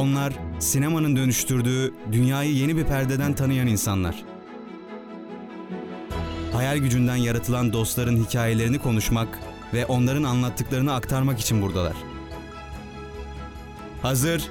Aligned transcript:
Onlar 0.00 0.32
sinemanın 0.58 1.16
dönüştürdüğü 1.16 1.94
dünyayı 2.12 2.52
yeni 2.52 2.76
bir 2.76 2.84
perdeden 2.84 3.32
tanıyan 3.34 3.66
insanlar. 3.66 4.24
Hayal 6.52 6.76
gücünden 6.78 7.16
yaratılan 7.16 7.72
dostların 7.72 8.24
hikayelerini 8.24 8.78
konuşmak 8.78 9.38
ve 9.74 9.86
onların 9.86 10.22
anlattıklarını 10.22 10.92
aktarmak 10.94 11.40
için 11.40 11.62
buradalar. 11.62 11.96
Hazır 14.02 14.42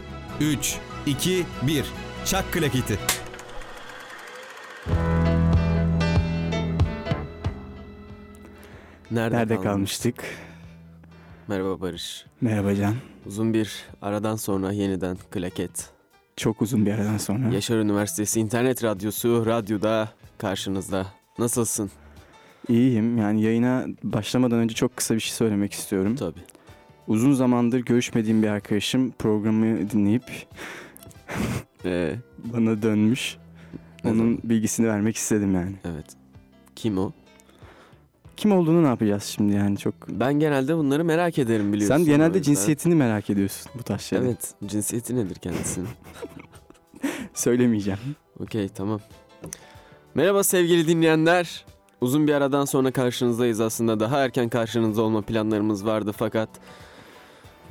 3 0.41 0.77
2 1.05 1.45
1 1.67 1.85
Çak 2.25 2.53
klaketi. 2.53 2.99
Nerede, 9.11 9.35
Nerede 9.35 9.55
kalmış? 9.55 9.63
kalmıştık? 9.63 10.23
Merhaba 11.49 11.81
Barış. 11.81 12.25
Merhaba 12.41 12.75
Can. 12.75 12.95
Uzun 13.25 13.53
bir 13.53 13.85
aradan 14.01 14.35
sonra 14.35 14.71
yeniden 14.71 15.17
klaket. 15.31 15.89
Çok 16.35 16.61
uzun 16.61 16.85
bir 16.85 16.91
aradan 16.91 17.17
sonra. 17.17 17.53
Yaşar 17.53 17.77
Üniversitesi 17.77 18.39
İnternet 18.39 18.83
Radyosu 18.83 19.45
radyoda 19.45 20.09
karşınızda. 20.37 21.07
Nasılsın? 21.39 21.91
İyiyim. 22.67 23.17
Yani 23.17 23.41
yayına 23.41 23.85
başlamadan 24.03 24.59
önce 24.59 24.75
çok 24.75 24.97
kısa 24.97 25.15
bir 25.15 25.19
şey 25.19 25.31
söylemek 25.33 25.73
istiyorum. 25.73 26.15
Tabii. 26.15 26.39
Uzun 27.07 27.33
zamandır 27.33 27.79
görüşmediğim 27.79 28.43
bir 28.43 28.47
arkadaşım 28.47 29.11
programı 29.11 29.89
dinleyip 29.89 30.23
Ee, 31.85 32.15
bana 32.53 32.81
dönmüş. 32.81 33.37
Onun 34.05 34.39
bilgisini 34.43 34.87
vermek 34.87 35.15
istedim 35.15 35.55
yani. 35.55 35.75
evet. 35.85 36.05
Kim 36.75 36.97
o? 36.97 37.11
Kim 38.39 38.51
olduğunu 38.51 38.83
ne 38.83 38.87
yapacağız 38.87 39.23
şimdi 39.23 39.53
yani 39.55 39.77
çok... 39.77 39.93
Ben 40.09 40.33
genelde 40.33 40.77
bunları 40.77 41.03
merak 41.03 41.37
ederim 41.39 41.73
biliyorsun. 41.73 41.97
Sen 41.97 42.05
genelde 42.05 42.41
cinsiyetini 42.41 42.95
merak 42.95 43.29
ediyorsun 43.29 43.71
bu 43.79 43.83
tarz 43.83 44.01
şeyleri. 44.01 44.27
Evet. 44.27 44.53
Cinsiyeti 44.65 45.15
nedir 45.15 45.35
kendisinin? 45.35 45.87
Söylemeyeceğim. 47.33 47.99
Okey 48.39 48.69
tamam. 48.69 48.99
Merhaba 50.15 50.43
sevgili 50.43 50.87
dinleyenler. 50.87 51.65
Uzun 52.01 52.27
bir 52.27 52.33
aradan 52.33 52.65
sonra 52.65 52.91
karşınızdayız 52.91 53.61
aslında. 53.61 53.99
Daha 53.99 54.19
erken 54.19 54.49
karşınızda 54.49 55.01
olma 55.01 55.21
planlarımız 55.21 55.85
vardı 55.85 56.11
fakat 56.17 56.49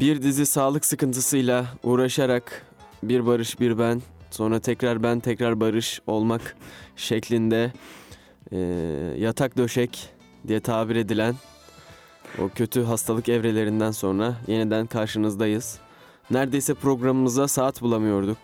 bir 0.01 0.23
dizi 0.23 0.47
sağlık 0.47 0.85
sıkıntısıyla 0.85 1.67
uğraşarak 1.83 2.67
bir 3.03 3.27
Barış 3.27 3.61
bir 3.61 3.79
ben 3.79 4.03
sonra 4.31 4.61
tekrar 4.61 5.03
ben 5.03 5.21
tekrar 5.21 5.61
Barış 5.61 6.01
olmak 6.07 6.57
şeklinde 6.97 7.73
eee, 8.53 8.59
yatak 9.19 9.57
döşek 9.57 10.18
diye 10.49 10.61
tabir 10.61 10.97
edilen 10.97 11.35
o 12.39 12.49
kötü 12.49 12.83
hastalık 12.83 13.29
evrelerinden 13.29 13.91
sonra 13.91 14.35
yeniden 14.47 14.87
karşınızdayız. 14.87 15.79
Neredeyse 16.31 16.75
programımıza 16.75 17.49
saat 17.49 17.83
bulamıyorduk. 17.83 18.39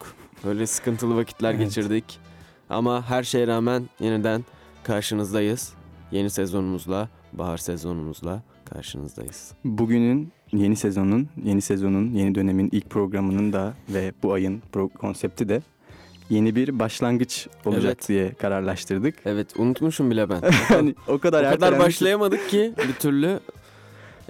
Böyle 0.45 0.67
sıkıntılı 0.67 1.17
vakitler 1.17 1.51
Evet. 1.55 1.61
geçirdik. 1.65 2.19
Ama 2.71 3.09
her 3.11 3.23
şeye 3.23 3.47
rağmen 3.47 3.89
yeniden 4.01 4.45
karşınızdayız. 4.85 5.73
Yeni 6.13 6.31
sezonumuzla, 6.31 7.09
bahar 7.33 7.59
sezonumuzla 7.59 8.43
karşınızdayız. 8.65 9.53
Bugünün 9.65 10.33
yeni 10.53 10.77
sezonun, 10.77 11.29
yeni 11.45 11.61
sezonun, 11.61 12.13
yeni 12.13 12.35
dönemin 12.35 12.69
ilk 12.73 12.91
programının 12.91 13.53
da 13.53 13.75
ve 13.89 14.13
bu 14.23 14.33
ayın 14.33 14.63
pro- 14.73 14.93
konsepti 14.93 15.49
de 15.49 15.63
yeni 16.35 16.57
bir 16.57 16.79
başlangıç 16.79 17.49
olacak 17.65 17.97
Evet. 17.99 18.09
diye 18.09 18.35
kararlaştırdık. 18.35 19.15
Evet 19.25 19.49
unutmuşum 19.59 20.11
bile 20.11 20.31
ben. 20.31 20.41
hani 20.69 20.95
o 21.09 21.19
kadar 21.19 21.45
o 21.45 21.51
kadar 21.51 21.79
başlayamadık 21.79 22.49
ki 22.49 22.75
bir 22.89 22.95
türlü. 22.95 23.41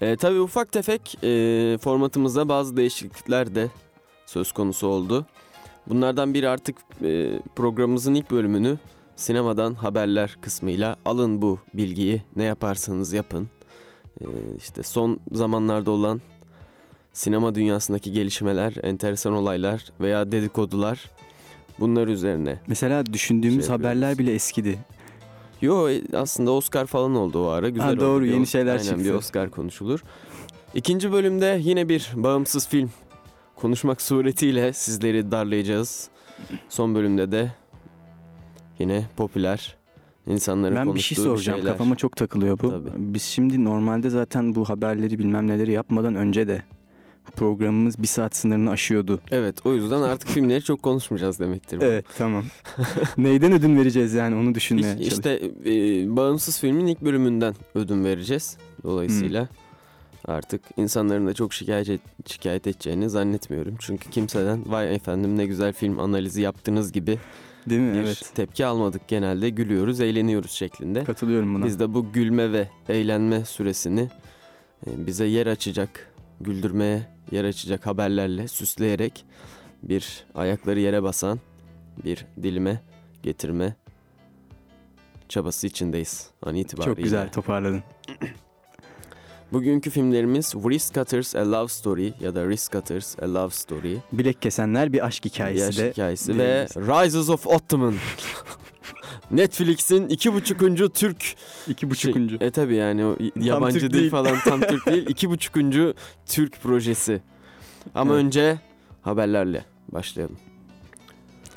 Ee, 0.00 0.16
tabii 0.16 0.40
ufak 0.40 0.72
tefek 0.72 1.24
e, 1.24 1.78
formatımızda 1.80 2.48
bazı 2.48 2.76
değişiklikler 2.76 3.54
de 3.54 3.68
söz 4.26 4.52
konusu 4.52 4.86
oldu. 4.86 5.26
Bunlardan 5.86 6.34
biri 6.34 6.48
artık 6.48 6.76
e, 7.02 7.40
programımızın 7.56 8.14
ilk 8.14 8.30
bölümünü 8.30 8.78
sinemadan 9.16 9.74
haberler 9.74 10.36
kısmıyla 10.40 10.96
alın 11.04 11.42
bu 11.42 11.58
bilgiyi 11.74 12.22
ne 12.36 12.44
yaparsanız 12.44 13.12
yapın. 13.12 13.48
E, 14.20 14.26
işte 14.58 14.82
son 14.82 15.20
zamanlarda 15.32 15.90
olan 15.90 16.20
sinema 17.12 17.54
dünyasındaki 17.54 18.12
gelişmeler, 18.12 18.74
enteresan 18.82 19.32
olaylar 19.32 19.84
veya 20.00 20.32
dedikodular 20.32 21.10
bunlar 21.80 22.08
üzerine 22.08 22.58
Mesela 22.66 23.06
düşündüğümüz 23.06 23.66
Şey 23.66 23.76
haberler 23.76 24.08
yapıyoruz. 24.08 24.18
bile 24.18 24.34
eskidi. 24.34 24.78
Yo 25.62 25.88
e, 25.90 26.02
aslında 26.16 26.50
Oscar 26.50 26.86
falan 26.86 27.14
oldu 27.14 27.44
o 27.46 27.48
ara. 27.48 27.68
Güzel 27.68 27.86
Ha, 27.88 28.00
doğru, 28.00 28.24
Bir 28.24 28.30
yeni 28.32 28.46
şeyler 28.46 28.72
Aynen, 28.72 28.82
çıktı. 28.84 29.04
bir 29.04 29.10
Oscar 29.12 29.50
konuşulur. 29.50 30.02
İkinci 30.74 31.12
bölümde 31.12 31.58
yine 31.62 31.88
bir 31.88 32.10
bağımsız 32.14 32.68
film 32.68 32.90
konuşmak 33.56 34.02
suretiyle 34.02 34.72
sizleri 34.72 35.30
darlayacağız. 35.30 36.08
Son 36.68 36.94
bölümde 36.94 37.32
de 37.32 37.52
yine 38.78 39.04
popüler 39.16 39.76
insanların 40.26 40.76
ben 40.76 40.82
bir 40.86 40.90
konuştuğu 40.90 41.14
şey 41.14 41.24
soracağım. 41.24 41.58
şeyler. 41.58 41.72
Kafama 41.72 41.96
çok 41.96 42.16
takılıyor 42.16 42.58
bu. 42.62 42.70
Tabii. 42.70 42.88
Biz 42.96 43.22
şimdi 43.22 43.64
normalde 43.64 44.10
zaten 44.10 44.54
bu 44.54 44.68
haberleri 44.68 45.18
bilmem 45.18 45.46
neleri 45.46 45.72
yapmadan 45.72 46.14
önce 46.14 46.48
de 46.48 46.62
programımız 47.36 48.02
bir 48.02 48.06
saat 48.06 48.36
sınırını 48.36 48.70
aşıyordu. 48.70 49.20
Evet 49.30 49.66
o 49.66 49.74
yüzden 49.74 50.02
artık 50.02 50.28
filmleri 50.28 50.62
çok 50.64 50.82
konuşmayacağız 50.82 51.40
demektir. 51.40 51.80
bu. 51.80 51.84
Evet 51.84 52.04
tamam. 52.18 52.44
Neyden 53.18 53.52
ödün 53.52 53.76
vereceğiz 53.76 54.14
yani 54.14 54.34
onu 54.36 54.54
düşünmeye 54.54 54.98
çalışıyorum. 54.98 55.18
İşte 55.64 55.70
e, 55.70 56.16
bağımsız 56.16 56.60
filmin 56.60 56.86
ilk 56.86 57.00
bölümünden 57.00 57.54
ödün 57.74 58.04
vereceğiz. 58.04 58.56
Dolayısıyla 58.82 59.48
artık 60.24 60.62
insanların 60.76 61.26
da 61.26 61.34
çok 61.34 61.54
şikayet, 61.54 61.88
et- 61.88 62.00
şikayet 62.26 62.66
edeceğini 62.66 63.10
zannetmiyorum. 63.10 63.74
Çünkü 63.78 64.10
kimseden 64.10 64.72
vay 64.72 64.94
efendim 64.94 65.36
ne 65.38 65.46
güzel 65.46 65.72
film 65.72 65.98
analizi 65.98 66.42
yaptınız 66.42 66.92
gibi 66.92 67.18
Değil 67.70 67.80
mi? 67.80 67.94
bir 67.94 67.98
Evet. 67.98 68.30
tepki 68.34 68.66
almadık. 68.66 69.08
Genelde 69.08 69.50
gülüyoruz, 69.50 70.00
eğleniyoruz 70.00 70.50
şeklinde. 70.50 71.04
Katılıyorum 71.04 71.54
buna. 71.54 71.64
Biz 71.66 71.80
de 71.80 71.94
bu 71.94 72.12
gülme 72.12 72.52
ve 72.52 72.68
eğlenme 72.88 73.44
süresini 73.44 74.08
e, 74.86 75.06
bize 75.06 75.24
yer 75.24 75.46
açacak, 75.46 76.12
güldürmeye 76.40 77.13
yer 77.30 77.44
açacak 77.44 77.86
haberlerle 77.86 78.48
süsleyerek 78.48 79.24
bir 79.82 80.24
ayakları 80.34 80.80
yere 80.80 81.02
basan 81.02 81.40
bir 82.04 82.26
dilime 82.42 82.80
getirme 83.22 83.74
çabası 85.28 85.66
içindeyiz 85.66 86.30
an 86.42 86.54
itibariyle. 86.54 86.94
Çok 86.94 87.04
güzel 87.04 87.32
toparladın. 87.32 87.82
Bugünkü 89.52 89.90
filmlerimiz 89.90 90.50
Wrist 90.50 90.94
Cutters 90.94 91.34
A 91.34 91.52
Love 91.52 91.68
Story 91.68 92.14
ya 92.20 92.34
da 92.34 92.40
Wrist 92.40 92.72
Cutters 92.72 93.18
A 93.18 93.34
Love 93.34 93.50
Story. 93.50 93.96
Bilek 94.12 94.42
kesenler 94.42 94.92
bir 94.92 95.06
aşk 95.06 95.24
hikayesi 95.24 95.64
Yaş 95.64 95.78
de. 95.78 95.90
hikayesi 95.90 96.38
ve. 96.38 96.66
Rises 96.76 97.28
of 97.28 97.46
Ottoman. 97.46 97.94
Netflix'in 99.30 100.08
iki 100.08 100.34
buçukuncu 100.34 100.88
Türk 100.88 101.34
iki 101.68 101.90
buçukuncu. 101.90 102.38
Şey, 102.38 102.48
e 102.48 102.50
tabi 102.50 102.74
yani 102.74 103.04
o 103.04 103.16
yabancı 103.40 103.80
dil 103.80 103.92
değil. 103.92 104.10
falan 104.10 104.36
tam 104.44 104.60
Türk 104.68 104.86
değil. 104.86 105.06
İki 105.08 105.30
buçukuncu 105.30 105.94
Türk 106.26 106.62
projesi. 106.62 107.20
Ama 107.94 108.14
Evet. 108.14 108.24
önce 108.24 108.58
haberlerle 109.02 109.64
başlayalım. 109.92 110.36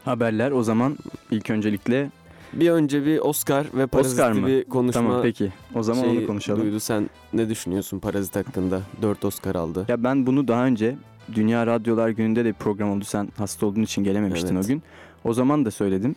Haberler 0.06 0.52
o 0.52 0.64
zaman 0.64 0.98
ilk 1.32 1.50
öncelikle 1.50 2.12
Bir 2.54 2.70
önce 2.72 3.06
bir 3.06 3.20
Oscar 3.20 3.66
ve 3.74 3.88
Parazit'i 3.88 4.22
Oscar 4.22 4.32
mı? 4.32 4.48
bir 4.48 4.64
konuşma 4.64 5.02
tamam 5.02 5.22
peki. 5.22 5.52
O 5.76 5.84
zaman 5.84 6.02
şeyi 6.02 6.20
onu 6.20 6.28
konuşalım. 6.28 6.62
Duydu 6.62 6.80
sen 6.80 7.10
ne 7.34 7.50
düşünüyorsun 7.50 8.00
Parazit 8.00 8.36
hakkında? 8.36 8.82
Dört 9.02 9.26
Oscar 9.26 9.56
aldı. 9.56 9.86
Ya 9.88 10.04
ben 10.04 10.26
bunu 10.26 10.48
daha 10.48 10.66
önce 10.66 10.96
Dünya 11.36 11.68
Radyolar 11.68 12.10
Günü'nde 12.10 12.46
de 12.46 12.50
bir 12.50 12.54
program 12.54 12.90
oldu. 12.92 13.04
Sen 13.06 13.30
hasta 13.38 13.66
olduğun 13.66 13.82
için 13.82 14.04
gelememiştin 14.04 14.56
Evet. 14.56 14.66
o 14.66 14.68
gün. 14.68 14.84
O 15.24 15.34
zaman 15.34 15.66
da 15.66 15.72
söyledim. 15.72 16.16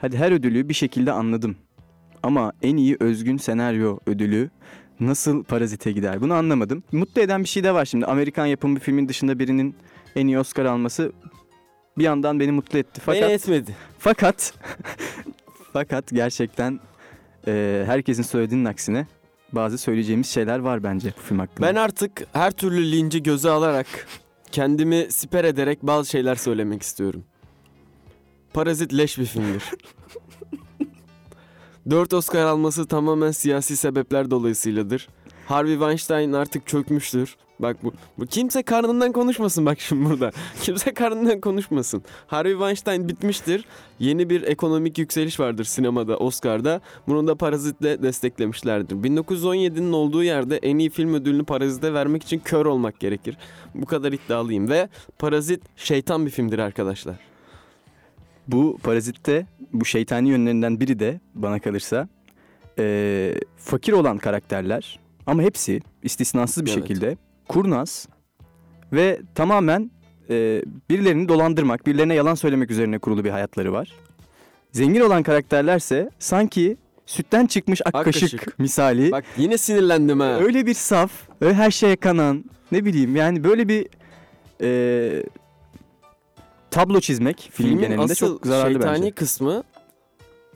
Hadi 0.00 0.16
her 0.18 0.32
ödülü 0.32 0.68
bir 0.68 0.74
şekilde 0.74 1.12
anladım. 1.12 1.56
Ama 2.22 2.52
en 2.62 2.76
iyi 2.76 2.96
özgün 3.00 3.36
senaryo 3.36 3.98
ödülü 4.06 4.50
nasıl 5.00 5.44
Parazit'e 5.44 5.92
gider? 5.92 6.20
Bunu 6.20 6.34
anlamadım. 6.34 6.82
Mutlu 6.92 7.22
eden 7.22 7.42
bir 7.44 7.48
şey 7.48 7.64
de 7.64 7.74
var 7.74 7.84
şimdi. 7.84 8.06
Amerikan 8.06 8.46
yapımı 8.46 8.76
bir 8.76 8.80
filmin 8.80 9.08
dışında 9.08 9.38
birinin 9.38 9.74
en 10.16 10.26
iyi 10.26 10.38
Oscar 10.38 10.64
alması 10.64 11.12
bir 11.98 12.04
yandan 12.04 12.40
beni 12.40 12.52
mutlu 12.52 12.78
etti. 12.78 13.00
Fakat 13.04 13.22
Beni 13.22 13.32
etmedi. 13.32 13.76
fakat 13.98 14.54
fakat 15.72 16.04
gerçekten 16.12 16.80
e, 17.46 17.82
herkesin 17.86 18.22
söylediğinin 18.22 18.64
aksine 18.64 19.06
bazı 19.52 19.78
söyleyeceğimiz 19.78 20.26
şeyler 20.26 20.58
var 20.58 20.82
bence 20.82 21.12
bu 21.18 21.22
film 21.22 21.38
hakkında. 21.38 21.66
Ben 21.66 21.74
artık 21.74 22.26
her 22.32 22.50
türlü 22.50 22.92
linci 22.92 23.22
göze 23.22 23.50
alarak 23.50 23.86
kendimi 24.52 25.06
siper 25.10 25.44
ederek 25.44 25.78
bazı 25.82 26.10
şeyler 26.10 26.34
söylemek 26.34 26.82
istiyorum. 26.82 27.24
Parazit 28.54 28.94
leş 28.94 29.18
bir 29.18 29.24
filmdir. 29.24 29.62
Dört 31.90 32.14
Oscar 32.14 32.46
alması 32.46 32.86
tamamen 32.86 33.30
siyasi 33.30 33.76
sebepler 33.76 34.30
dolayısıyladır. 34.30 35.08
Harvey 35.46 35.74
Weinstein 35.74 36.32
artık 36.32 36.66
çökmüştür. 36.66 37.36
Bak 37.58 37.76
bu, 37.84 37.92
bu 38.18 38.26
kimse 38.26 38.62
karnından 38.62 39.12
konuşmasın 39.12 39.66
bak 39.66 39.80
şimdi 39.80 40.10
burada. 40.10 40.30
Kimse 40.62 40.94
karnından 40.94 41.40
konuşmasın. 41.40 42.02
Harvey 42.26 42.52
Weinstein 42.52 43.08
bitmiştir. 43.08 43.64
Yeni 43.98 44.30
bir 44.30 44.42
ekonomik 44.42 44.98
yükseliş 44.98 45.40
vardır 45.40 45.64
sinemada, 45.64 46.16
Oscar'da. 46.16 46.80
Bunu 47.08 47.26
da 47.26 47.34
Parazit'le 47.34 48.02
desteklemişlerdir. 48.02 48.96
1917'nin 48.96 49.92
olduğu 49.92 50.22
yerde 50.22 50.56
en 50.56 50.78
iyi 50.78 50.90
film 50.90 51.14
ödülünü 51.14 51.44
Parazit'e 51.44 51.94
vermek 51.94 52.22
için 52.22 52.38
kör 52.38 52.66
olmak 52.66 53.00
gerekir. 53.00 53.36
Bu 53.74 53.86
kadar 53.86 54.12
iddialıyım 54.12 54.68
ve 54.68 54.88
Parazit 55.18 55.62
şeytan 55.76 56.26
bir 56.26 56.30
filmdir 56.30 56.58
arkadaşlar. 56.58 57.29
Bu 58.52 58.78
Parazit'te 58.82 59.46
bu 59.72 59.84
şeytani 59.84 60.28
yönlerinden 60.28 60.80
biri 60.80 60.98
de 60.98 61.20
bana 61.34 61.58
kalırsa 61.58 62.08
eee, 62.78 63.34
fakir 63.56 63.92
olan 63.92 64.18
karakterler 64.18 64.98
ama 65.26 65.42
hepsi 65.42 65.80
istisnasız 66.02 66.64
bir 66.64 66.70
Evet. 66.70 66.80
şekilde 66.80 67.16
kurnaz 67.48 68.08
ve 68.92 69.20
tamamen 69.34 69.90
eee, 70.28 70.64
birilerini 70.90 71.28
dolandırmak, 71.28 71.86
birilerine 71.86 72.14
yalan 72.14 72.34
söylemek 72.34 72.70
üzerine 72.70 72.98
kurulu 72.98 73.24
bir 73.24 73.30
hayatları 73.30 73.72
var. 73.72 73.92
Zengin 74.72 75.00
olan 75.00 75.22
karakterlerse 75.22 76.10
sanki 76.18 76.76
sütten 77.06 77.46
çıkmış 77.46 77.80
ak, 77.84 77.94
Ak 77.94 78.04
kaşık, 78.04 78.20
kaşık. 78.40 78.58
misali. 78.58 79.10
Bak 79.12 79.24
yine 79.36 79.58
sinirlendim 79.58 80.20
ha. 80.20 80.38
Öyle 80.40 80.66
bir 80.66 80.74
saf, 80.74 81.12
öyle 81.40 81.54
her 81.54 81.70
şeye 81.70 81.96
kanan, 81.96 82.44
ne 82.72 82.84
bileyim 82.84 83.16
yani 83.16 83.44
böyle 83.44 83.68
bir 83.68 83.86
eee, 84.60 85.22
tablo 86.70 87.00
çizmek 87.00 87.50
film 87.52 87.68
Filmin 87.68 87.82
genelinde 87.82 88.12
asıl 88.12 88.14
çok 88.14 88.46
zararlı 88.46 88.72
şeytani 88.72 88.98
bence. 89.02 89.10
kısmı 89.10 89.62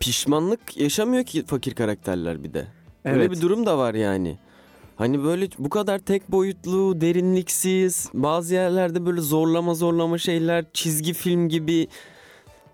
pişmanlık 0.00 0.76
yaşamıyor 0.76 1.24
ki 1.24 1.44
fakir 1.46 1.74
karakterler 1.74 2.44
bir 2.44 2.54
de. 2.54 2.66
Öyle 3.04 3.16
Evet. 3.24 3.30
bir 3.30 3.40
durum 3.40 3.66
da 3.66 3.78
var 3.78 3.94
yani. 3.94 4.38
Hani 4.96 5.24
böyle 5.24 5.48
bu 5.58 5.68
kadar 5.70 5.98
tek 5.98 6.32
boyutlu, 6.32 7.00
derinliksiz, 7.00 8.08
bazı 8.14 8.54
yerlerde 8.54 9.06
böyle 9.06 9.20
zorlama 9.20 9.74
zorlama 9.74 10.18
şeyler, 10.18 10.64
çizgi 10.72 11.12
film 11.12 11.48
gibi. 11.48 11.88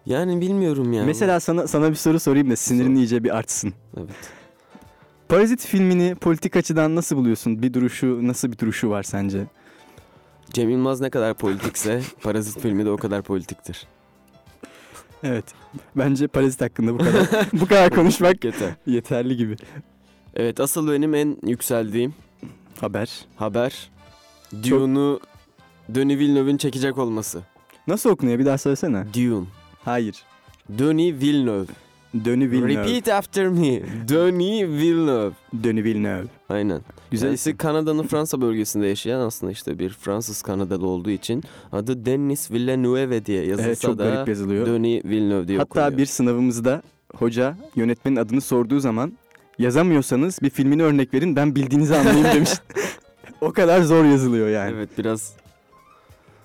Yani 0.07 0.41
bilmiyorum 0.41 0.93
yani. 0.93 1.07
Mesela 1.07 1.41
sana 1.41 1.67
sana 1.67 1.91
bir 1.91 1.95
soru 1.95 2.21
sorayım 2.21 2.51
da 2.51 2.57
sinirin 2.57 2.95
iyice 2.95 3.25
bir 3.25 3.37
artsın. 3.37 3.75
Evet. 3.97 4.11
Parazit 5.29 5.67
filmini 5.67 6.15
politik 6.15 6.57
açıdan 6.57 6.95
nasıl 6.97 7.17
buluyorsun? 7.17 7.63
Bir 7.63 7.75
duruşu, 7.75 8.19
nasıl 8.23 8.53
bir 8.53 8.59
duruşu 8.59 8.91
var 8.91 9.03
sence? 9.03 9.47
Cem 10.53 10.71
Yılmaz 10.71 11.01
ne 11.01 11.11
kadar 11.11 11.35
politikse 11.35 12.03
Parazit 12.23 12.61
filmi 12.63 12.85
de 12.85 12.91
o 12.91 12.97
kadar 12.97 13.23
politiktir. 13.23 13.87
Evet. 15.23 15.45
Bence 15.97 16.27
Parazit 16.29 16.61
hakkında 16.61 16.95
bu 16.95 16.99
kadar 16.99 17.27
bu 17.53 17.67
kadar 17.67 17.91
konuşmak 17.95 18.45
Yeter. 18.45 18.71
yeterli 18.87 19.37
gibi. 19.37 19.57
Evet 20.35 20.61
asıl 20.61 20.91
benim 20.93 21.15
en 21.15 21.37
yükseldiğim 21.47 22.15
Haber. 22.81 23.11
haber 23.37 23.91
Dune'u 24.63 25.21
Denis 25.89 26.19
Villeneuve'ün 26.19 26.57
çekecek 26.57 26.99
olması. 26.99 27.43
Nasıl 27.87 28.11
okunuyor? 28.11 28.39
Bir 28.39 28.47
daha 28.47 28.59
söylesene. 28.59 29.05
Dune. 29.15 29.47
Hayır. 29.85 30.23
Denis 30.69 31.23
Villeneuve. 31.23 31.67
Denis 32.15 32.51
Villeneuve. 32.51 32.75
Repeat 32.85 33.09
after 33.09 33.49
me. 33.49 33.81
Denis 34.09 34.63
Villeneuve. 34.69 35.33
Denis 35.53 35.85
Villeneuve. 35.85 36.27
Aynen. 36.49 36.81
Güzel 37.11 37.29
Kendisi. 37.29 37.57
Kanada'nın 37.57 38.03
Fransa 38.03 38.41
bölgesinde 38.41 38.87
yaşayan 38.87 39.21
aslında 39.21 39.53
işte 39.53 39.79
bir 39.79 39.91
Fransız 39.91 40.43
Kanadalı 40.43 40.87
olduğu 40.87 41.11
için 41.11 41.43
adı 41.73 42.07
Denis 42.07 42.51
Villeneuve 42.51 43.27
diye 43.27 43.45
yazılsa 43.47 43.69
Evet 43.69 43.81
çok 43.81 43.99
da 43.99 44.05
garip 44.05 44.29
yazılıyor. 44.29 44.67
Denis 44.67 45.05
Villeneuve 45.05 45.49
diye 45.49 45.59
Hatta 45.59 45.81
okunuyor. 45.81 45.99
bir 45.99 46.07
sınavımızda 46.07 46.83
hoca 47.17 47.57
yönetmenin 47.77 48.17
adını 48.17 48.41
sorduğu 48.41 48.81
zaman 48.81 49.13
yazamıyorsanız 49.59 50.39
bir 50.43 50.51
filmini 50.51 50.83
örnek 50.83 51.15
verin 51.15 51.37
ben 51.37 51.55
bildiğinizi 51.55 51.97
anlayayım 51.97 52.25
demiş. 52.35 52.51
o 53.41 53.53
kadar 53.53 53.83
zor 53.83 54.05
yazılıyor 54.05 54.49
yani. 54.49 54.75
Evet 54.77 54.89
biraz 54.99 55.33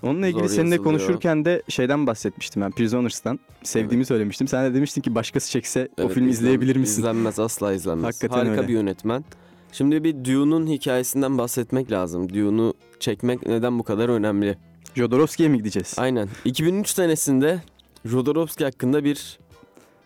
Onunla 0.03 0.27
ilgili 0.27 0.41
Zor 0.47 0.55
seninle 0.55 0.75
yazılıyor. 0.75 0.83
konuşurken 0.83 1.45
de 1.45 1.61
şeyden 1.69 2.07
bahsetmiştim 2.07 2.61
ben 2.61 2.71
Prisoners'tan. 2.71 3.39
Sevdiğimi 3.63 4.05
söylemiştim. 4.05 4.47
Sen 4.47 4.65
de 4.71 4.75
demiştin 4.75 5.01
ki 5.01 5.15
başkası 5.15 5.51
çekse 5.51 5.87
o 5.99 6.01
evet, 6.01 6.13
filmi 6.13 6.29
izlen- 6.29 6.31
izleyebilir 6.31 6.75
misin? 6.75 7.01
İzlenmez 7.01 7.39
asla 7.39 7.73
izlenmez. 7.73 8.03
Hakikaten 8.05 8.35
Harika 8.37 8.51
öyle. 8.51 8.67
bir 8.67 8.73
yönetmen. 8.73 9.25
Şimdi 9.71 10.03
bir 10.03 10.25
Dune'un 10.25 10.67
hikayesinden 10.67 11.37
bahsetmek 11.37 11.91
lazım. 11.91 12.29
Dune'u 12.33 12.73
çekmek 12.99 13.47
neden 13.47 13.79
bu 13.79 13.83
kadar 13.83 14.09
önemli? 14.09 14.57
Jodorowsky'ye 14.95 15.49
mi 15.49 15.57
gideceğiz? 15.57 15.93
Aynen. 15.97 16.29
2003 16.45 16.89
senesinde 16.89 17.61
Jodorowsky 18.05 18.65
hakkında 18.71 19.03
bir 19.03 19.39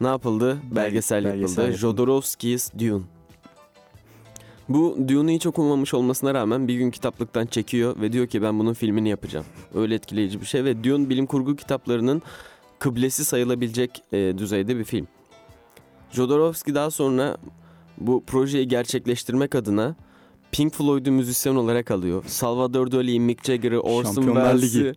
ne 0.01 0.07
yapıldı? 0.07 0.57
Belgesel, 0.71 1.25
belgesel 1.25 1.41
yapıldı. 1.41 1.61
yapıldı. 1.61 1.77
Jodorowsky's 1.77 2.73
Dune. 2.79 3.01
Bu 4.69 4.97
Dune'u 5.07 5.31
hiç 5.31 5.45
okumamış 5.45 5.93
olmasına 5.93 6.33
rağmen 6.33 6.67
bir 6.67 6.75
gün 6.75 6.91
kitaplıktan 6.91 7.45
çekiyor 7.45 8.01
ve 8.01 8.13
diyor 8.13 8.27
ki 8.27 8.41
ben 8.41 8.59
bunun 8.59 8.73
filmini 8.73 9.09
yapacağım. 9.09 9.45
Öyle 9.75 9.95
etkileyici 9.95 10.41
bir 10.41 10.45
şey 10.45 10.63
ve 10.63 10.83
Dune 10.83 11.09
bilim 11.09 11.25
kurgu 11.25 11.55
kitaplarının 11.55 12.21
kıblesi 12.79 13.25
sayılabilecek 13.25 14.03
e, 14.13 14.33
düzeyde 14.37 14.77
bir 14.77 14.83
film. 14.83 15.07
Jodorowsky 16.11 16.75
daha 16.75 16.91
sonra 16.91 17.37
bu 17.97 18.23
projeyi 18.27 18.67
gerçekleştirmek 18.67 19.55
adına 19.55 19.95
Pink 20.51 20.73
Floyd'u 20.73 21.11
müzisyen 21.11 21.55
olarak 21.55 21.91
alıyor. 21.91 22.23
Salvador 22.27 22.91
Dali'yi, 22.91 23.19
Mick 23.19 23.45
Jagger'ı, 23.45 23.81
Orson 23.81 24.13
Şampiyonlar 24.13 24.51
Welles'i. 24.51 24.79
Ligi. 24.79 24.95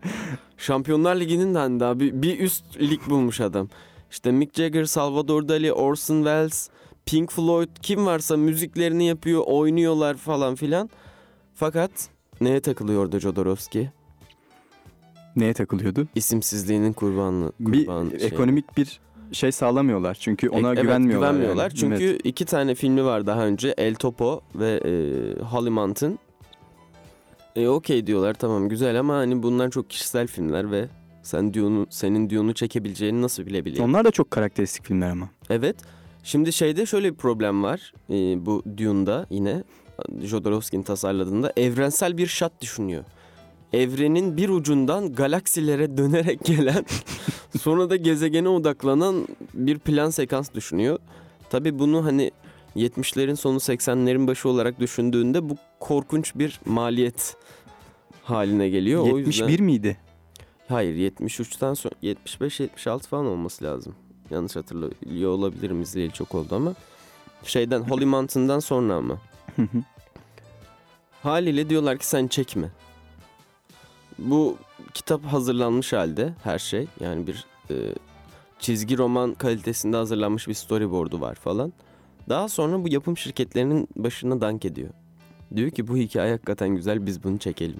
Şampiyonlar 0.57 1.15
Ligi'nin 1.15 1.55
de 1.55 1.57
hani 1.57 1.79
daha 1.79 1.99
bir, 1.99 2.21
bir 2.21 2.39
üst 2.39 2.63
lig 2.81 3.01
bulmuş 3.09 3.41
adam. 3.41 3.69
İşte 4.11 4.31
Mick 4.31 4.55
Jagger, 4.55 4.85
Salvador 4.85 5.47
Dali, 5.47 5.73
Orson 5.73 6.15
Welles, 6.15 6.69
Pink 7.05 7.31
Floyd 7.31 7.69
kim 7.81 8.05
varsa 8.05 8.37
müziklerini 8.37 9.05
yapıyor, 9.07 9.43
oynuyorlar 9.47 10.17
falan 10.17 10.55
filan. 10.55 10.89
Fakat 11.55 11.91
neye 12.41 12.59
takılıyor 12.59 13.01
orada 13.03 13.19
Jodorowsky? 13.19 13.85
Neye 15.35 15.53
takılıyordu? 15.53 16.07
İsimsizliğinin 16.15 16.93
kurbanı. 16.93 17.51
Bir 17.59 17.85
kurban 17.85 18.09
şey. 18.09 18.27
ekonomik 18.27 18.77
bir 18.77 18.99
şey 19.31 19.51
sağlamıyorlar. 19.51 20.17
Çünkü 20.19 20.49
ona 20.49 20.67
Evet, 20.67 20.81
güvenmiyorlar. 20.81 21.29
güvenmiyorlar. 21.31 21.63
yani. 21.63 21.75
Çünkü 21.79 22.03
Evet. 22.03 22.21
iki 22.23 22.45
tane 22.45 22.75
filmi 22.75 23.05
var 23.05 23.25
daha 23.25 23.45
önce. 23.45 23.73
El 23.77 23.95
Topo 23.95 24.41
ve 24.55 24.71
e, 24.85 24.91
Holly 25.43 25.69
Mountain. 25.69 26.19
E, 27.55 27.67
Okey 27.67 28.07
diyorlar 28.07 28.33
tamam 28.33 28.69
güzel 28.69 28.99
ama 28.99 29.15
hani 29.15 29.43
bunlar 29.43 29.69
çok 29.71 29.89
kişisel 29.89 30.27
filmler 30.27 30.71
ve 30.71 30.87
sen 31.23 31.53
Dune'u, 31.53 31.87
senin 31.89 32.29
Dune'u 32.29 32.53
çekebileceğini 32.53 33.21
nasıl 33.21 33.45
bilebileyim? 33.45 33.83
Onlar 33.89 34.05
da 34.05 34.11
çok 34.11 34.31
karakteristik 34.31 34.85
filmler 34.85 35.09
ama. 35.09 35.29
Evet. 35.49 35.75
Şimdi 36.23 36.53
şeyde 36.53 36.85
şöyle 36.85 37.11
bir 37.11 37.17
problem 37.17 37.63
var. 37.63 37.93
Ee, 38.09 38.45
bu 38.45 38.63
Dune'da 38.77 39.27
yine 39.29 39.63
Jodorowsky'nin 40.21 40.83
tasarladığında 40.83 41.53
evrensel 41.57 42.17
bir 42.17 42.27
shot 42.27 42.61
düşünüyor. 42.61 43.03
Evrenin 43.73 44.37
bir 44.37 44.49
ucundan 44.49 45.13
galaksilere 45.13 45.97
dönerek 45.97 46.39
gelen 46.45 46.85
sonra 47.59 47.89
da 47.89 47.95
gezegene 47.95 48.49
odaklanan 48.49 49.27
bir 49.53 49.79
plan 49.79 50.09
sekans 50.09 50.53
düşünüyor. 50.53 50.99
Tabi 51.49 51.79
bunu 51.79 52.05
hani 52.05 52.31
70'lerin 52.75 53.35
sonu 53.35 53.57
80'lerin 53.57 54.27
başı 54.27 54.49
olarak 54.49 54.79
düşündüğünde 54.79 55.49
bu 55.49 55.57
korkunç 55.79 56.35
bir 56.35 56.59
maliyet 56.65 57.35
haline 58.23 58.69
geliyor. 58.69 59.01
O 59.01 59.17
71 59.17 59.25
yüzden... 59.25 59.65
miydi? 59.65 59.97
Hayır 60.67 61.11
73'ten 61.11 61.73
sonra 61.73 61.95
75-76 62.03 63.07
falan 63.07 63.25
olması 63.25 63.63
lazım. 63.63 63.95
Yanlış 64.33 64.55
hatırlıyor 64.55 65.29
olabilirim 65.29 65.81
izleyeli 65.81 66.13
çok 66.13 66.35
oldu 66.35 66.55
ama. 66.55 66.73
Şeyden 67.43 67.81
Holy 67.81 68.05
Mountain'dan 68.05 68.59
sonra 68.59 68.95
ama. 68.95 69.17
Haliyle 71.23 71.69
diyorlar 71.69 71.97
ki 71.97 72.07
sen 72.07 72.27
çekme. 72.27 72.69
Bu 74.19 74.57
kitap 74.93 75.23
hazırlanmış 75.23 75.93
halde 75.93 76.33
her 76.43 76.59
şey. 76.59 76.87
Yani 76.99 77.27
bir 77.27 77.45
e, 77.69 77.75
çizgi 78.59 78.97
roman 78.97 79.33
kalitesinde 79.33 79.97
hazırlanmış 79.97 80.47
bir 80.47 80.53
storyboard'u 80.53 81.21
var 81.21 81.35
falan. 81.35 81.73
Daha 82.29 82.49
sonra 82.49 82.83
bu 82.83 82.93
yapım 82.93 83.17
şirketlerinin 83.17 83.87
başına 83.95 84.41
dank 84.41 84.65
ediyor. 84.65 84.89
Diyor 85.55 85.71
ki 85.71 85.87
bu 85.87 85.97
hikaye 85.97 86.31
hakikaten 86.31 86.69
güzel 86.69 87.05
biz 87.05 87.23
bunu 87.23 87.37
çekelim. 87.37 87.79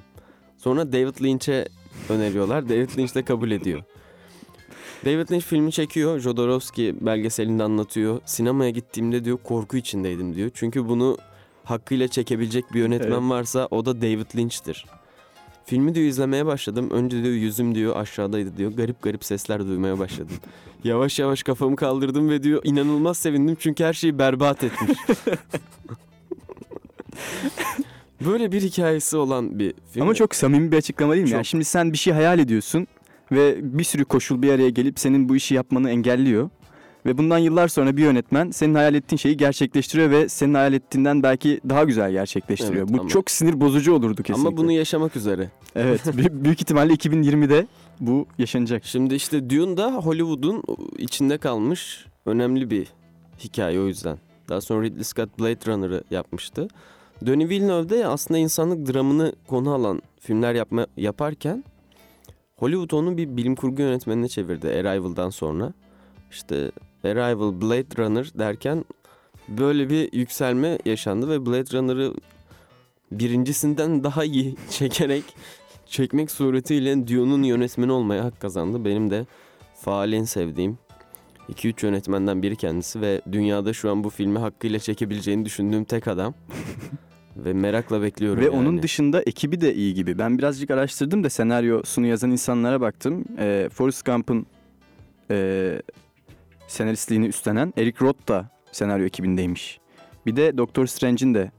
Sonra 0.58 0.92
David 0.94 1.24
Lynch'e 1.24 1.68
öneriyorlar. 2.10 2.70
David 2.70 2.98
Lynch 2.98 3.16
de 3.16 3.24
kabul 3.26 3.52
ediyor. 3.52 3.84
David 5.06 5.32
Lynch 5.32 5.46
filmi 5.46 5.72
çekiyor. 5.72 6.20
Jodorowsky 6.20 6.94
belgeselinde 7.02 7.64
anlatıyor. 7.64 8.20
Sinemaya 8.26 8.70
gittiğimde 8.70 9.26
diyor 9.26 9.38
korku 9.44 9.78
içindeydim 9.78 10.36
diyor. 10.36 10.52
Çünkü 10.54 10.88
bunu 10.88 11.18
hakkıyla 11.64 12.08
çekebilecek 12.08 12.74
bir 12.74 12.80
yönetmen 12.80 13.12
Evet. 13.22 13.30
varsa 13.30 13.68
o 13.72 13.86
da 13.86 14.02
David 14.02 14.36
Lynch'tir. 14.36 14.86
Filmi 15.66 15.96
diyor 15.96 16.08
izlemeye 16.08 16.46
başladım. 16.46 16.90
Önce 16.92 17.24
diyor 17.24 17.34
yüzüm 17.36 17.76
diyor 17.76 17.96
aşağıdaydı 17.96 18.58
diyor. 18.58 18.72
Garip 18.72 19.02
garip 19.02 19.26
sesler 19.26 19.68
duymaya 19.68 20.00
başladım. 20.00 20.36
Yavaş 20.84 21.20
yavaş 21.20 21.44
kafamı 21.44 21.76
kaldırdım 21.76 22.30
ve 22.30 22.44
diyor 22.44 22.62
inanılmaz 22.64 23.18
sevindim 23.18 23.58
çünkü 23.60 23.84
her 23.84 23.94
şeyi 23.94 24.20
berbat 24.20 24.64
etmiş. 24.64 24.98
Böyle 28.26 28.52
bir 28.52 28.62
hikayesi 28.62 29.18
olan 29.18 29.60
bir 29.60 29.74
film. 29.92 30.04
Ama 30.04 30.14
çok 30.14 30.36
samimi 30.36 30.72
bir 30.72 30.78
açıklama 30.78 31.14
değil 31.14 31.24
mi? 31.24 31.30
Yani 31.30 31.40
Çok. 31.40 31.46
şimdi 31.50 31.66
sen 31.66 31.94
bir 31.94 31.98
şey 31.98 32.14
hayal 32.14 32.40
ediyorsun 32.40 32.88
ve 33.34 33.58
bir 33.78 33.84
sürü 33.84 34.06
koşul 34.06 34.42
bir 34.42 34.52
araya 34.52 34.70
gelip 34.70 35.00
senin 35.00 35.30
bu 35.30 35.36
işi 35.36 35.56
yapmanı 35.56 35.90
engelliyor. 35.90 36.50
Ve 37.06 37.18
bundan 37.18 37.38
yıllar 37.38 37.68
sonra 37.68 37.98
bir 37.98 38.02
yönetmen 38.02 38.52
senin 38.52 38.76
hayal 38.76 38.94
ettiğin 38.96 39.18
şeyi 39.18 39.38
gerçekleştiriyor 39.38 40.10
ve 40.10 40.30
senin 40.30 40.54
hayal 40.54 40.74
ettiğinden 40.74 41.24
belki 41.24 41.62
daha 41.70 41.84
güzel 41.84 42.12
gerçekleştiriyor. 42.12 42.88
Evet, 42.88 42.98
Bu 42.98 43.02
ama- 43.02 43.10
çok 43.10 43.32
sinir 43.32 43.62
bozucu 43.62 43.94
olurdu 43.94 44.24
kesinlikle. 44.24 44.48
Ama 44.48 44.58
bunu 44.58 44.72
yaşamak 44.72 45.16
üzere. 45.16 45.50
Evet 45.76 46.02
büyük, 46.44 46.62
ihtimalle 46.62 46.94
2020'de 46.94 47.68
bu 48.00 48.26
yaşanacak. 48.38 48.86
Şimdi 48.86 49.16
işte 49.16 49.50
Dune 49.50 49.78
da 49.78 49.92
Hollywood'un 49.94 50.64
içinde 50.98 51.38
kalmış 51.38 52.06
önemli 52.26 52.70
bir 52.70 52.88
hikaye 53.40 53.80
o 53.80 53.88
yüzden. 53.88 54.18
Daha 54.50 54.62
sonra 54.62 54.84
Ridley 54.86 55.04
Scott 55.04 55.40
Blade 55.40 55.72
Runner'ı 55.72 56.04
yapmıştı. 56.12 56.68
Denis 57.22 57.50
Villeneuve 57.50 57.90
de 57.90 58.08
aslında 58.08 58.38
insanlık 58.38 58.94
dramını 58.94 59.34
konu 59.48 59.74
alan 59.74 60.02
filmler 60.20 60.54
yapma, 60.54 60.88
yaparken 60.98 61.64
Hollywood 62.56 62.92
onu 62.92 63.18
bir 63.18 63.38
bilim 63.38 63.56
kurgu 63.56 63.82
yönetmenine 63.82 64.28
çevirdi 64.28 64.68
Arrival'dan 64.68 65.30
sonra. 65.30 65.74
İşte 66.32 66.72
Arrival, 67.04 67.62
Blade 67.62 68.04
Runner 68.04 68.32
derken 68.40 68.86
böyle 69.48 69.90
bir 69.90 70.14
yükselme 70.14 70.80
yaşandı 70.86 71.30
ve 71.30 71.46
Blade 71.46 71.78
Runner'ı 71.78 72.14
birincisinden 73.12 74.04
daha 74.04 74.24
iyi 74.24 74.56
çekerek 74.70 75.24
çekmek 75.86 76.32
suretiyle 76.32 77.08
Dune'un 77.08 77.44
yönetmeni 77.44 77.92
olmaya 77.92 78.24
hak 78.24 78.40
kazandı. 78.40 78.86
Benim 78.86 79.12
de 79.12 79.26
faal 79.76 80.14
en 80.14 80.24
sevdiğim 80.24 80.78
2-3 81.50 81.86
yönetmenden 81.86 82.44
biri 82.44 82.56
kendisi 82.56 83.02
ve 83.02 83.22
dünyada 83.32 83.74
şu 83.74 83.92
an 83.92 84.04
bu 84.04 84.10
filmi 84.10 84.40
hakkıyla 84.40 84.80
çekebileceğini 84.80 85.46
düşündüğüm 85.46 85.84
tek 85.84 86.08
adam. 86.08 86.34
ve 87.38 87.54
merakla 87.54 88.02
bekliyorum 88.02 88.40
Ve 88.42 88.46
yani. 88.46 88.56
onun 88.56 88.84
dışında 88.84 89.22
ekibi 89.22 89.62
de 89.62 89.74
iyi 89.76 89.94
gibi. 89.94 90.18
Ben 90.18 90.38
birazcık 90.38 90.72
araştırdım 90.72 91.24
da 91.24 91.30
senaryosunu 91.30 92.06
yazan 92.08 92.32
insanlara 92.32 92.82
baktım. 92.82 93.26
Ee, 93.40 93.70
Forrest 93.74 94.06
Gump'ın 94.06 94.46
e, 95.32 95.82
senaristliğini 96.68 97.28
üstlenen 97.28 97.74
Eric 97.78 97.98
Roth 98.06 98.28
da 98.28 98.50
senaryo 98.72 99.06
ekibindeymiş. 99.06 99.80
Bir 100.26 100.36
de 100.36 100.58
Doctor 100.58 100.86
Strange'in 100.86 101.34
de 101.34 101.52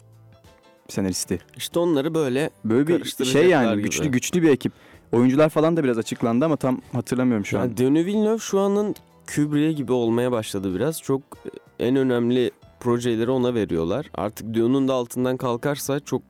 senaristi. 0.88 1.38
İşte 1.56 1.78
onları 1.78 2.14
böyle 2.14 2.50
Böyle 2.64 2.98
bir 3.04 3.24
şey 3.24 3.48
yani 3.48 3.72
gibi. 3.72 3.82
güçlü 3.82 4.08
güçlü 4.08 4.42
bir 4.42 4.48
ekip. 4.50 4.72
Oyuncular 5.12 5.48
falan 5.48 5.76
da 5.76 5.84
biraz 5.84 5.98
açıklandı 5.98 6.44
ama 6.44 6.56
tam 6.56 6.80
hatırlamıyorum 6.92 7.46
şu 7.46 7.58
an. 7.58 7.62
yani 7.62 7.76
Denis 7.76 8.06
Villeneuve 8.06 8.38
şu 8.38 8.60
anın 8.60 8.94
Kubrick 9.34 9.72
gibi 9.72 9.92
olmaya 9.92 10.32
başladı 10.32 10.74
biraz. 10.74 11.02
Çok 11.02 11.20
e, 11.80 11.86
en 11.86 11.96
önemli 11.96 12.50
projeleri 12.84 13.30
ona 13.30 13.54
veriyorlar. 13.54 14.10
Artık 14.14 14.54
Dune'un 14.54 14.88
da 14.88 14.94
altından 14.94 15.36
kalkarsa 15.36 16.00
çok 16.00 16.22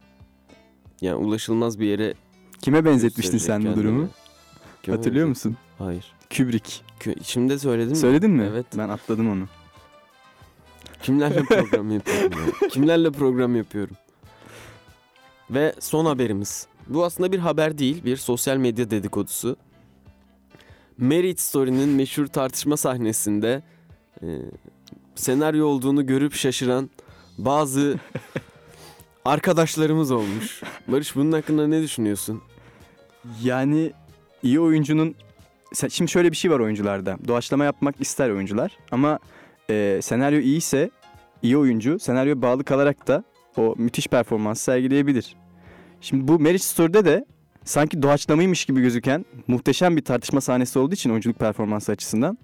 yani 1.00 1.14
ulaşılmaz 1.14 1.80
bir 1.80 1.86
yere 1.86 2.14
Kime 2.62 2.84
benzetmiştin 2.84 3.38
sen 3.38 3.64
bu 3.64 3.76
durumu? 3.76 4.08
Kime 4.82 4.96
Hatırlıyor 4.96 5.28
musun? 5.28 5.56
Hayır. 5.78 6.12
Kubrick. 6.36 6.80
Şimdi 7.22 7.52
de 7.52 7.58
söyledim 7.58 7.90
mi? 7.90 7.96
Söyledin 7.96 8.30
mi? 8.30 8.48
Evet. 8.50 8.66
Ben 8.78 8.88
atladım 8.88 9.30
onu. 9.30 9.44
Kimlerle 11.02 11.42
program 11.42 11.90
yapıyorum 11.90 12.32
ya? 12.62 12.68
Kimlerle 12.68 13.10
program 13.10 13.56
yapıyorum? 13.56 13.96
Ve 15.50 15.74
son 15.80 16.04
haberimiz. 16.04 16.66
Bu 16.86 17.04
aslında 17.04 17.32
bir 17.32 17.38
haber 17.38 17.78
değil, 17.78 18.04
bir 18.04 18.16
sosyal 18.16 18.56
medya 18.56 18.90
dedikodusu. 18.90 19.56
Merit 20.98 21.40
Story'nin 21.40 21.88
meşhur 21.88 22.26
tartışma 22.26 22.76
sahnesinde 22.76 23.62
e, 24.22 24.26
senaryo 25.14 25.66
olduğunu 25.66 26.06
görüp 26.06 26.34
şaşıran 26.34 26.90
bazı 27.38 27.98
arkadaşlarımız 29.24 30.10
olmuş. 30.10 30.62
Barış 30.88 31.16
bunun 31.16 31.32
hakkında 31.32 31.66
ne 31.66 31.82
düşünüyorsun? 31.82 32.42
Yani 33.42 33.92
iyi 34.42 34.60
oyuncunun 34.60 35.14
şimdi 35.88 36.10
şöyle 36.10 36.30
bir 36.30 36.36
şey 36.36 36.50
var 36.50 36.60
oyuncularda. 36.60 37.18
Doğaçlama 37.28 37.64
yapmak 37.64 38.00
ister 38.00 38.30
oyuncular 38.30 38.78
ama 38.90 39.18
e, 39.70 40.00
senaryo 40.02 40.40
iyiyse 40.40 40.90
iyi 41.42 41.56
oyuncu 41.56 41.98
senaryo 41.98 42.42
bağlı 42.42 42.64
kalarak 42.64 43.08
da 43.08 43.24
o 43.56 43.74
müthiş 43.78 44.08
performans 44.08 44.60
sergileyebilir. 44.60 45.36
Şimdi 46.00 46.28
bu 46.28 46.40
Marriage 46.40 46.58
Story'de 46.58 47.04
de 47.04 47.24
sanki 47.64 48.02
doğaçlamaymış 48.02 48.64
gibi 48.64 48.80
gözüken 48.80 49.24
muhteşem 49.46 49.96
bir 49.96 50.04
tartışma 50.04 50.40
sahnesi 50.40 50.78
olduğu 50.78 50.94
için 50.94 51.10
oyunculuk 51.10 51.38
performansı 51.38 51.92
açısından 51.92 52.38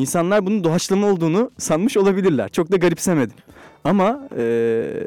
insanlar 0.00 0.46
bunun 0.46 0.64
doğaçlama 0.64 1.06
olduğunu 1.06 1.50
sanmış 1.58 1.96
olabilirler. 1.96 2.48
Çok 2.48 2.72
da 2.72 2.76
garipsemedim. 2.76 3.36
Ama 3.84 4.28
e, 4.36 5.06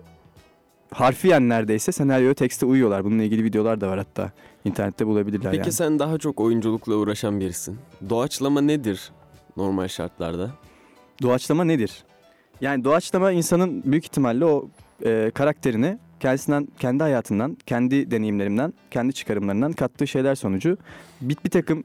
harfiyen 0.92 1.50
neredeyse 1.50 1.92
senaryoya 1.92 2.34
tekste 2.34 2.66
uyuyorlar. 2.66 3.06
Bununla 3.06 3.24
ilgili 3.24 3.44
videolar 3.44 3.82
da 3.82 3.88
var 3.88 3.98
hatta. 3.98 4.32
İnternette 4.66 5.08
bulabilirler 5.08 5.52
Peki 5.52 5.60
yani. 5.62 5.72
sen 5.72 6.00
daha 6.00 6.18
çok 6.18 6.40
oyunculukla 6.40 6.96
uğraşan 6.96 7.40
birisin. 7.40 7.78
Doğaçlama 8.10 8.62
nedir 8.62 9.12
normal 9.58 9.88
şartlarda? 9.88 10.52
Doğaçlama 11.22 11.64
nedir? 11.64 12.04
Yani 12.62 12.84
doğaçlama 12.84 13.32
insanın 13.32 13.84
büyük 13.86 14.06
ihtimalle 14.06 14.46
o 14.46 14.70
e, 15.06 15.32
karakterini 15.34 15.98
kendisinden, 16.20 16.68
kendi 16.80 17.04
hayatından, 17.04 17.58
kendi 17.66 18.12
deneyimlerinden, 18.12 18.74
kendi 18.92 19.14
çıkarımlarından 19.14 19.74
kattığı 19.74 20.08
şeyler 20.08 20.36
sonucu 20.36 20.78
bir, 21.22 21.38
bir 21.46 21.50
takım 21.50 21.84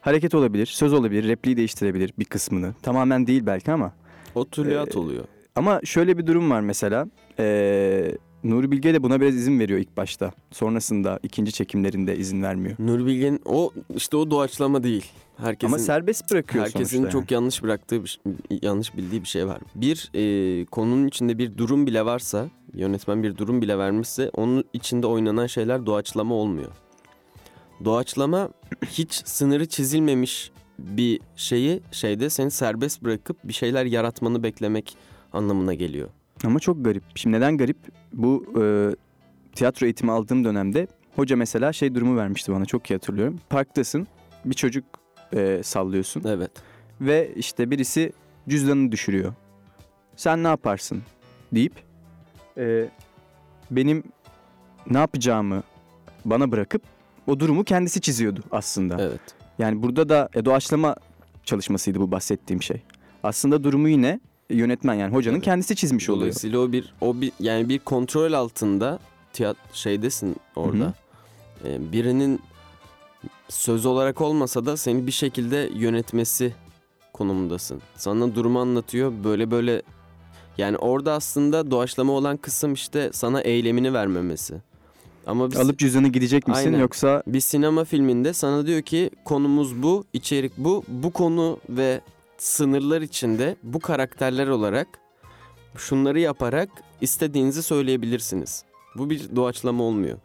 hareket 0.00 0.34
olabilir, 0.34 0.66
söz 0.66 0.92
olabilir, 0.92 1.28
repliği 1.28 1.56
değiştirebilir 1.56 2.12
bir 2.18 2.24
kısmını. 2.24 2.74
Tamamen 2.82 3.26
değil 3.26 3.46
belki 3.46 3.72
ama. 3.72 3.92
O 4.34 4.44
tülyat 4.48 4.94
Ee, 4.96 4.98
oluyor. 4.98 5.24
Ama 5.56 5.80
şöyle 5.84 6.18
bir 6.18 6.26
durum 6.26 6.50
var 6.50 6.60
mesela. 6.60 7.06
E, 7.38 8.14
Nuri 8.44 8.70
Bilge 8.70 8.94
de 8.94 9.02
buna 9.02 9.20
biraz 9.20 9.34
izin 9.34 9.60
veriyor 9.60 9.78
ilk 9.78 9.96
başta. 9.96 10.32
Sonrasında 10.50 11.18
ikinci 11.22 11.52
çekimlerinde 11.52 12.16
izin 12.16 12.42
vermiyor. 12.42 12.76
Nur 12.78 13.06
Bilge'nin 13.06 13.40
o 13.44 13.72
işte 13.96 14.16
o 14.16 14.30
doğaçlama 14.30 14.82
değil. 14.82 15.04
Herkesin 15.36 15.66
Ama 15.72 15.78
serbest 15.78 16.30
bırakıyor 16.30 16.64
herkesin 16.64 16.96
sonuçta. 16.96 17.10
çok 17.20 17.30
yanlış 17.30 17.62
bıraktığı 17.62 18.04
bir, 18.04 18.20
yanlış 18.62 18.96
bildiği 18.96 19.22
bir 19.22 19.28
şey 19.28 19.46
var. 19.46 19.58
Bir 19.74 20.10
e, 20.14 20.64
konunun 20.64 21.06
içinde 21.06 21.38
bir 21.38 21.56
durum 21.58 21.86
bile 21.86 22.04
varsa, 22.04 22.48
yönetmen 22.74 23.22
bir 23.22 23.36
durum 23.36 23.62
bile 23.62 23.78
vermişse 23.78 24.30
onun 24.34 24.64
içinde 24.72 25.06
oynanan 25.06 25.46
şeyler 25.46 25.86
doğaçlama 25.86 26.34
olmuyor. 26.34 26.70
Doğaçlama 27.84 28.48
hiç 28.86 29.12
sınırı 29.24 29.66
çizilmemiş 29.68 30.50
bir 30.78 31.20
şeyi 31.36 31.82
şeyde 31.92 32.30
seni 32.30 32.50
serbest 32.50 33.02
bırakıp 33.02 33.36
bir 33.44 33.52
şeyler 33.52 33.84
yaratmanı 33.84 34.42
beklemek 34.42 34.96
anlamına 35.32 35.74
geliyor. 35.74 36.08
Ama 36.44 36.58
çok 36.58 36.84
garip. 36.84 37.02
Şimdi 37.14 37.36
neden 37.36 37.58
garip? 37.58 37.76
Bu 38.12 38.44
e, 38.62 38.64
tiyatro 39.54 39.86
eğitimi 39.86 40.12
aldığım 40.12 40.44
dönemde 40.44 40.86
hoca 41.16 41.36
mesela 41.36 41.72
şey 41.72 41.94
durumu 41.94 42.16
vermişti 42.16 42.52
bana 42.52 42.64
çok 42.64 42.90
iyi 42.90 42.94
hatırlıyorum. 42.94 43.40
Parktasın 43.50 44.06
bir 44.44 44.54
çocuk 44.54 44.84
e, 45.32 45.60
sallıyorsun 45.64 46.22
Evet. 46.26 46.50
ve 47.00 47.32
işte 47.36 47.70
birisi 47.70 48.12
cüzdanını 48.48 48.92
düşürüyor. 48.92 49.34
Sen 50.16 50.44
ne 50.44 50.48
yaparsın 50.48 51.02
deyip 51.52 51.72
e, 52.56 52.88
benim 53.70 54.02
ne 54.90 54.98
yapacağımı 54.98 55.62
bana 56.24 56.52
bırakıp 56.52 56.82
o 57.28 57.40
durumu 57.40 57.64
kendisi 57.64 58.00
çiziyordu 58.00 58.40
aslında. 58.50 58.96
Evet. 59.00 59.20
Yani 59.58 59.82
burada 59.82 60.08
da 60.08 60.28
e, 60.34 60.44
doğaçlama 60.44 60.96
çalışmasıydı 61.44 62.00
bu 62.00 62.10
bahsettiğim 62.10 62.62
şey. 62.62 62.82
Aslında 63.22 63.64
durumu 63.64 63.88
yine 63.88 64.20
yönetmen 64.50 64.94
yani 64.94 65.14
hocanın 65.14 65.36
Evet. 65.36 65.44
kendisi 65.44 65.76
çizmiş 65.76 66.08
oluyor. 66.08 66.20
Dolayısıyla 66.20 66.58
o 66.58 66.72
bir 66.72 66.94
o 67.00 67.20
bir 67.20 67.32
yani 67.40 67.68
bir 67.68 67.78
kontrol 67.78 68.32
altında 68.32 68.98
tiyat 69.32 69.56
şeydesin 69.72 70.36
orada. 70.56 70.94
Ee, 71.64 71.92
birinin 71.92 72.40
söz 73.48 73.86
olarak 73.86 74.20
olmasa 74.20 74.66
da 74.66 74.76
seni 74.76 75.06
bir 75.06 75.12
şekilde 75.12 75.70
yönetmesi 75.74 76.54
konumundasın. 77.12 77.82
Sana 77.96 78.34
durumu 78.34 78.60
anlatıyor. 78.60 79.12
Böyle 79.24 79.50
böyle 79.50 79.82
yani 80.58 80.76
orada 80.76 81.12
aslında 81.12 81.70
doğaçlama 81.70 82.12
olan 82.12 82.36
kısım 82.36 82.72
işte 82.72 83.10
sana 83.12 83.40
eylemini 83.40 83.92
vermemesi. 83.94 84.54
Ama 85.28 85.50
biz, 85.50 85.58
Alıp 85.58 85.78
cüzdanı 85.78 86.08
gidecek 86.08 86.48
misin 86.48 86.66
Aynen. 86.66 86.78
yoksa 86.78 87.22
bir 87.26 87.40
sinema 87.40 87.84
filminde 87.84 88.32
sana 88.32 88.66
diyor 88.66 88.82
ki 88.82 89.10
konumuz 89.24 89.82
bu, 89.82 90.04
içerik 90.12 90.52
bu. 90.58 90.84
Bu 90.88 91.10
konu 91.10 91.58
ve 91.68 92.00
sınırlar 92.38 93.02
içinde 93.02 93.56
bu 93.62 93.80
karakterler 93.80 94.48
olarak 94.48 94.88
şunları 95.76 96.20
yaparak 96.20 96.68
istediğinizi 97.00 97.62
söyleyebilirsiniz. 97.62 98.64
Bu 98.96 99.10
bir 99.10 99.36
doğaçlama 99.36 99.84
olmuyor. 99.84 100.18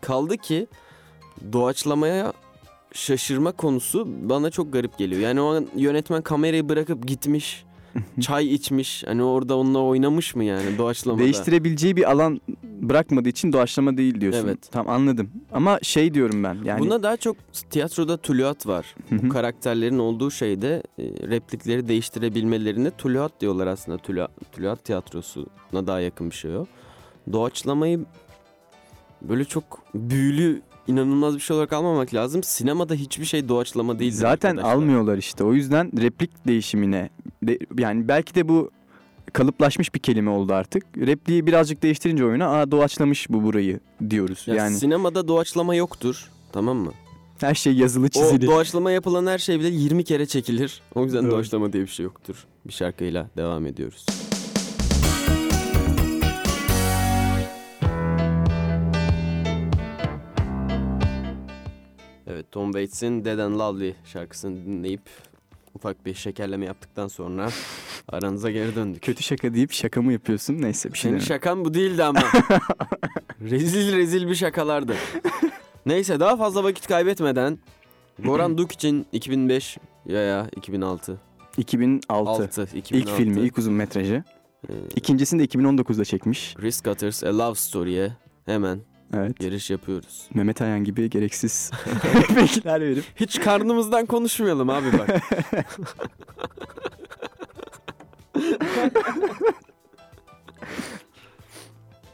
Kaldı 0.00 0.36
ki 0.36 0.66
doğaçlamaya 1.52 2.32
şaşırma 2.92 3.52
konusu 3.52 4.08
bana 4.22 4.50
çok 4.50 4.72
garip 4.72 4.98
geliyor. 4.98 5.20
Yani 5.20 5.40
o 5.40 5.54
an 5.54 5.68
yönetmen 5.76 6.22
kamerayı 6.22 6.68
bırakıp 6.68 7.06
gitmiş, 7.06 7.64
çay 8.20 8.54
içmiş. 8.54 9.04
Hani 9.06 9.22
orada 9.22 9.56
onunla 9.56 9.78
oynamış 9.78 10.34
mı 10.34 10.44
yani 10.44 10.78
doğaçlamada? 10.78 11.22
değiştirebileceği 11.22 11.96
bir 11.96 12.10
alan 12.10 12.40
bırakmadığı 12.64 13.28
için 13.28 13.52
doğaçlama 13.52 13.96
değil 13.96 14.20
diyorsun. 14.20 14.44
Evet. 14.44 14.58
Tamam 14.70 14.94
anladım. 14.94 15.30
Ama 15.52 15.78
şey 15.82 16.14
diyorum 16.14 16.44
ben 16.44 16.56
yani 16.64 16.80
Buna 16.80 17.02
daha 17.02 17.16
çok 17.16 17.36
tiyatroda 17.70 18.16
tülüat 18.16 18.66
var. 18.66 18.94
Bu 19.10 19.28
karakterlerin 19.28 19.98
olduğu 19.98 20.30
şeyde 20.30 20.82
e, 20.98 21.02
replikleri 21.04 21.88
değiştirebilmelerine 21.88 22.90
tülüat 22.90 23.40
diyorlar 23.40 23.66
aslında. 23.66 23.98
Tülüat, 23.98 24.30
tülüat 24.52 24.84
tiyatrosuna 24.84 25.86
daha 25.86 26.00
yakın 26.00 26.30
bir 26.30 26.34
şey 26.34 26.56
o. 26.56 26.66
Doğaçlamayı 27.32 28.00
böyle 29.22 29.44
çok 29.44 29.64
büyülü 29.94 30.62
inanılmaz 30.88 31.34
bir 31.34 31.40
şey 31.40 31.56
olarak 31.56 31.72
almamak 31.72 32.14
lazım. 32.14 32.42
Sinemada 32.42 32.94
hiçbir 32.94 33.24
şey 33.24 33.48
doğaçlama 33.48 33.98
değil. 33.98 34.12
Zaten 34.12 34.56
almıyorlar 34.56 35.18
işte. 35.18 35.44
O 35.44 35.52
yüzden 35.54 36.00
replik 36.00 36.46
değişimine 36.46 37.10
de- 37.42 37.58
yani 37.78 38.08
belki 38.08 38.34
de 38.34 38.48
bu 38.48 38.70
kalıplaşmış 39.32 39.94
bir 39.94 39.98
kelime 40.00 40.30
oldu 40.30 40.52
artık. 40.54 40.84
Repliği 40.96 41.46
birazcık 41.46 41.82
değiştirince 41.82 42.24
oyuna 42.24 42.46
aa 42.48 42.70
doğaçlamış 42.70 43.30
bu 43.30 43.42
burayı 43.42 43.80
diyoruz. 44.10 44.44
Ya 44.46 44.54
yani 44.54 44.76
sinemada 44.76 45.28
doğaçlama 45.28 45.74
yoktur. 45.74 46.30
Tamam 46.52 46.76
mı? 46.76 46.92
her 47.40 47.54
şey 47.54 47.72
yazılı 47.74 48.06
O 48.06 48.08
çizili. 48.08 48.46
doğaçlama 48.46 48.90
yapılan 48.90 49.26
her 49.26 49.38
şey 49.38 49.60
bile 49.60 49.68
20 49.68 50.04
kere 50.04 50.26
çekilir. 50.26 50.80
O 50.94 51.04
yüzden 51.04 51.22
Evet. 51.22 51.32
doğaçlama 51.32 51.72
diye 51.72 51.82
bir 51.82 51.88
şey 51.88 52.04
yoktur. 52.04 52.44
Bir 52.66 52.72
şarkıyla 52.72 53.28
devam 53.36 53.66
ediyoruz. 53.66 54.06
Evet 62.32 62.52
Tom 62.52 62.72
Waits'in 62.72 63.24
Dead 63.24 63.38
and 63.38 63.54
Lovely 63.54 63.94
şarkısını 64.04 64.66
dinleyip 64.66 65.00
ufak 65.74 66.06
bir 66.06 66.14
şekerleme 66.14 66.66
yaptıktan 66.66 67.08
sonra 67.08 67.48
aranıza 68.08 68.50
geri 68.50 68.74
döndük. 68.76 69.02
Kötü 69.02 69.22
şaka 69.22 69.54
deyip 69.54 69.72
şaka 69.72 70.02
mı 70.02 70.12
yapıyorsun? 70.12 70.62
Neyse 70.62 70.92
bir 70.92 70.98
şey 70.98 71.02
Senin 71.02 71.14
demem. 71.14 71.26
şakan 71.26 71.64
bu 71.64 71.74
değildi 71.74 72.04
ama. 72.04 72.22
rezil 73.40 73.96
rezil 73.96 74.28
bir 74.28 74.34
şakalardı. 74.34 74.94
Neyse 75.86 76.20
daha 76.20 76.36
fazla 76.36 76.64
vakit 76.64 76.86
kaybetmeden 76.86 77.58
Goran 78.18 78.58
Duk 78.58 78.72
için 78.72 79.06
2005 79.12 79.78
ya 80.06 80.20
ya 80.20 80.48
2006 80.56 81.20
2006. 81.56 82.08
6 82.08 82.62
İlk 82.62 82.76
2006. 82.76 83.16
filmi, 83.16 83.40
ilk 83.40 83.58
uzun 83.58 83.74
metrajı. 83.74 84.24
Ee, 84.68 84.72
İkincisini 84.96 85.40
de 85.40 85.44
2019'da 85.44 86.04
çekmiş. 86.04 86.54
Chris 86.54 86.82
Cutters 86.82 87.24
A 87.24 87.38
Love 87.38 87.54
Story'e 87.54 88.12
hemen 88.46 88.80
Evet. 89.16 89.38
giriş 89.38 89.70
yapıyoruz. 89.70 90.28
Mehmet 90.34 90.62
Ayan 90.62 90.84
gibi 90.84 91.10
gereksiz 91.10 91.70
replikler 92.14 92.80
verip. 92.80 93.04
Hiç 93.16 93.40
karnımızdan 93.40 94.06
konuşmayalım 94.06 94.70
abi 94.70 94.86
bak. 94.98 95.08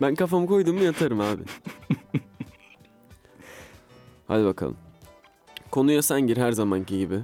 ben 0.02 0.14
kafamı 0.14 0.46
koydum 0.46 0.76
mu 0.76 0.82
yatarım 0.84 1.20
abi. 1.20 1.42
Hadi 4.28 4.44
bakalım. 4.44 4.76
Konuya 5.70 6.02
sen 6.02 6.20
gir 6.20 6.36
her 6.36 6.52
zamanki 6.52 6.98
gibi. 6.98 7.20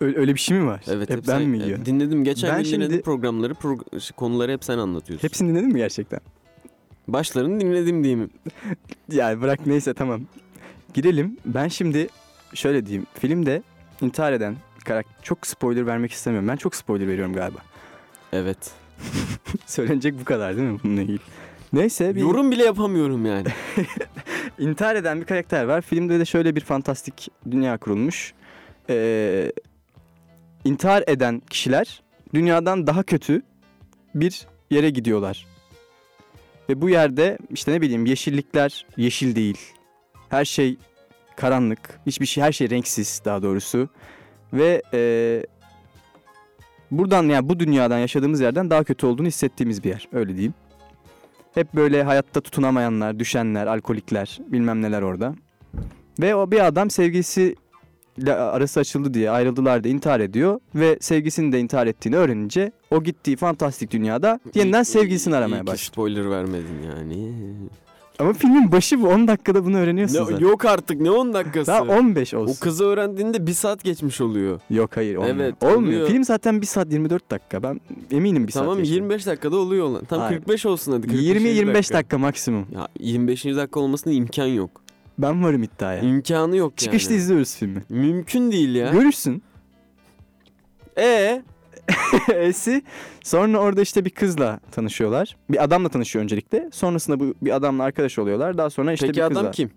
Öyle, 0.00 0.18
öyle 0.18 0.34
bir 0.34 0.40
şey 0.40 0.58
mi 0.58 0.66
var? 0.66 0.84
Evet 0.88 1.10
Hep, 1.10 1.16
hep 1.18 1.26
ben 1.28 1.38
sen- 1.38 1.48
mi 1.48 1.58
yiyorum? 1.58 1.86
Dinledim 1.86 2.24
geçen 2.24 2.50
Ben 2.56 2.62
gün 2.62 2.70
dinledim 2.72 2.90
şimdi- 2.90 3.02
programları 3.02 3.52
prog- 3.52 4.12
konuları 4.14 4.52
hep 4.52 4.64
sen 4.64 4.78
anlatıyorsun. 4.78 5.28
Hepsini 5.28 5.48
dinledin 5.48 5.68
mi 5.68 5.78
gerçekten? 5.78 6.20
Başlarını 7.08 7.60
dinledim 7.60 8.04
diyeyim. 8.04 8.30
Yani 9.12 9.40
bırak 9.40 9.66
neyse 9.66 9.94
tamam. 9.94 10.20
Girelim. 10.94 11.36
Ben 11.46 11.68
şimdi 11.68 12.08
şöyle 12.54 12.86
diyeyim. 12.86 13.06
Filmde 13.18 13.62
intihar 14.00 14.32
eden 14.32 14.56
karakter... 14.84 15.14
Çok 15.22 15.46
spoiler 15.46 15.86
vermek 15.86 16.12
istemiyorum. 16.12 16.48
Ben 16.48 16.56
çok 16.56 16.74
spoiler 16.74 17.08
veriyorum 17.08 17.32
galiba. 17.32 17.58
Evet. 18.32 18.70
Söylenecek 19.66 20.20
bu 20.20 20.24
kadar 20.24 20.56
değil 20.56 20.68
mi 20.68 20.78
bununla 20.84 21.00
ilgili? 21.00 21.18
Neyse 21.72 22.14
bir 22.14 22.20
Yorum 22.20 22.50
bile 22.50 22.64
yapamıyorum 22.64 23.26
yani. 23.26 23.48
intihar 24.58 24.96
eden 24.96 25.20
bir 25.20 25.26
karakter 25.26 25.64
var. 25.64 25.80
Filmde 25.80 26.20
de 26.20 26.24
şöyle 26.24 26.56
bir 26.56 26.60
fantastik 26.60 27.28
dünya 27.50 27.78
kurulmuş. 27.78 28.34
Ee, 28.90 29.52
intihar 30.64 31.04
eden 31.06 31.42
kişiler 31.50 32.02
dünyadan 32.34 32.86
daha 32.86 33.02
kötü 33.02 33.42
bir 34.14 34.46
yere 34.70 34.90
gidiyorlar. 34.90 35.46
Ve 36.68 36.80
bu 36.80 36.90
yerde 36.90 37.38
işte 37.50 37.72
ne 37.72 37.80
bileyim 37.80 38.06
yeşillikler 38.06 38.86
yeşil 38.96 39.36
değil. 39.36 39.58
Her 40.28 40.44
şey 40.44 40.76
karanlık. 41.36 42.00
Hiçbir 42.06 42.26
şey 42.26 42.44
her 42.44 42.52
şey 42.52 42.70
renksiz 42.70 43.22
daha 43.24 43.42
doğrusu. 43.42 43.88
Ve 44.52 44.82
ee, 44.94 45.46
buradan 46.90 47.28
yani 47.28 47.48
bu 47.48 47.60
dünyadan 47.60 47.98
yaşadığımız 47.98 48.40
yerden 48.40 48.70
daha 48.70 48.84
kötü 48.84 49.06
olduğunu 49.06 49.26
hissettiğimiz 49.26 49.84
bir 49.84 49.88
yer. 49.88 50.08
Öyle 50.12 50.32
diyeyim. 50.32 50.54
Hep 51.54 51.74
böyle 51.74 52.02
hayatta 52.02 52.40
tutunamayanlar, 52.40 53.18
düşenler, 53.18 53.66
alkolikler, 53.66 54.38
bilmem 54.46 54.82
neler 54.82 55.02
orada. 55.02 55.34
Ve 56.20 56.34
o 56.34 56.50
bir 56.50 56.66
adam 56.66 56.90
sevgilisiyle 56.90 57.54
arası 58.26 58.80
açıldı 58.80 59.14
diye 59.14 59.30
ayrıldılar 59.30 59.84
da 59.84 59.88
intihar 59.88 60.20
ediyor. 60.20 60.60
Ve 60.74 60.98
sevgisini 61.00 61.52
de 61.52 61.60
intihar 61.60 61.86
ettiğini 61.86 62.16
öğrenince 62.16 62.72
o 62.90 63.02
gittiği 63.02 63.36
fantastik 63.36 63.90
dünyada 63.90 64.40
yeniden 64.54 64.82
sevgilisini 64.82 65.36
aramaya 65.36 65.62
başlıyor. 65.66 65.78
spoiler 65.78 66.30
vermedin 66.30 66.82
yani. 66.96 67.32
Ama 68.18 68.32
filmin 68.32 68.72
başı 68.72 69.02
bu 69.02 69.08
10 69.08 69.28
dakikada 69.28 69.64
bunu 69.64 69.78
öğreniyorsun 69.78 70.14
Ne, 70.20 70.24
zaten. 70.24 70.38
yok 70.38 70.64
artık 70.64 71.00
ne 71.00 71.10
10 71.10 71.34
dakikası. 71.34 71.66
Daha 71.66 71.82
15 71.82 72.34
olsun. 72.34 72.54
o 72.54 72.64
kızı 72.64 72.84
öğrendiğinde 72.84 73.46
bir 73.46 73.52
saat 73.52 73.84
geçmiş 73.84 74.20
oluyor. 74.20 74.60
Yok 74.70 74.96
hayır 74.96 75.16
olmuyor. 75.16 75.36
Evet, 75.36 75.54
olmuyor. 75.62 75.78
oluyor. 75.82 76.08
Film 76.08 76.24
zaten 76.24 76.60
1 76.60 76.66
saat 76.66 76.92
24 76.92 77.30
dakika. 77.30 77.62
Ben 77.62 77.80
eminim 78.10 78.46
bir 78.46 78.52
tamam 78.52 78.68
saat. 78.74 78.78
geçti. 78.78 78.94
25 78.94 79.26
dakikada 79.26 79.56
oluyor 79.56 79.86
olan. 79.86 80.04
Tam 80.04 80.18
Hayır. 80.20 80.38
45 80.38 80.66
olsun 80.66 80.92
hadi. 80.92 81.06
20-25 81.06 81.92
dakika. 81.92 82.18
maksimum. 82.18 82.66
Ya 82.74 82.88
25. 83.00 83.44
dakika 83.44 83.80
olmasına 83.80 84.12
imkan 84.12 84.46
yok. 84.46 84.81
Ben 85.22 85.44
varım 85.44 85.62
iddiaya. 85.62 86.00
İmkanı 86.00 86.56
yok 86.56 86.78
Çıkışta 86.78 87.12
yani. 87.12 87.22
izliyoruz 87.22 87.56
filmi. 87.56 87.82
Mümkün 87.88 88.52
değil 88.52 88.74
ya. 88.74 88.90
Görürsün. 88.90 89.42
E 90.98 91.42
E'si 92.34 92.82
sonra 93.24 93.58
orada 93.58 93.82
işte 93.82 94.04
bir 94.04 94.10
kızla 94.10 94.60
tanışıyorlar. 94.72 95.36
Bir 95.50 95.64
adamla 95.64 95.88
tanışıyor 95.88 96.22
öncelikle. 96.22 96.68
Sonrasında 96.72 97.20
bu 97.20 97.34
bir 97.42 97.50
adamla 97.50 97.82
arkadaş 97.82 98.18
oluyorlar. 98.18 98.58
Daha 98.58 98.70
sonra 98.70 98.92
işte 98.92 99.06
peki 99.06 99.20
bir 99.20 99.26
kızla. 99.28 99.40
adam 99.40 99.52
kim? 99.52 99.70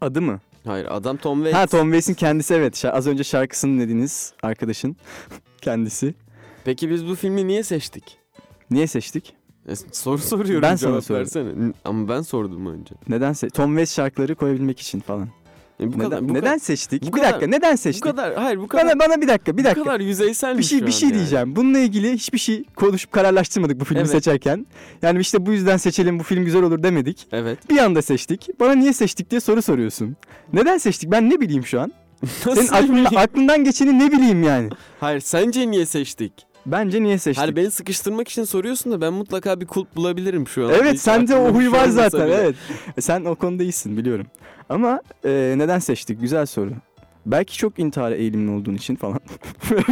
Adı 0.00 0.22
mı? 0.22 0.40
Hayır 0.64 0.86
adam 0.90 1.16
Tom 1.16 1.38
Waits. 1.38 1.56
Ha 1.58 1.66
Tom 1.66 1.86
Waits'in 1.86 2.14
kendisi 2.14 2.54
evet. 2.54 2.84
Az 2.84 3.06
önce 3.06 3.24
şarkısını 3.24 3.72
dinlediniz 3.72 4.32
arkadaşın 4.42 4.96
kendisi. 5.62 6.14
Peki 6.64 6.90
biz 6.90 7.06
bu 7.08 7.14
filmi 7.14 7.46
niye 7.46 7.62
seçtik? 7.62 8.18
Niye 8.70 8.86
seçtik? 8.86 9.34
E, 9.68 9.76
soru 9.92 10.18
soruyorum 10.18 10.62
Ben 10.62 10.76
sana 10.76 10.90
cevap 10.90 11.04
sordum. 11.04 11.20
versene. 11.20 11.72
Ama 11.84 12.08
ben 12.08 12.22
sordum 12.22 12.66
önce. 12.66 12.94
Neden 13.08 13.32
se- 13.32 13.50
Tom 13.50 13.70
Waits 13.70 13.94
şarkıları 13.94 14.34
koyabilmek 14.34 14.80
için 14.80 15.00
falan. 15.00 15.28
E, 15.80 15.86
bu 15.92 15.98
neden 15.98 15.98
kadar, 16.10 16.28
bu 16.28 16.34
neden 16.34 16.40
kadar, 16.40 16.58
seçtik? 16.58 17.02
bu 17.02 17.06
bir 17.06 17.12
kadar- 17.12 17.28
dakika 17.32 17.46
neden 17.46 17.72
bu 17.72 17.78
seçtik? 17.78 18.02
kadar 18.04 18.34
hayır 18.34 18.58
bu 18.58 18.68
kadar 18.68 18.84
Bana 18.86 18.98
bana 18.98 19.20
bir 19.22 19.28
dakika, 19.28 19.56
bir 19.56 19.62
bu 19.62 19.64
dakika. 19.64 19.84
kadar 19.84 20.00
yüzeysel 20.00 20.58
Bir 20.58 20.62
şey 20.62 20.86
bir 20.86 20.92
şey 20.92 21.14
diyeceğim. 21.14 21.56
Bununla 21.56 21.78
ilgili 21.78 22.12
hiçbir 22.12 22.38
şey 22.38 22.64
konuşup 22.76 23.12
kararlaştırmadık 23.12 23.80
bu 23.80 23.84
filmi 23.84 24.00
Evet. 24.00 24.10
seçerken. 24.10 24.66
Yani 25.02 25.20
işte 25.20 25.46
bu 25.46 25.52
yüzden 25.52 25.76
seçelim 25.76 26.18
bu 26.18 26.22
film 26.22 26.44
güzel 26.44 26.62
olur 26.62 26.82
demedik. 26.82 27.26
Evet. 27.32 27.70
Bir 27.70 27.78
anda 27.78 28.02
seçtik. 28.02 28.48
Bana 28.60 28.72
niye 28.72 28.92
seçtik 28.92 29.30
diye 29.30 29.40
soru 29.40 29.62
soruyorsun. 29.62 30.16
Neden 30.52 30.78
seçtik? 30.78 31.10
Ben 31.10 31.30
ne 31.30 31.40
bileyim 31.40 31.66
şu 31.66 31.80
an? 31.80 31.92
Senin 32.44 32.56
Nasıl 32.56 32.74
aklında, 32.74 32.92
bileyim? 32.92 33.16
aklından 33.16 33.64
geçeni 33.64 33.98
ne 33.98 34.12
bileyim 34.12 34.42
yani. 34.42 34.68
Hayır 35.00 35.20
sence 35.20 35.70
niye 35.70 35.86
seçtik? 35.86 36.32
Bence 36.66 37.02
niye 37.02 37.18
seçtik? 37.18 37.42
Hayır 37.42 37.56
beni 37.56 37.70
sıkıştırmak 37.70 38.28
için 38.28 38.44
soruyorsun 38.44 38.92
da 38.92 39.00
ben 39.00 39.12
mutlaka 39.12 39.60
bir 39.60 39.66
kulp 39.66 39.96
bulabilirim 39.96 40.48
şu 40.48 40.66
an. 40.66 40.70
evet 40.72 41.00
sende 41.00 41.36
o 41.36 41.52
huy 41.54 41.62
şey 41.64 41.72
var 41.72 41.88
zaten 41.88 42.26
bile. 42.26 42.34
evet. 42.34 42.54
E, 42.96 43.00
Sen 43.00 43.24
o 43.24 43.34
konuda 43.34 43.62
iyisin 43.62 43.96
biliyorum. 43.96 44.26
Ama 44.68 45.00
e, 45.24 45.54
neden 45.56 45.78
seçtik? 45.78 46.20
Güzel 46.20 46.46
soru. 46.46 46.70
Belki 47.26 47.56
çok 47.58 47.78
intihara 47.78 48.14
eğilimli 48.14 48.50
olduğun 48.50 48.74
için 48.74 48.96
falan. 48.96 49.20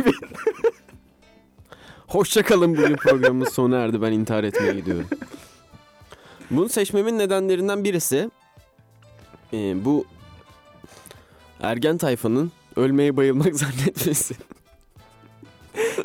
Hoşçakalın 2.07 2.77
bugün 2.77 2.97
programımız 2.97 3.53
sona 3.53 3.77
erdi. 3.79 4.03
Ben 4.03 4.13
intihar 4.13 4.45
etmeye 4.45 4.73
gidiyorum. 4.73 5.07
Bunu 6.51 6.69
seçmemin 6.69 7.19
nedenlerinden 7.19 7.85
birisi 7.85 8.31
e, 9.53 9.85
bu 9.85 10.05
ergen 11.61 11.99
tayfanın 11.99 12.53
ölmeye 12.77 13.17
bayılmak 13.17 13.55
zannetmesi. 13.57 14.35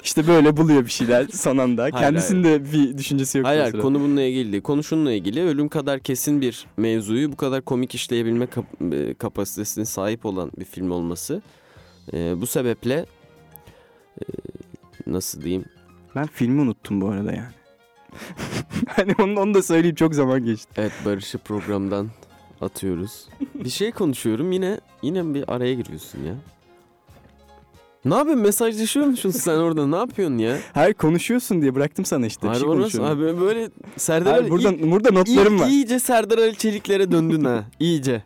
İşte 0.04 0.28
böyle 0.28 0.58
buluyor 0.58 0.86
bir 0.86 0.92
şeyler 0.92 1.28
son 1.28 1.58
anda. 1.58 1.82
Hayır, 1.84 1.94
Kendisinin 1.94 2.44
de 2.44 2.72
bir 2.74 2.98
düşüncesi 2.98 3.38
yok. 3.38 3.48
Hayır 3.48 3.62
hayır, 3.62 3.80
konu 3.80 4.00
bununla 4.00 4.22
ilgili 4.22 4.52
değil. 4.52 4.64
Konu 4.64 4.84
şununla 4.84 5.12
ilgili. 5.12 5.44
Ölüm 5.44 5.70
kadar 5.70 6.00
kesin 6.00 6.42
bir 6.42 6.66
mevzuyu 6.78 7.32
bu 7.32 7.36
kadar 7.36 7.62
komik 7.62 7.96
işleyebilme 7.96 8.48
kap- 8.48 8.82
e, 8.94 9.14
kapasitesine 9.14 9.86
sahip 9.86 10.26
olan 10.26 10.52
bir 10.60 10.66
film 10.66 10.92
olması. 10.92 11.42
E, 12.14 12.42
bu 12.42 12.46
sebeple 12.48 13.06
e, 14.22 14.26
nasıl 15.08 15.42
diyeyim? 15.42 15.66
Ben 16.16 16.28
filmi 16.28 16.62
unuttum 16.62 17.02
bu 17.02 17.08
arada 17.10 17.32
yani. 17.32 17.54
hani 18.88 19.14
onu, 19.20 19.40
onu 19.40 19.54
da 19.54 19.64
söyleyeyim 19.64 19.96
çok 19.96 20.16
zaman 20.16 20.46
geçti. 20.46 20.70
Evet 20.78 20.92
Barış'ı 21.06 21.38
programdan 21.38 22.10
atıyoruz. 22.62 23.28
Bir 23.56 23.70
şey 23.70 23.92
konuşuyorum 23.92 24.52
yine 24.52 24.80
yine 25.02 25.34
bir 25.34 25.44
araya 25.54 25.74
giriyorsun 25.74 26.24
ya. 26.24 26.36
Ne 28.06 28.16
yapıyorsun 28.16 28.44
mesajlaşıyor 28.44 29.06
musun 29.06 29.30
sen 29.30 29.58
orada 29.58 29.88
ne 29.88 29.96
yapıyorsun 29.96 30.38
ya? 30.38 30.58
Hayır 30.74 30.94
konuşuyorsun 30.94 31.62
diye 31.62 31.76
bıraktım 31.76 32.06
sana 32.06 32.26
işte. 32.26 32.42
bir 32.44 32.48
Hayır 32.48 32.62
şey 32.62 32.70
orası 32.70 32.98
konuşuyorum. 32.98 33.36
abi 33.36 33.42
böyle 33.42 33.70
Serdar 33.98 34.32
Hayır, 34.34 34.44
Ali 34.44 34.52
buradan, 34.52 34.92
burada 34.92 35.12
notlarım 35.12 35.56
iyi, 35.56 35.60
var. 35.62 35.68
iyice 35.68 36.00
Serdar 36.00 36.38
Ali 36.38 36.56
Çeliklere 36.56 37.12
döndün 37.12 37.44
ha 37.44 37.64
iyice. 37.80 38.24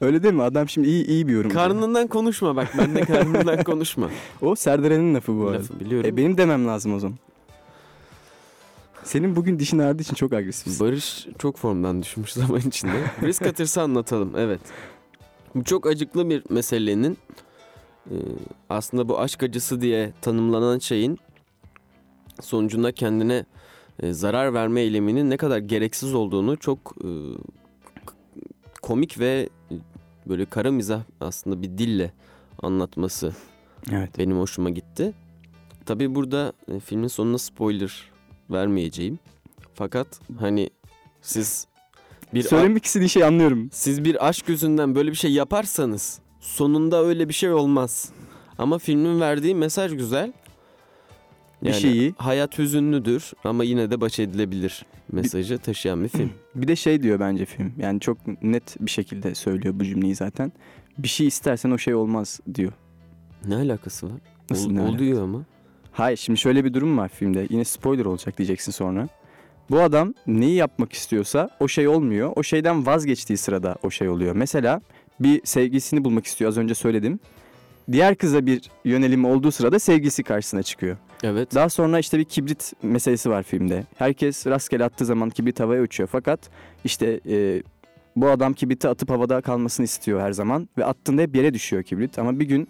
Öyle 0.00 0.22
değil 0.22 0.34
mi? 0.34 0.42
Adam 0.42 0.68
şimdi 0.68 0.88
iyi 0.88 1.06
iyi 1.06 1.28
bir 1.28 1.32
yorum. 1.32 1.50
Karnından 1.50 2.06
konuşma 2.06 2.56
bak 2.56 2.68
ben 2.78 2.94
de 2.94 3.00
karnından 3.00 3.62
konuşma. 3.64 4.10
O 4.40 4.54
Serdar 4.54 4.90
Ali'nin 4.90 5.14
lafı 5.14 5.38
bu 5.38 5.46
arada. 5.46 5.58
Lafı 5.58 5.80
biliyorum. 5.80 6.10
E 6.10 6.16
benim 6.16 6.38
demem 6.38 6.66
lazım 6.66 6.94
o 6.94 6.98
zaman. 6.98 7.16
Senin 9.04 9.36
bugün 9.36 9.58
dişin 9.58 9.78
ağrıdığı 9.78 10.02
için 10.02 10.14
çok 10.14 10.32
agresifsin. 10.32 10.86
Barış 10.86 11.26
çok 11.38 11.56
formdan 11.56 12.02
düşmüş 12.02 12.32
zaman 12.32 12.60
içinde. 12.60 12.92
Risk 13.22 13.42
atırsa 13.42 13.82
anlatalım 13.82 14.32
evet. 14.36 14.60
Bu 15.54 15.64
çok 15.64 15.86
acıklı 15.86 16.30
bir 16.30 16.42
meselenin 16.50 17.18
e, 18.10 18.16
aslında 18.70 19.08
bu 19.08 19.18
aşk 19.20 19.42
acısı 19.42 19.80
diye 19.80 20.12
tanımlanan 20.20 20.78
şeyin 20.78 21.18
sonucunda 22.40 22.92
kendine 22.92 23.44
e, 24.02 24.12
zarar 24.12 24.54
verme 24.54 24.80
eyleminin 24.80 25.30
ne 25.30 25.36
kadar 25.36 25.58
gereksiz 25.58 26.14
olduğunu 26.14 26.56
çok 26.56 26.94
e, 27.04 27.08
komik 28.82 29.18
ve 29.18 29.48
e, 29.70 29.74
böyle 30.28 30.44
kara 30.44 30.70
mizah 30.70 31.02
aslında 31.20 31.62
bir 31.62 31.78
dille 31.78 32.12
anlatması 32.62 33.32
Evet. 33.92 34.18
benim 34.18 34.38
hoşuma 34.38 34.70
gitti. 34.70 35.12
Tabii 35.86 36.14
burada 36.14 36.52
e, 36.68 36.80
filmin 36.80 37.08
sonuna 37.08 37.38
spoiler 37.38 38.10
vermeyeceğim. 38.50 39.18
Fakat 39.74 40.06
hani 40.40 40.70
siz 41.22 41.66
bir 42.34 42.42
Söylemek 42.42 42.84
istediği 42.84 43.08
şeyi 43.08 43.24
anlıyorum. 43.24 43.68
siz 43.72 44.04
bir 44.04 44.28
aşk 44.28 44.48
yüzünden 44.48 44.94
böyle 44.94 45.10
bir 45.10 45.16
şey 45.16 45.32
yaparsanız 45.32 46.18
sonunda 46.46 47.04
öyle 47.04 47.28
bir 47.28 47.34
şey 47.34 47.52
olmaz. 47.52 48.12
Ama 48.58 48.78
filmin 48.78 49.20
verdiği 49.20 49.54
mesaj 49.54 49.92
güzel. 49.96 50.32
Bir 51.64 51.72
şeyi- 51.72 52.14
hayat 52.18 52.58
hüzünlüdür 52.58 53.32
ama 53.44 53.64
yine 53.64 53.90
de 53.90 54.00
baş 54.00 54.18
edilebilir 54.18 54.86
mesajı 55.12 55.58
taşıyan 55.58 56.04
bir 56.04 56.08
film. 56.08 56.30
Bir 56.54 56.68
de 56.68 56.76
şey 56.76 57.02
diyor 57.02 57.20
bence 57.20 57.44
film. 57.44 57.72
Yani 57.78 58.00
çok 58.00 58.42
net 58.42 58.76
bir 58.80 58.90
şekilde 58.90 59.34
söylüyor 59.34 59.74
bu 59.80 59.84
cümleyi 59.84 60.14
zaten. 60.14 60.52
Bir 60.98 61.08
şey 61.08 61.26
istersen 61.26 61.70
o 61.70 61.78
şey 61.78 61.94
olmaz 61.94 62.40
diyor. 62.54 62.72
ne 63.48 63.54
alakası 63.56 64.06
var? 64.06 64.20
Nasıl 64.50 64.70
Ol- 64.70 64.72
ne 64.72 64.80
alakası? 64.80 64.96
oluyor 64.96 65.22
ama. 65.22 65.42
Hayır 65.92 66.16
şimdi 66.16 66.38
şöyle 66.40 66.64
bir 66.64 66.74
durum 66.74 66.98
var 66.98 67.08
filmde. 67.08 67.46
Yine 67.50 67.64
spoiler 67.64 68.04
olacak 68.04 68.38
diyeceksin 68.38 68.72
sonra. 68.72 69.08
Bu 69.70 69.80
adam 69.80 70.14
neyi 70.26 70.54
yapmak 70.54 70.92
istiyorsa 70.92 71.50
o 71.60 71.68
şey 71.68 71.88
olmuyor. 71.88 72.32
O 72.36 72.42
şeyden 72.42 72.86
vazgeçtiği 72.86 73.36
sırada 73.36 73.76
o 73.82 73.90
şey 73.90 74.08
oluyor. 74.08 74.34
Mesela 74.36 74.80
bir 75.22 75.40
sevgilisini 75.44 76.04
bulmak 76.04 76.26
istiyor 76.26 76.48
az 76.48 76.58
önce 76.58 76.74
söyledim. 76.74 77.20
Diğer 77.92 78.14
kıza 78.14 78.46
bir 78.46 78.62
yönelimi 78.84 79.26
olduğu 79.26 79.50
sırada 79.50 79.78
sevgilisi 79.78 80.22
karşısına 80.22 80.62
çıkıyor. 80.62 80.96
Evet. 81.22 81.54
Daha 81.54 81.68
sonra 81.68 81.98
işte 81.98 82.18
bir 82.18 82.24
kibrit 82.24 82.72
meselesi 82.82 83.30
var 83.30 83.42
filmde. 83.42 83.84
Herkes 83.98 84.46
rastgele 84.46 84.84
attığı 84.84 85.04
zaman 85.04 85.30
kibrit 85.30 85.60
havaya 85.60 85.82
uçuyor. 85.82 86.08
Fakat 86.12 86.40
işte 86.84 87.20
e, 87.28 87.62
bu 88.16 88.28
adam 88.30 88.52
kibriti 88.52 88.88
atıp 88.88 89.10
havada 89.10 89.40
kalmasını 89.40 89.84
istiyor 89.84 90.20
her 90.20 90.32
zaman. 90.32 90.68
Ve 90.78 90.84
attığında 90.84 91.22
hep 91.22 91.36
yere 91.36 91.54
düşüyor 91.54 91.82
kibrit. 91.82 92.18
Ama 92.18 92.40
bir 92.40 92.44
gün 92.44 92.68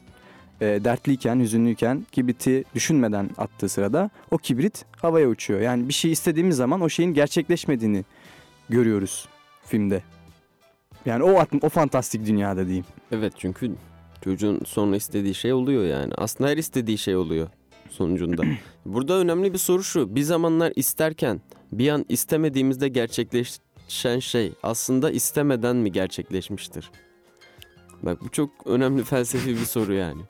e, 0.61 0.67
dertliyken, 0.67 1.41
hüzünlüyken 1.41 2.07
kibriti 2.13 2.65
düşünmeden 2.75 3.31
attığı 3.39 3.69
sırada 3.69 4.11
o 4.31 4.39
kibrit 4.39 4.85
havaya 4.97 5.29
uçuyor. 5.29 5.61
Yani 5.61 5.89
bir 5.89 5.95
şey 5.95 6.13
istediğimiz 6.13 6.57
zaman 6.57 6.81
o 6.81 6.89
şeyin 6.89 7.15
gerçekleşmediğini 7.15 8.05
görüyoruz 8.69 9.29
filmde. 9.67 10.03
Yani 11.07 11.23
o 11.25 11.45
o 11.63 11.69
fantastik 11.69 12.27
dünyada 12.27 12.67
diyeyim. 12.67 12.85
Evet 13.13 13.33
çünkü 13.37 13.73
çocuğun 14.25 14.61
sonra 14.67 14.97
istediği 14.97 15.35
şey 15.35 15.53
oluyor 15.53 15.85
yani. 15.85 16.13
Aslında 16.17 16.51
her 16.51 16.57
istediği 16.57 16.99
şey 16.99 17.17
oluyor 17.17 17.49
sonucunda. 17.91 18.43
Burada 18.87 19.15
önemli 19.15 19.53
bir 19.53 19.59
soru 19.59 19.85
şu. 19.85 20.15
Bir 20.15 20.23
zamanlar 20.23 20.73
isterken 20.77 21.41
bir 21.73 21.89
an 21.89 22.05
istemediğimizde 22.09 22.89
gerçekleşen 22.89 24.19
şey 24.19 24.53
aslında 24.63 25.11
istemeden 25.11 25.77
mi 25.77 25.93
gerçekleşmiştir? 25.93 26.91
Bak 28.03 28.21
bu 28.21 28.29
çok 28.29 28.51
önemli 28.67 29.05
felsefi 29.05 29.51
bir 29.51 29.65
soru 29.65 29.95
yani. 29.95 30.23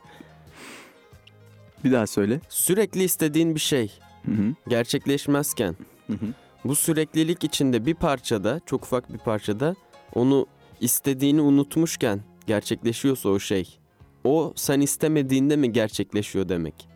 Bir 1.85 1.93
daha 1.93 2.07
söyle. 2.07 2.41
Sürekli 2.49 3.03
istediğin 3.03 3.55
bir 3.55 3.61
şey 3.61 3.93
Hı 4.27 4.33
hı. 4.33 4.55
gerçekleşmezken 4.69 5.77
Hı 6.07 6.13
hı. 6.13 6.27
bu 6.65 6.77
süreklilik 6.77 7.45
içinde 7.45 7.87
bir 7.87 7.95
parçada, 7.95 8.61
çok 8.67 8.85
ufak 8.85 9.13
bir 9.13 9.19
parçada 9.19 9.75
onu 10.15 10.47
istediğini 10.83 11.41
unutmuşken 11.41 12.21
gerçekleşiyorsa 12.47 13.29
o 13.29 13.39
şey. 13.39 13.79
O 14.25 14.53
sen 14.57 14.81
istemediğinde 14.81 15.57
mi 15.57 15.73
gerçekleşiyor 15.73 16.49
demek? 16.49 16.89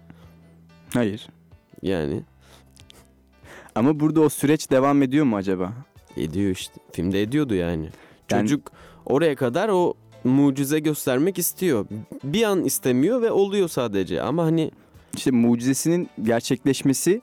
Hayır. 0.94 1.28
Yani 1.82 2.22
Ama 3.74 4.00
burada 4.00 4.20
o 4.20 4.28
süreç 4.28 4.70
devam 4.70 5.02
ediyor 5.02 5.24
mu 5.24 5.36
acaba? 5.36 5.72
ediyor 6.16 6.50
işte. 6.50 6.74
Filmde 6.92 7.22
ediyordu 7.22 7.54
yani. 7.54 7.88
Yani- 8.30 8.42
Çocuk 8.42 8.72
oraya 9.06 9.34
kadar 9.36 9.68
o 9.68 9.94
mucize 10.24 10.78
göstermek 10.78 11.38
istiyor. 11.38 11.86
Bir 12.24 12.42
an 12.42 12.64
istemiyor 12.64 13.22
ve 13.22 13.30
oluyor 13.30 13.68
sadece. 13.68 14.22
Ama 14.22 14.44
hani 14.44 14.70
İşte 15.16 15.30
mucizesinin 15.30 16.08
gerçekleşmesi 16.22 17.20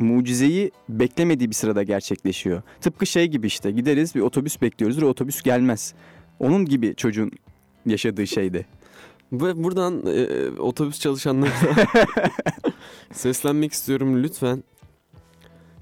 mucizeyi 0.00 0.70
beklemediği 0.88 1.48
bir 1.50 1.54
sırada 1.54 1.82
gerçekleşiyor. 1.82 2.62
Tıpkı 2.80 3.06
şey 3.06 3.26
gibi 3.28 3.46
işte 3.46 3.70
gideriz 3.70 4.14
bir 4.14 4.20
otobüs 4.20 4.62
bekliyoruz 4.62 5.02
ve 5.02 5.04
otobüs 5.06 5.42
gelmez. 5.42 5.94
Onun 6.38 6.64
gibi 6.64 6.94
çocuğun 6.96 7.30
yaşadığı 7.86 8.26
şeydi. 8.26 8.66
bu- 9.32 9.64
buradan 9.64 10.02
e, 10.06 10.26
otobüs 10.60 11.00
çalışanlarına 11.00 11.54
seslenmek 13.12 13.72
istiyorum 13.72 14.22
lütfen. 14.22 14.64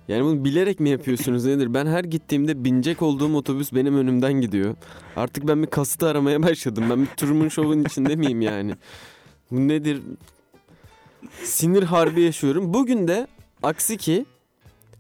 Yani 0.08 0.24
bunu 0.24 0.44
bilerek 0.44 0.80
mi 0.80 0.88
yapıyorsunuz 0.90 1.44
nedir? 1.44 1.74
Ben 1.74 1.86
her 1.86 2.04
gittiğimde 2.04 2.64
binecek 2.64 3.02
olduğum 3.02 3.36
otobüs 3.36 3.72
benim 3.72 3.96
önümden 3.96 4.32
gidiyor. 4.32 4.74
Artık 5.16 5.48
ben 5.48 5.62
bir 5.62 5.66
kasıtı 5.66 6.08
aramaya 6.08 6.42
başladım. 6.42 6.84
Ben 6.90 7.00
bir 7.02 7.06
Truman 7.06 7.48
Show'un 7.48 7.84
içinde 7.84 8.16
miyim 8.16 8.40
yani? 8.40 8.74
Bu 9.50 9.68
nedir? 9.68 10.02
Sinir 11.44 11.82
harbi 11.82 12.20
yaşıyorum. 12.22 12.74
Bugün 12.74 13.08
de 13.08 13.26
aksi 13.62 13.96
ki 13.96 14.24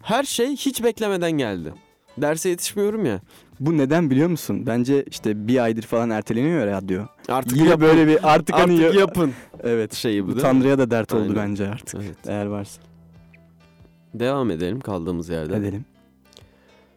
her 0.02 0.24
şey 0.24 0.56
hiç 0.56 0.82
beklemeden 0.84 1.32
geldi. 1.32 1.74
Derse 2.18 2.48
yetişmiyorum 2.48 3.06
ya. 3.06 3.20
Bu 3.60 3.78
neden 3.78 4.10
biliyor 4.10 4.28
musun? 4.28 4.66
Bence 4.66 5.02
işte 5.10 5.48
bir 5.48 5.58
aydır 5.62 5.82
falan 5.82 6.10
erteleniyor 6.10 6.60
ya 6.60 6.66
radyo. 6.66 7.02
Artık 7.28 7.56
Yine 7.58 7.68
yapın. 7.68 7.86
böyle 7.86 8.06
bir 8.06 8.32
artık, 8.34 8.54
hani 8.56 8.62
Artık 8.62 8.94
ya- 8.94 9.00
yapın 9.00 9.32
Evet. 9.62 9.94
şeyi 9.94 10.22
bu 10.22 10.26
Bu 10.26 10.30
değil 10.30 10.36
mi? 10.36 10.42
Tanrı'ya 10.42 10.78
da 10.78 10.90
dert 10.90 11.14
oldu 11.14 11.22
Aynen. 11.22 11.36
bence 11.36 11.68
artık. 11.68 12.00
Evet. 12.04 12.16
Eğer 12.26 12.46
varsa. 12.46 12.82
Devam 14.14 14.50
edelim 14.50 14.80
kaldığımız 14.80 15.28
yerden. 15.28 15.60
Edelim. 15.62 15.84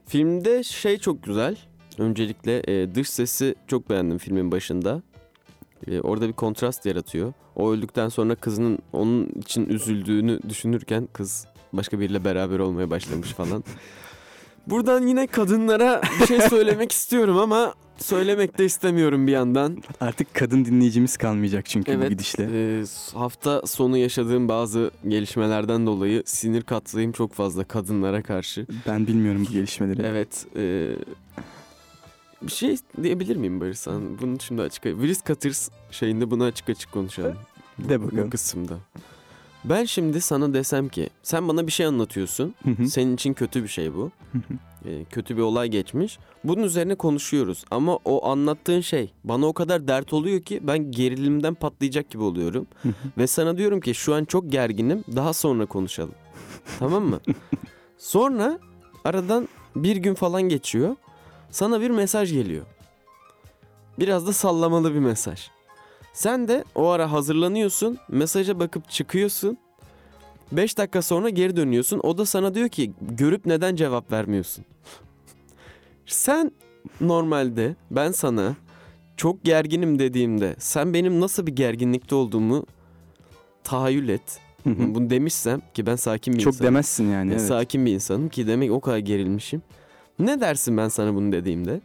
Filmde 0.05 0.63
şey 0.63 0.97
çok 0.97 1.23
güzel. 1.23 1.57
Öncelikle 1.97 2.61
e, 2.67 2.95
dış 2.95 3.09
sesi 3.09 3.55
çok 3.67 3.89
beğendim 3.89 4.17
filmin 4.17 4.51
başında. 4.51 5.01
E, 5.87 5.99
orada 6.01 6.27
bir 6.27 6.33
kontrast 6.33 6.85
yaratıyor. 6.85 7.33
O 7.55 7.71
öldükten 7.71 8.09
sonra 8.09 8.35
kızının 8.35 8.79
onun 8.93 9.25
için 9.25 9.65
üzüldüğünü 9.69 10.39
düşünürken 10.49 11.07
kız 11.13 11.47
başka 11.73 11.99
biriyle 11.99 12.25
beraber 12.25 12.59
olmaya 12.59 12.89
başlamış 12.89 13.29
falan. 13.33 13.63
Buradan 14.67 15.07
yine 15.07 15.27
kadınlara 15.27 16.01
bir 16.21 16.25
şey 16.27 16.41
söylemek 16.41 16.91
istiyorum 16.97 17.37
ama 17.37 17.73
söylemek 17.97 18.57
de 18.57 18.65
istemiyorum 18.65 19.27
bir 19.27 19.31
yandan. 19.31 19.83
Artık 20.01 20.33
kadın 20.33 20.65
dinleyicimiz 20.65 21.17
kalmayacak 21.17 21.65
çünkü 21.65 21.91
bu 21.91 21.95
Evet. 21.95 22.09
gidişle. 22.09 22.43
e, 22.53 22.83
hafta 23.13 23.67
sonu 23.67 23.97
yaşadığım 23.97 24.47
bazı 24.49 24.91
gelişmelerden 25.07 25.85
dolayı 25.85 26.23
sinir 26.25 26.61
katsayım 26.61 27.11
çok 27.11 27.33
fazla 27.33 27.63
kadınlara 27.63 28.23
karşı. 28.23 28.65
Ben 28.87 29.07
bilmiyorum 29.07 29.45
bu 29.49 29.51
gelişmeleri. 29.53 30.01
Evet. 30.05 30.45
e, 30.55 30.91
bir 32.41 32.51
şey 32.51 32.77
diyebilir 33.03 33.35
miyim 33.35 33.59
Barış 33.61 33.79
sana? 33.79 33.99
Bunu 34.21 34.37
şimdi 34.39 34.61
açık... 34.61 34.83
Willis 34.83 35.23
Cutters 35.25 35.69
şeyinde 35.91 36.31
bunu 36.31 36.43
açık 36.43 36.69
açık 36.69 36.91
konuşalım. 36.91 37.35
De 37.79 38.01
Bu 38.01 38.05
bakalım. 38.07 38.29
kısımda. 38.29 38.73
Ben 39.63 39.85
şimdi 39.85 40.21
sana 40.21 40.53
desem 40.53 40.89
ki 40.89 41.09
sen 41.23 41.47
bana 41.47 41.67
bir 41.67 41.71
şey 41.71 41.85
anlatıyorsun. 41.85 42.55
Hı 42.63 42.69
hı. 42.71 42.87
Senin 42.87 43.15
için 43.15 43.33
kötü 43.33 43.63
bir 43.63 43.67
şey 43.67 43.93
bu. 43.93 44.11
Hı 44.31 44.37
hı. 44.37 44.89
E, 44.89 45.03
kötü 45.03 45.37
bir 45.37 45.41
olay 45.41 45.67
geçmiş. 45.67 46.19
Bunun 46.43 46.63
üzerine 46.63 46.95
konuşuyoruz. 46.95 47.65
Ama 47.71 47.95
o 48.05 48.29
anlattığın 48.29 48.81
şey 48.81 49.11
bana 49.23 49.45
o 49.45 49.53
kadar 49.53 49.87
dert 49.87 50.13
oluyor 50.13 50.41
ki 50.41 50.59
ben 50.67 50.91
gerilimden 50.91 51.53
patlayacak 51.53 52.09
gibi 52.09 52.23
oluyorum. 52.23 52.67
Hı 52.83 52.89
hı. 52.89 52.93
Ve 53.17 53.27
sana 53.27 53.57
diyorum 53.57 53.81
ki 53.81 53.93
şu 53.93 54.15
an 54.15 54.25
çok 54.25 54.51
gerginim. 54.51 55.03
Daha 55.15 55.33
sonra 55.33 55.65
konuşalım. 55.65 56.15
tamam 56.79 57.03
mı? 57.03 57.19
Sonra 57.97 58.59
aradan 59.05 59.47
bir 59.75 59.95
gün 59.95 60.13
falan 60.13 60.41
geçiyor. 60.41 60.95
Sana 61.49 61.81
bir 61.81 61.89
mesaj 61.89 62.33
geliyor. 62.33 62.65
Biraz 63.99 64.27
da 64.27 64.33
sallamalı 64.33 64.93
bir 64.93 64.99
mesaj. 64.99 65.49
Sen 66.13 66.47
de 66.47 66.63
o 66.75 66.87
ara 66.87 67.11
hazırlanıyorsun. 67.11 67.97
Mesaja 68.09 68.59
bakıp 68.59 68.89
çıkıyorsun. 68.89 69.57
5 70.51 70.77
dakika 70.77 71.01
sonra 71.01 71.29
geri 71.29 71.55
dönüyorsun. 71.55 71.99
O 72.03 72.17
da 72.17 72.25
sana 72.25 72.53
diyor 72.53 72.69
ki 72.69 72.91
görüp 73.01 73.45
neden 73.45 73.75
cevap 73.75 74.11
vermiyorsun? 74.11 74.65
Sen 76.05 76.51
normalde 77.01 77.75
ben 77.91 78.11
sana 78.11 78.55
çok 79.17 79.43
gerginim 79.43 79.99
dediğimde 79.99 80.55
sen 80.59 80.93
benim 80.93 81.19
nasıl 81.19 81.47
bir 81.47 81.55
gerginlikte 81.55 82.15
olduğumu 82.15 82.65
tahayyül 83.63 84.09
et. 84.09 84.39
Bunu 84.65 85.09
demişsem 85.09 85.61
ki 85.73 85.85
ben 85.85 85.95
sakin 85.95 86.33
bir 86.33 86.39
Çok 86.39 86.53
insanım. 86.53 86.67
demezsin 86.67 87.11
yani. 87.11 87.31
Evet. 87.31 87.41
Sakin 87.41 87.85
bir 87.85 87.91
insanım 87.93 88.29
ki 88.29 88.47
demek 88.47 88.71
o 88.71 88.81
kadar 88.81 88.97
gerilmişim. 88.97 89.61
Ne 90.19 90.41
dersin 90.41 90.77
ben 90.77 90.87
sana 90.87 91.15
bunu 91.15 91.31
dediğimde? 91.31 91.81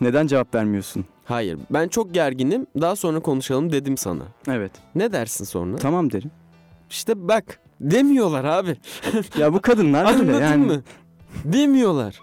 Neden 0.00 0.26
cevap 0.26 0.54
vermiyorsun? 0.54 1.04
Hayır 1.24 1.58
ben 1.70 1.88
çok 1.88 2.14
gerginim 2.14 2.66
daha 2.80 2.96
sonra 2.96 3.20
konuşalım 3.20 3.72
dedim 3.72 3.96
sana. 3.96 4.22
Evet. 4.48 4.72
Ne 4.94 5.12
dersin 5.12 5.44
sonra? 5.44 5.76
Tamam 5.76 6.12
derim. 6.12 6.30
İşte 6.90 7.28
bak 7.28 7.60
demiyorlar 7.80 8.44
abi. 8.44 8.76
Ya 9.38 9.52
bu 9.52 9.60
kadınlar 9.60 10.04
öyle 10.14 10.22
Anladın 10.22 10.40
yani. 10.42 10.66
mı? 10.66 10.82
Demiyorlar. 11.44 12.20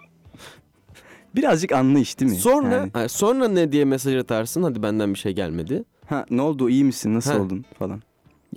Birazcık 1.34 1.72
anlayış 1.72 2.20
değil 2.20 2.30
mi? 2.30 2.36
Sonra 2.38 2.74
Yani, 2.74 2.90
ha, 2.92 3.08
sonra 3.08 3.48
ne 3.48 3.72
diye 3.72 3.84
mesaj 3.84 4.16
atarsın? 4.16 4.62
Hadi 4.62 4.82
benden 4.82 5.14
bir 5.14 5.18
şey 5.18 5.32
gelmedi. 5.32 5.84
ha, 6.06 6.26
ne 6.30 6.42
oldu 6.42 6.70
iyi 6.70 6.84
misin 6.84 7.14
nasıl 7.14 7.32
Ha. 7.32 7.38
oldun 7.38 7.64
falan. 7.78 8.02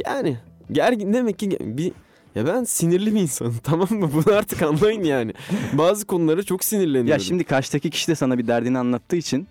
Yani 0.06 0.38
gergin 0.72 1.14
demek 1.14 1.40
ki 1.40 1.58
bir 1.62 1.92
ya 2.36 2.46
ben 2.48 2.63
sinirli 2.63 3.15
bir 3.15 3.20
insanım 3.20 3.56
tamam 3.63 3.88
mı? 3.91 4.10
Bunu 4.13 4.36
artık 4.36 4.62
anlayın 4.62 5.04
yani. 5.04 5.34
Bazı 5.74 6.06
konulara 6.06 6.44
çok 6.44 6.63
sinirleniyorum. 6.63 7.08
Ya 7.12 7.20
şimdi 7.20 7.44
karşıdaki 7.44 7.89
kişi 7.89 8.08
de 8.08 8.15
sana 8.15 8.38
bir 8.38 8.48
derdini 8.48 8.78
anlattığı 8.78 9.15
için 9.15 9.48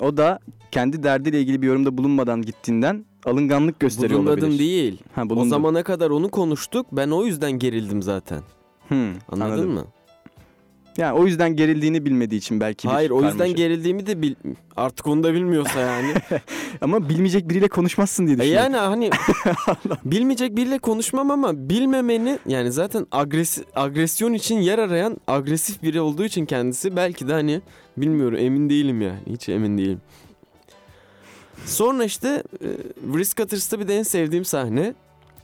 o 0.00 0.16
da 0.16 0.38
kendi 0.70 1.02
derdiyle 1.02 1.40
ilgili 1.40 1.62
bir 1.62 1.66
yorumda 1.66 1.98
bulunmadan 1.98 2.42
gittiğinden 2.42 3.04
alınganlık 3.24 3.80
gösteriyor 3.80 4.20
bulunmadım 4.20 4.44
olabilir. 4.44 4.58
değil. 4.58 4.98
Ha, 5.14 5.22
O 5.26 5.30
bulundun. 5.30 5.48
zamana 5.48 5.82
kadar 5.82 6.10
onu 6.10 6.28
konuştuk. 6.28 6.86
Ben 6.92 7.10
o 7.10 7.24
yüzden 7.26 7.52
gerildim 7.52 8.02
zaten. 8.02 8.42
Hmm, 8.88 8.98
Anladın 9.28 9.50
anladım. 9.52 9.70
mı? 9.70 9.84
Yani 10.96 11.18
o 11.18 11.26
yüzden 11.26 11.56
gerildiğini 11.56 12.04
bilmediği 12.04 12.36
için 12.36 12.60
belki 12.60 12.88
Hayır 12.88 13.10
o 13.10 13.16
yüzden 13.16 13.30
karmaşa. 13.38 13.52
gerildiğimi 13.52 14.06
de 14.06 14.22
bil... 14.22 14.34
artık 14.76 15.06
onu 15.06 15.22
da 15.22 15.34
bilmiyorsa 15.34 15.80
yani. 15.80 16.14
Ama 16.80 17.08
bilmeyecek 17.08 17.48
biriyle 17.48 17.68
konuşmazsın 17.68 18.26
diye 18.26 18.36
E 18.36 18.38
düşünüyorum. 18.38 18.72
yani 18.72 18.76
hani 18.76 19.10
bilmeyecek 20.04 20.56
biriyle 20.56 20.78
konuşmam 20.78 21.30
ama 21.30 21.68
bilmemeni 21.68 22.38
yani 22.46 22.72
zaten 22.72 23.06
agres 23.12 23.58
agresyon 23.74 24.32
için 24.32 24.56
yer 24.58 24.78
arayan 24.78 25.16
agresif 25.26 25.82
biri 25.82 26.00
olduğu 26.00 26.24
için 26.24 26.46
kendisi 26.46 26.96
belki 26.96 27.28
de 27.28 27.32
hani 27.32 27.60
bilmiyorum 27.96 28.38
emin 28.40 28.70
değilim 28.70 29.00
yani 29.02 29.18
hiç 29.30 29.48
emin 29.48 29.78
değilim. 29.78 30.00
Sonra 31.64 32.04
işte 32.04 32.42
e, 32.62 32.68
Risk 33.18 33.36
Cutters'ta 33.36 33.80
bir 33.80 33.88
de 33.88 33.96
en 33.98 34.02
sevdiğim 34.02 34.44
sahne 34.44 34.94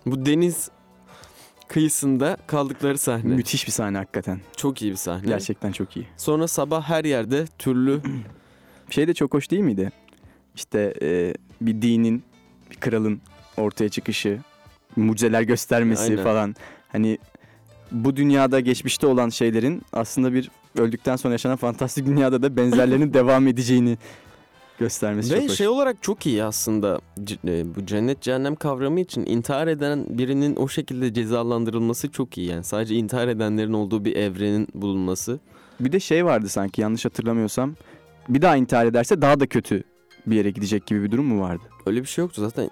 bu 0.07 0.27
deniz 0.27 0.71
kıyısında 1.73 2.37
kaldıkları 2.47 2.99
sahne. 2.99 3.35
Müthiş 3.35 3.67
bir 3.67 3.73
sahne 3.73 3.99
hakikaten. 3.99 4.41
Çok 4.57 4.83
iyi 4.83 4.91
bir 4.91 4.97
sahne. 4.97 5.27
Gerçekten 5.27 5.73
çok 5.73 5.97
iyi. 5.97 6.07
Sonra 6.17 6.49
sabah 6.49 6.83
her 6.83 7.05
yerde 7.05 7.47
türlü 7.59 8.01
Şey 8.91 9.09
de 9.09 9.15
çok 9.15 9.35
hoş 9.35 9.51
değil 9.51 9.63
miydi? 9.63 9.93
İşte 10.55 10.95
e, 11.03 11.35
bir 11.61 11.83
dinin, 11.83 12.23
bir 12.71 12.77
kralın 12.77 13.21
ortaya 13.57 13.89
çıkışı, 13.89 14.39
mucizeler 14.97 15.43
göstermesi 15.43 16.03
Aynen. 16.03 16.25
falan. 16.25 16.55
Hani 16.89 17.19
bu 17.91 18.17
dünyada 18.17 18.61
geçmişte 18.61 19.07
olan 19.07 19.29
şeylerin 19.29 19.83
aslında 19.93 20.33
bir 20.33 20.51
öldükten 20.79 21.17
sonra 21.17 21.35
yaşanan 21.35 21.57
fantastik 21.57 22.07
dünyada 22.07 22.43
da 22.43 22.57
benzerlerinin 22.57 23.15
devam 23.15 23.49
edeceğini 23.49 23.99
göstermesi 24.83 25.29
çok 25.29 25.39
Ve 25.39 25.45
hoş. 25.49 25.53
şey 25.57 25.69
olarak 25.69 26.03
çok 26.03 26.27
iyi 26.27 26.45
aslında 26.45 27.01
e, 27.49 27.75
bu 27.75 27.87
cennet 27.87 28.21
cehennem 28.23 28.57
kavramı 28.57 29.01
için 29.01 29.27
intihar 29.27 29.67
eden 29.67 30.07
birinin 30.09 30.57
o 30.57 30.69
şekilde 30.69 31.15
cezalandırılması 31.15 32.11
çok 32.11 32.39
iyi 32.39 32.49
yani 32.51 32.65
sadece 32.65 32.95
intihar 32.95 33.29
edenlerin 33.29 33.73
olduğu 33.73 34.05
bir 34.05 34.17
evrenin 34.17 34.69
bulunması. 34.75 35.41
Bir 35.81 35.93
de 35.93 36.01
şey 36.01 36.25
vardı 36.25 36.49
sanki 36.49 36.81
yanlış 36.81 37.05
hatırlamıyorsam. 37.05 37.75
Bir 38.29 38.43
daha 38.43 38.57
intihar 38.57 38.87
ederse 38.87 39.23
daha 39.23 39.41
da 39.41 39.47
kötü 39.47 39.83
bir 40.27 40.37
yere 40.37 40.51
gidecek 40.51 40.87
gibi 40.87 41.03
bir 41.03 41.11
durum 41.11 41.25
mu 41.27 41.41
vardı? 41.43 41.63
Öyle 41.87 42.01
bir 42.01 42.07
şey 42.07 42.23
yoktu 42.23 42.41
zaten. 42.41 42.71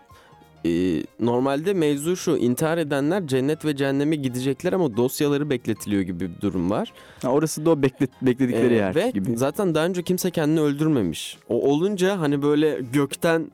E, 0.66 1.02
normalde 1.20 1.74
mevzu 1.74 2.16
şu 2.16 2.36
intihar 2.36 2.78
edenler 2.78 3.26
cennet 3.26 3.64
ve 3.64 3.76
cehenneme 3.76 4.16
gidecekler 4.16 4.72
ama 4.72 4.96
dosyaları 4.96 5.50
bekletiliyor 5.50 6.02
gibi 6.02 6.20
bir 6.36 6.40
durum 6.40 6.70
var. 6.70 6.92
Ha, 7.22 7.28
orası 7.28 7.66
da 7.66 7.70
o 7.70 7.82
beklet, 7.82 8.10
bekledikleri 8.22 8.74
Ee, 8.74 8.76
yer 8.76 8.94
ve 8.94 9.10
gibi. 9.14 9.36
zaten 9.36 9.74
daha 9.74 9.86
önce 9.86 10.02
kimse 10.02 10.30
kendini 10.30 10.60
öldürmemiş. 10.60 11.38
O 11.48 11.70
olunca 11.70 12.20
hani 12.20 12.42
böyle 12.42 12.80
gökten 12.92 13.50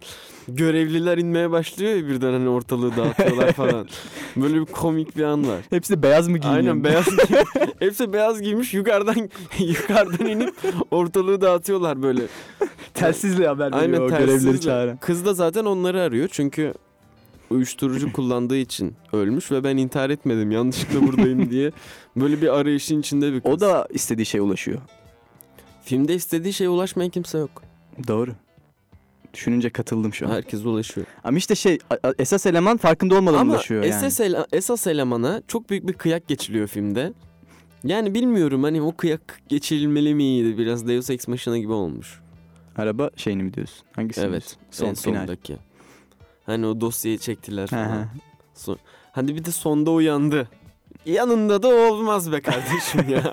görevliler 0.48 1.18
inmeye 1.18 1.50
başlıyor 1.50 1.96
ya 1.96 2.06
birden 2.08 2.32
hani 2.32 2.48
ortalığı 2.48 2.96
dağıtıyorlar 2.96 3.52
falan. 3.52 3.88
Böyle 4.36 4.60
bir 4.60 4.64
komik 4.66 5.16
bir 5.16 5.22
an 5.22 5.48
var. 5.48 5.58
Hepsi 5.70 5.92
de 5.96 6.02
beyaz 6.02 6.28
mı 6.28 6.38
giyiniyor? 6.38 6.62
Aynen 6.64 6.84
beyaz 6.84 7.06
Hepsi 7.78 8.12
beyaz 8.12 8.40
giymiş 8.42 8.74
yukarıdan 8.74 9.14
yukarıdan 9.58 10.26
inip 10.26 10.54
ortalığı 10.90 11.40
dağıtıyorlar 11.40 12.02
böyle. 12.02 12.22
Telsizle 12.94 13.46
haber 13.46 13.66
veriyor 13.72 13.82
Aynen 13.82 14.00
o 14.00 14.08
telsizle. 14.08 14.60
çağıran. 14.60 14.96
Kız 14.96 15.24
da 15.24 15.34
zaten 15.34 15.64
onları 15.64 16.00
arıyor 16.02 16.28
çünkü 16.32 16.74
uyuşturucu 17.50 18.12
kullandığı 18.12 18.56
için 18.56 18.94
ölmüş 19.12 19.50
ve 19.52 19.64
ben 19.64 19.76
intihar 19.76 20.10
etmedim 20.10 20.50
yanlışlıkla 20.50 21.06
buradayım 21.06 21.50
diye 21.50 21.72
böyle 22.16 22.42
bir 22.42 22.48
arayışın 22.58 23.00
içinde 23.00 23.32
bir 23.32 23.40
kız. 23.40 23.50
O 23.52 23.60
da 23.60 23.88
istediği 23.90 24.26
şeye 24.26 24.40
ulaşıyor. 24.40 24.78
filmde 25.82 26.14
istediği 26.14 26.52
şeye 26.52 26.68
ulaşmayan 26.68 27.10
kimse 27.10 27.38
yok. 27.38 27.62
Doğru. 28.08 28.30
Düşününce 29.34 29.70
katıldım 29.70 30.14
şu 30.14 30.26
an. 30.26 30.30
Herkes 30.30 30.64
ulaşıyor. 30.64 31.06
Ama 31.24 31.38
işte 31.38 31.54
şey 31.54 31.78
esas 32.18 32.46
eleman 32.46 32.76
farkında 32.76 33.14
olmadan 33.14 33.38
Ama 33.38 33.52
ulaşıyor 33.52 33.82
yani. 33.84 33.94
esas, 33.94 34.20
ele- 34.20 34.46
esas 34.52 34.86
elemana 34.86 35.42
çok 35.48 35.70
büyük 35.70 35.86
bir 35.88 35.92
kıyak 35.92 36.28
geçiliyor 36.28 36.66
filmde. 36.66 37.12
Yani 37.84 38.14
bilmiyorum 38.14 38.62
hani 38.62 38.82
o 38.82 38.96
kıyak 38.96 39.40
geçirilmeli 39.48 40.14
miydi? 40.14 40.58
Biraz 40.58 40.88
Deus 40.88 41.10
Ex 41.10 41.28
Machina 41.28 41.58
gibi 41.58 41.72
olmuş. 41.72 42.20
Araba 42.76 43.10
şeyini 43.16 43.42
mi 43.42 43.54
diyorsun? 43.54 43.86
Hangisi 43.92 44.20
Evet. 44.20 44.56
Son 44.70 44.86
en 44.86 44.94
final. 44.94 45.20
sondaki. 45.20 45.56
Hani 46.46 46.66
o 46.66 46.80
dosyayı 46.80 47.18
çektiler 47.18 47.66
falan. 47.66 48.06
Son- 48.54 48.78
Hani 49.12 49.34
bir 49.36 49.44
de 49.44 49.50
sonda 49.50 49.90
uyandı. 49.90 50.48
Yanında 51.06 51.62
da 51.62 51.68
olmaz 51.68 52.32
be 52.32 52.40
kardeşim 52.40 53.08
ya. 53.08 53.32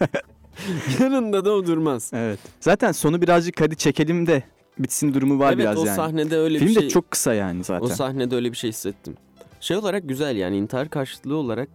Yanında 0.99 1.45
da 1.45 1.52
o 1.52 1.65
durmaz. 1.65 2.12
evet. 2.13 2.39
Zaten 2.60 2.91
sonu 2.91 3.21
birazcık 3.21 3.62
hadi 3.62 3.76
çekelim 3.78 4.28
de 4.28 4.43
bitsin 4.80 5.13
durumu 5.13 5.39
var 5.39 5.47
evet 5.54 5.60
biraz 5.60 5.78
o 5.78 5.86
yani. 5.86 5.95
sahnede 5.95 6.38
öyle 6.38 6.60
Film 6.60 6.69
bir 6.69 6.76
de 6.76 6.80
şey. 6.80 6.89
çok 6.89 7.12
kısa 7.12 7.34
yani 7.34 7.63
zaten. 7.63 7.86
O 7.86 7.89
sahnede 7.89 8.36
öyle 8.36 8.52
bir 8.52 8.58
şey 8.58 8.69
hissettim. 8.69 9.15
Şey 9.60 9.78
olarak 9.78 10.10
güzel 10.10 10.36
yani 10.36 10.58
intihar 10.58 10.89
karşıtlığı 10.89 11.36
olarak 11.38 11.69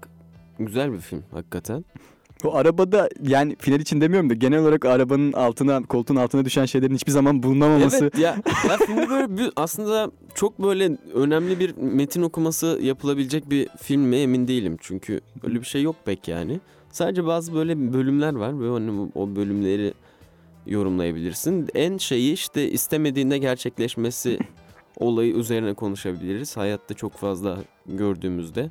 güzel 0.59 0.92
bir 0.92 0.98
film 0.98 1.24
hakikaten. 1.33 1.85
O 2.44 2.55
arabada 2.55 3.09
yani 3.22 3.57
final 3.57 3.81
için 3.81 4.01
demiyorum 4.01 4.31
da 4.31 4.35
genel 4.35 4.61
olarak 4.61 4.85
arabanın 4.85 5.33
altına 5.33 5.83
koltuğun 5.83 6.16
altına 6.16 6.44
düşen 6.44 6.64
şeylerin 6.64 6.94
hiçbir 6.94 7.12
zaman 7.12 7.42
bulunamaması. 7.42 8.05
Evet 8.05 8.18
ya, 8.18 8.37
ya 8.68 8.79
böyle 9.09 9.38
bir, 9.38 9.51
aslında 9.57 10.11
çok 10.35 10.62
böyle 10.62 10.98
önemli 11.14 11.61
bir 11.61 11.77
metin 11.77 12.22
okuması 12.22 12.79
yapılabilecek 12.83 13.51
bir 13.51 13.68
film 13.83 14.01
mi 14.01 14.16
emin 14.16 14.48
değilim. 14.48 14.77
Çünkü 14.81 15.20
öyle 15.42 15.61
bir 15.61 15.66
şey 15.66 15.83
yok 15.83 15.96
pek 16.05 16.29
yani. 16.29 16.61
Sadece 16.92 17.27
bazı 17.27 17.55
böyle 17.55 17.92
bölümler 17.92 18.35
var 18.35 18.61
ve 18.61 18.70
hani 18.70 19.11
o 19.14 19.37
bölümleri 19.37 19.94
yorumlayabilirsin. 20.66 21.68
En 21.74 21.98
şeyi 21.98 22.33
işte 22.33 22.70
istemediğinde 22.70 23.38
gerçekleşmesi 23.38 24.38
olayı 24.96 25.35
üzerine 25.35 25.74
konuşabiliriz. 25.74 26.57
Hayatta 26.57 26.94
çok 26.94 27.12
fazla 27.12 27.59
gördüğümüzde. 27.87 28.70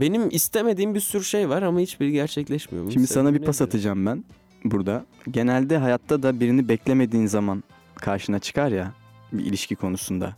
Benim 0.00 0.28
istemediğim 0.30 0.94
bir 0.94 1.00
sürü 1.00 1.24
şey 1.24 1.48
var 1.48 1.62
ama 1.62 1.80
hiçbiri 1.80 2.12
gerçekleşmiyor. 2.12 2.84
Bunun 2.84 2.92
Şimdi 2.92 3.06
sana 3.06 3.34
bir 3.34 3.38
pas 3.38 3.62
atacağım 3.62 4.06
ben 4.06 4.24
burada. 4.64 5.06
Genelde 5.30 5.78
hayatta 5.78 6.22
da 6.22 6.40
birini 6.40 6.68
beklemediğin 6.68 7.26
zaman 7.26 7.64
karşına 7.94 8.38
çıkar 8.38 8.68
ya 8.68 8.92
bir 9.32 9.44
ilişki 9.44 9.76
konusunda. 9.76 10.36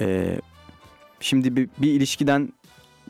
Ee, 0.00 0.40
şimdi 1.20 1.56
bir, 1.56 1.68
bir 1.78 1.92
ilişkiden 1.92 2.52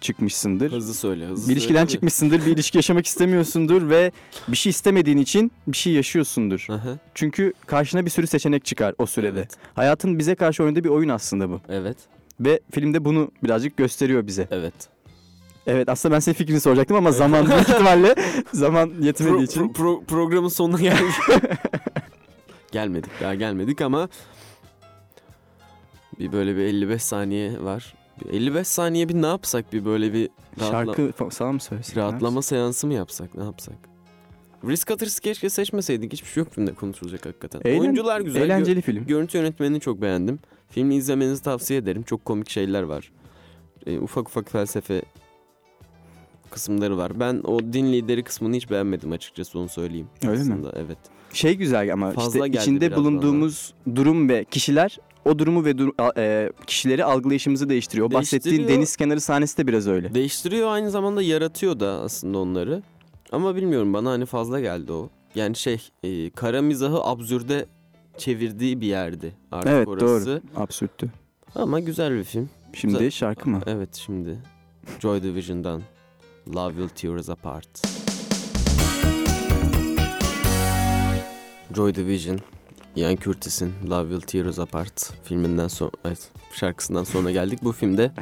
çıkmışsındır. 0.01 0.73
Hızlı 0.73 0.95
söyle 0.95 1.27
hızlı 1.27 1.49
Bir 1.49 1.53
ilişkiden 1.57 1.79
söyle. 1.79 1.91
çıkmışsındır, 1.91 2.47
bir 2.47 2.53
ilişki 2.53 2.79
yaşamak 2.79 3.07
istemiyorsundur 3.07 3.91
ve 3.91 4.13
bir 4.49 4.57
şey 4.57 4.71
istemediğin 4.71 5.19
için 5.19 5.53
bir 5.67 5.77
şey 5.77 5.93
yaşıyorsundur. 5.93 6.67
Aha, 6.71 6.99
Çünkü 7.15 7.53
karşına 7.67 8.05
bir 8.05 8.11
sürü 8.11 8.27
seçenek 8.27 8.65
çıkar 8.65 8.95
o 8.99 9.07
sürede. 9.07 9.39
Evet. 9.39 9.57
Hayatın 9.75 10.19
bize 10.19 10.35
karşı 10.35 10.63
oynadığı 10.65 10.85
bir 10.85 10.89
oyun 10.89 11.09
aslında 11.09 11.51
bu. 11.51 11.61
Evet. 11.69 11.97
Ve 12.41 12.61
filmde 12.71 13.05
bunu 13.05 13.31
birazcık 13.45 13.77
gösteriyor 13.77 14.27
bize. 14.27 14.49
Evet. 14.51 14.75
Evet 15.69 15.89
aslında 15.89 16.15
ben 16.15 16.21
senin 16.21 16.35
fikrini 16.37 16.61
soracaktım 16.61 16.97
ama 16.97 17.13
zaman 17.13 17.47
büyük 17.47 17.61
ihtimalle 17.69 18.15
zaman 18.53 18.93
yetmediği 19.01 19.37
Pro- 19.39 19.45
için. 19.45 19.61
pro- 19.61 19.73
pro- 19.75 20.05
programın 20.05 20.49
sonuna 20.49 20.81
geldik. 20.81 21.15
gelmedik 22.73 23.11
daha 23.21 23.35
gelmedik 23.35 23.81
ama 23.81 24.09
bir 26.19 26.33
böyle 26.33 26.57
bir 26.57 26.63
55 26.63 27.03
saniye 27.03 27.63
var. 27.65 27.95
Bir 28.25 28.35
55 28.35 28.67
saniye 28.69 29.09
bir 29.09 29.15
ne 29.15 29.27
yapsak 29.27 29.73
bir 29.73 29.85
böyle 29.85 30.13
bir 30.13 30.29
rahatla- 30.61 30.71
Şarkı 30.87 31.03
fa- 31.03 31.31
sana 31.31 31.53
mı 31.53 31.61
söylesin? 31.61 31.97
rahatlama 31.97 32.43
seansı 32.43 32.87
mı 32.87 32.95
yapsak 32.95 33.35
ne 33.35 33.45
yapsak? 33.45 33.75
Risk 34.69 34.89
Cutters'ı 34.89 35.21
keşke 35.21 35.51
seçmeseydik. 35.51 36.13
Hiçbir 36.13 36.29
şey 36.29 36.43
yok 36.43 36.53
filmde 36.55 36.75
konuşulacak 36.75 37.27
hakikaten. 37.27 37.61
Eğlen- 37.61 37.81
Oyuncular 37.81 38.21
güzel. 38.21 38.43
Eğlenceli 38.43 38.83
film. 38.83 39.07
görüntü 39.07 39.39
yönetmenini 39.39 39.81
çok 39.81 40.03
beğendim. 40.03 40.39
Filmi 40.71 40.95
izlemenizi 40.95 41.43
tavsiye 41.43 41.79
ederim. 41.81 42.03
Çok 42.03 42.25
komik 42.25 42.51
şeyler 42.51 42.83
var. 42.83 43.13
Ee, 43.87 43.99
ufak 43.99 44.29
ufak 44.29 44.51
felsefe 44.51 45.03
kısımları 46.51 46.97
var. 46.99 47.21
Ben 47.21 47.41
o 47.45 47.61
din 47.61 47.93
lideri 47.93 48.23
kısmını 48.25 48.57
hiç 48.57 48.71
beğenmedim 48.71 49.13
açıkçası 49.13 49.59
onu 49.59 49.69
söyleyeyim. 49.69 50.07
Öyle 50.27 50.43
mi? 50.43 50.53
Aslında, 50.55 50.73
Evet. 50.77 50.99
Şey 51.33 51.55
güzel 51.55 51.93
ama 51.93 52.11
Fazla 52.11 52.47
işte 52.47 52.59
içinde 52.61 52.97
bulunduğumuz 52.97 53.75
durum 53.95 54.29
ve 54.29 54.45
kişiler 54.45 54.99
o 55.25 55.39
durumu 55.39 55.65
ve 55.65 55.79
dur- 55.79 56.19
e, 56.19 56.53
kişileri 56.67 57.05
algılayışımızı 57.05 57.69
değiştiriyor. 57.69 58.07
O 58.07 58.13
bahsettiğin 58.13 58.69
deniz 58.69 58.97
kenarı 58.97 59.21
sahnesi 59.21 59.59
de 59.59 59.67
biraz 59.67 59.87
öyle. 59.89 60.15
Değiştiriyor 60.15 60.69
aynı 60.71 60.91
zamanda 60.91 61.23
yaratıyor 61.23 61.81
da 61.81 61.89
aslında 61.91 62.39
onları. 62.39 62.83
Ama 63.33 63.57
bilmiyorum 63.57 63.95
bana 63.95 64.11
hani 64.11 64.27
fazla 64.27 64.61
geldi 64.61 64.93
o. 64.93 65.11
Yani 65.35 65.57
şey 65.57 65.89
e, 66.03 66.31
kara 66.31 66.63
mizahı 66.63 67.01
absürde 67.05 67.67
çevirdiği 68.19 68.81
bir 68.81 68.87
yerdi 68.87 69.33
artık 69.53 69.73
Evet 69.73 69.89
orası. 69.89 70.27
doğru. 70.27 70.63
Absürttü. 70.63 71.11
Ama 71.55 71.81
güzel 71.81 72.13
bir 72.15 72.25
film. 72.25 72.51
Şimdi 72.73 72.95
Güzel. 72.95 73.11
şarkı 73.11 73.51
mı? 73.51 73.61
Evet 73.67 73.95
şimdi 73.95 74.39
Joy 75.01 75.23
Division'dan 75.23 75.83
Love 76.55 76.75
Will 76.75 76.89
Tear 76.89 77.15
Us 77.15 77.29
Apart. 77.29 77.83
Joy 81.75 81.95
Division, 81.95 82.39
Ian 82.97 83.17
Curtis'in 83.17 83.73
Love 83.91 84.09
Will 84.09 84.21
Tear 84.21 84.45
Us 84.45 84.59
Apart 84.59 85.13
filminden 85.25 85.69
sonra 85.69 85.91
evet, 86.05 86.31
şarkısından 86.53 87.05
sonra 87.05 87.31
geldik. 87.31 87.59
Bu 87.63 87.73
filmde 87.73 88.13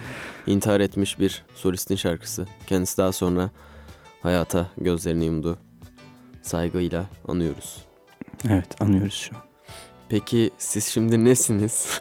intihar 0.47 0.81
etmiş 0.81 1.19
bir 1.19 1.45
solistin 1.55 1.97
şarkısı. 1.97 2.47
Kendisi 2.67 2.97
daha 2.99 3.12
sonra 3.12 3.51
hayata 4.23 4.71
gözlerini 4.79 5.25
yumdu. 5.25 5.59
Saygıyla 6.43 7.07
anıyoruz. 7.29 7.85
Evet 8.49 8.83
anlıyoruz 8.83 9.15
şu 9.15 9.37
an. 9.37 9.43
Peki 10.09 10.51
siz 10.59 10.87
şimdi 10.87 11.25
nesiniz? 11.25 12.01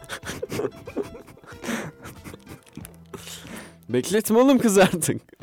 Bekletme 3.88 4.38
oğlum 4.38 4.58
kız 4.58 4.78
artık. 4.78 5.35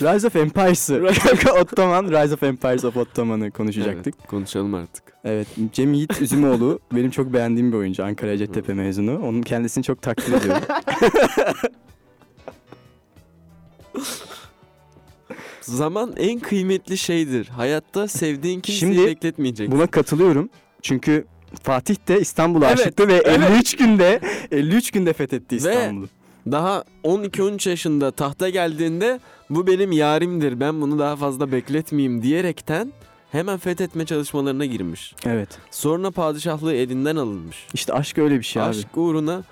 Rise 0.02 0.28
of 0.28 0.36
Empires'ı. 0.36 0.96
Ottoman, 1.62 2.06
Rise 2.06 2.34
of 2.34 2.44
Empires 2.44 2.86
of 2.86 2.98
Ottoman'ı 2.98 3.52
konuşacaktık. 3.52 4.16
Evet, 4.20 4.28
konuşalım 4.28 4.74
artık. 4.74 5.04
Evet, 5.24 5.48
Cem 5.74 5.94
Yiğit 5.94 6.22
Üzümoğlu 6.22 6.80
benim 6.94 7.12
çok 7.12 7.34
beğendiğim 7.34 7.72
bir 7.72 7.78
oyuncu. 7.78 8.04
Ankara 8.06 8.32
Hacettepe 8.32 8.74
mezunu. 8.74 9.20
Onun 9.28 9.42
kendisini 9.42 9.84
çok 9.84 10.02
takdir 10.02 10.34
ediyorum. 10.34 10.64
Zaman 15.62 16.14
en 16.18 16.40
kıymetli 16.40 16.98
şeydir. 16.98 17.48
Hayatta 17.48 18.08
sevdiğin 18.08 18.60
kimseyi 18.60 18.94
Şimdi 18.94 19.08
bekletmeyeceksin. 19.08 19.78
Buna 19.78 19.88
katılıyorum. 19.88 20.50
Çünkü 20.82 21.26
Fatih 21.64 21.96
de 22.08 22.20
İstanbul'a 22.20 22.68
Evet, 22.68 22.80
aşıktı 22.80 23.08
ve 23.08 23.14
evet. 23.14 23.40
53 23.52 23.76
günde 23.78 24.20
53 24.52 24.92
günde 24.92 25.14
fethetti 25.14 25.56
İstanbul'u. 25.56 26.10
Daha 26.52 26.84
12-13 27.04 27.70
yaşında 27.70 28.12
tahta 28.12 28.50
geldiğinde 28.50 29.20
bu 29.50 29.68
benim 29.68 29.92
yarimdir 29.92 30.60
ben 30.60 30.82
bunu 30.82 31.00
daha 31.00 31.16
fazla 31.16 31.52
bekletmeyeyim 31.52 32.24
diyerekten 32.24 32.92
hemen 33.32 33.58
fethetme 33.58 34.06
çalışmalarına 34.06 34.66
girmiş. 34.66 35.16
Evet. 35.26 35.50
Sonra 35.72 36.12
padişahlığı 36.12 36.74
elinden 36.74 37.16
alınmış. 37.16 37.68
İşte 37.74 37.94
aşk 37.94 38.18
öyle 38.18 38.40
bir 38.40 38.44
şey 38.44 38.62
abi. 38.62 38.70
Aşk 38.70 38.98
uğruna 38.98 39.44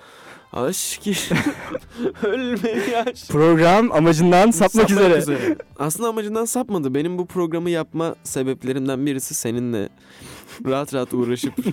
aşk 0.52 1.00
ölmeyi 2.22 2.96
aşk. 2.96 3.28
Program 3.28 3.92
amacından 3.92 4.50
sapmak, 4.50 4.90
üzere. 4.90 5.56
Aslında 5.78 6.08
amacından 6.08 6.44
sapmadı. 6.44 6.94
Benim 6.94 7.18
bu 7.18 7.26
programı 7.26 7.70
yapma 7.70 8.14
sebeplerimden 8.24 9.06
birisi 9.06 9.34
seninle 9.34 9.88
rahat 10.66 10.94
rahat 10.94 11.14
uğraşıp 11.14 11.52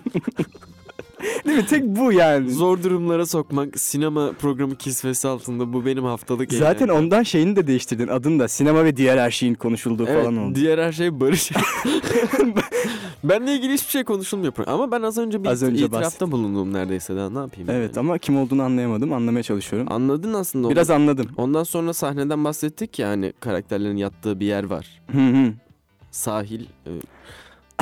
Değil 1.46 1.58
mi? 1.58 1.66
Tek 1.66 1.84
bu 1.86 2.12
yani. 2.14 2.52
zor 2.52 2.84
durumlara 2.84 3.26
sokmak. 3.26 3.80
Sinema 3.80 4.32
programı 4.32 4.76
kisvesi 4.76 5.28
altında 5.28 5.74
bu 5.74 5.86
benim 5.86 6.04
haftalık 6.04 6.54
Zaten 6.54 6.86
eğlencem. 6.86 7.04
ondan 7.06 7.24
şeyini 7.24 7.56
de 7.56 7.68
değiştirdin. 7.68 8.08
Adın 8.08 8.40
da 8.40 8.48
sinema 8.48 8.86
ve 8.86 8.98
diğer 8.98 9.18
her 9.18 9.32
şeyin 9.32 9.54
konuşulduğu 9.54 10.08
Evet, 10.08 10.22
falan 10.24 10.38
oldu. 10.38 10.56
diğer 10.56 10.78
her 10.78 10.92
şey 10.92 11.20
barış. 11.20 11.52
Benle 13.24 13.56
ilgili 13.56 13.74
hiçbir 13.74 13.92
şey 13.92 14.04
konuşulmuyor. 14.04 14.54
Ama 14.68 14.92
ben 14.92 15.02
az 15.02 15.18
önce 15.18 15.44
bir 15.44 15.50
Az 15.50 15.64
önce 15.64 15.86
itirafta 15.86 16.32
bulundum 16.32 16.74
neredeyse 16.74 17.16
daha 17.16 17.30
ne 17.30 17.40
yapayım? 17.40 17.70
Evet 17.70 17.96
yani? 17.96 18.06
ama 18.08 18.18
kim 18.18 18.38
olduğunu 18.38 18.64
anlayamadım. 18.64 19.14
Anlamaya 19.14 19.44
çalışıyorum. 19.44 19.88
Anladın 19.92 20.34
aslında. 20.34 20.70
Biraz 20.70 20.90
anladım. 20.90 21.28
Ondan 21.38 21.64
sonra 21.64 21.94
sahneden 21.94 22.44
bahsettik 22.44 23.00
ya 23.00 23.10
hani 23.10 23.34
karakterlerin 23.40 23.98
yattığı 23.98 24.40
bir 24.40 24.46
yer 24.46 24.64
var. 24.64 25.02
Hı 25.12 25.18
hı. 25.18 25.54
Sahil. 26.12 26.66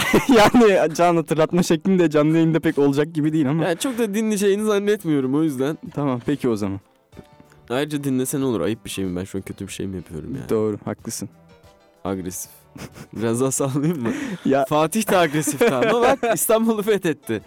yani 0.37 0.95
can 0.95 1.15
hatırlatma 1.15 1.63
şeklinde 1.63 2.09
canlı 2.09 2.35
yayında 2.37 2.59
pek 2.59 2.77
olacak 2.77 3.13
gibi 3.13 3.33
değil 3.33 3.49
ama. 3.49 3.63
Yani 3.63 3.77
çok 3.77 3.97
da 3.97 4.13
dinleyeceğini 4.13 4.63
zannetmiyorum 4.63 5.35
o 5.35 5.43
yüzden. 5.43 5.77
Tamam 5.93 6.21
peki 6.25 6.49
o 6.49 6.55
zaman. 6.55 6.79
Ayrıca 7.69 8.03
dinlesen 8.03 8.41
olur. 8.41 8.61
Ayıp 8.61 8.85
bir 8.85 8.89
şey 8.89 9.05
mi? 9.05 9.15
Ben 9.15 9.23
şu 9.23 9.37
an 9.37 9.41
kötü 9.41 9.67
bir 9.67 9.71
şey 9.71 9.87
mi 9.87 9.95
yapıyorum 9.95 10.35
yani? 10.35 10.49
Doğru 10.49 10.77
haklısın. 10.85 11.29
Agresif. 12.03 12.51
Biraz 13.13 13.41
daha 13.41 13.51
sallayayım 13.51 14.01
mı? 14.01 14.13
Ya 14.45 14.65
Fatih 14.69 15.11
de 15.11 15.17
agresif 15.17 15.61
ama 15.61 16.01
bak 16.01 16.19
İstanbul'u 16.35 16.81
fethetti. 16.81 17.41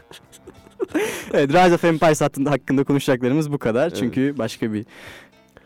evet 1.32 1.50
Rise 1.50 1.74
of 1.74 1.84
Empires 1.84 2.20
hakkında 2.20 2.84
konuşacaklarımız 2.84 3.52
bu 3.52 3.58
kadar. 3.58 3.88
Evet. 3.88 3.96
Çünkü 3.96 4.34
başka 4.38 4.72
bir... 4.72 4.86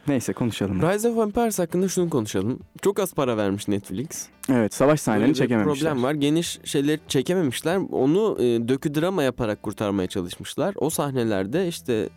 Neyse 0.09 0.33
konuşalım. 0.33 0.83
Rise 0.83 1.09
of 1.09 1.19
Empires 1.19 1.59
hakkında 1.59 1.89
şunu 1.89 2.11
konuşalım. 2.11 2.59
Çok 2.83 3.01
az 3.01 3.15
para 3.15 3.37
vermiş 3.37 3.69
Netflix. 3.69 4.29
Evet 4.51 4.75
savaş 4.75 5.01
sahnelerini 5.01 5.35
çekememişler. 5.35 5.91
problem 5.91 6.03
var. 6.03 6.15
Geniş 6.15 6.59
şeyleri 6.65 7.01
çekememişler. 7.09 7.77
Onu 7.93 8.37
e, 8.41 8.69
dökü 8.69 8.95
drama 8.95 9.23
yaparak 9.23 9.63
kurtarmaya 9.63 10.09
çalışmışlar. 10.09 10.75
O 10.79 10.91
sahnelerde 10.91 11.69
işte 11.69 12.09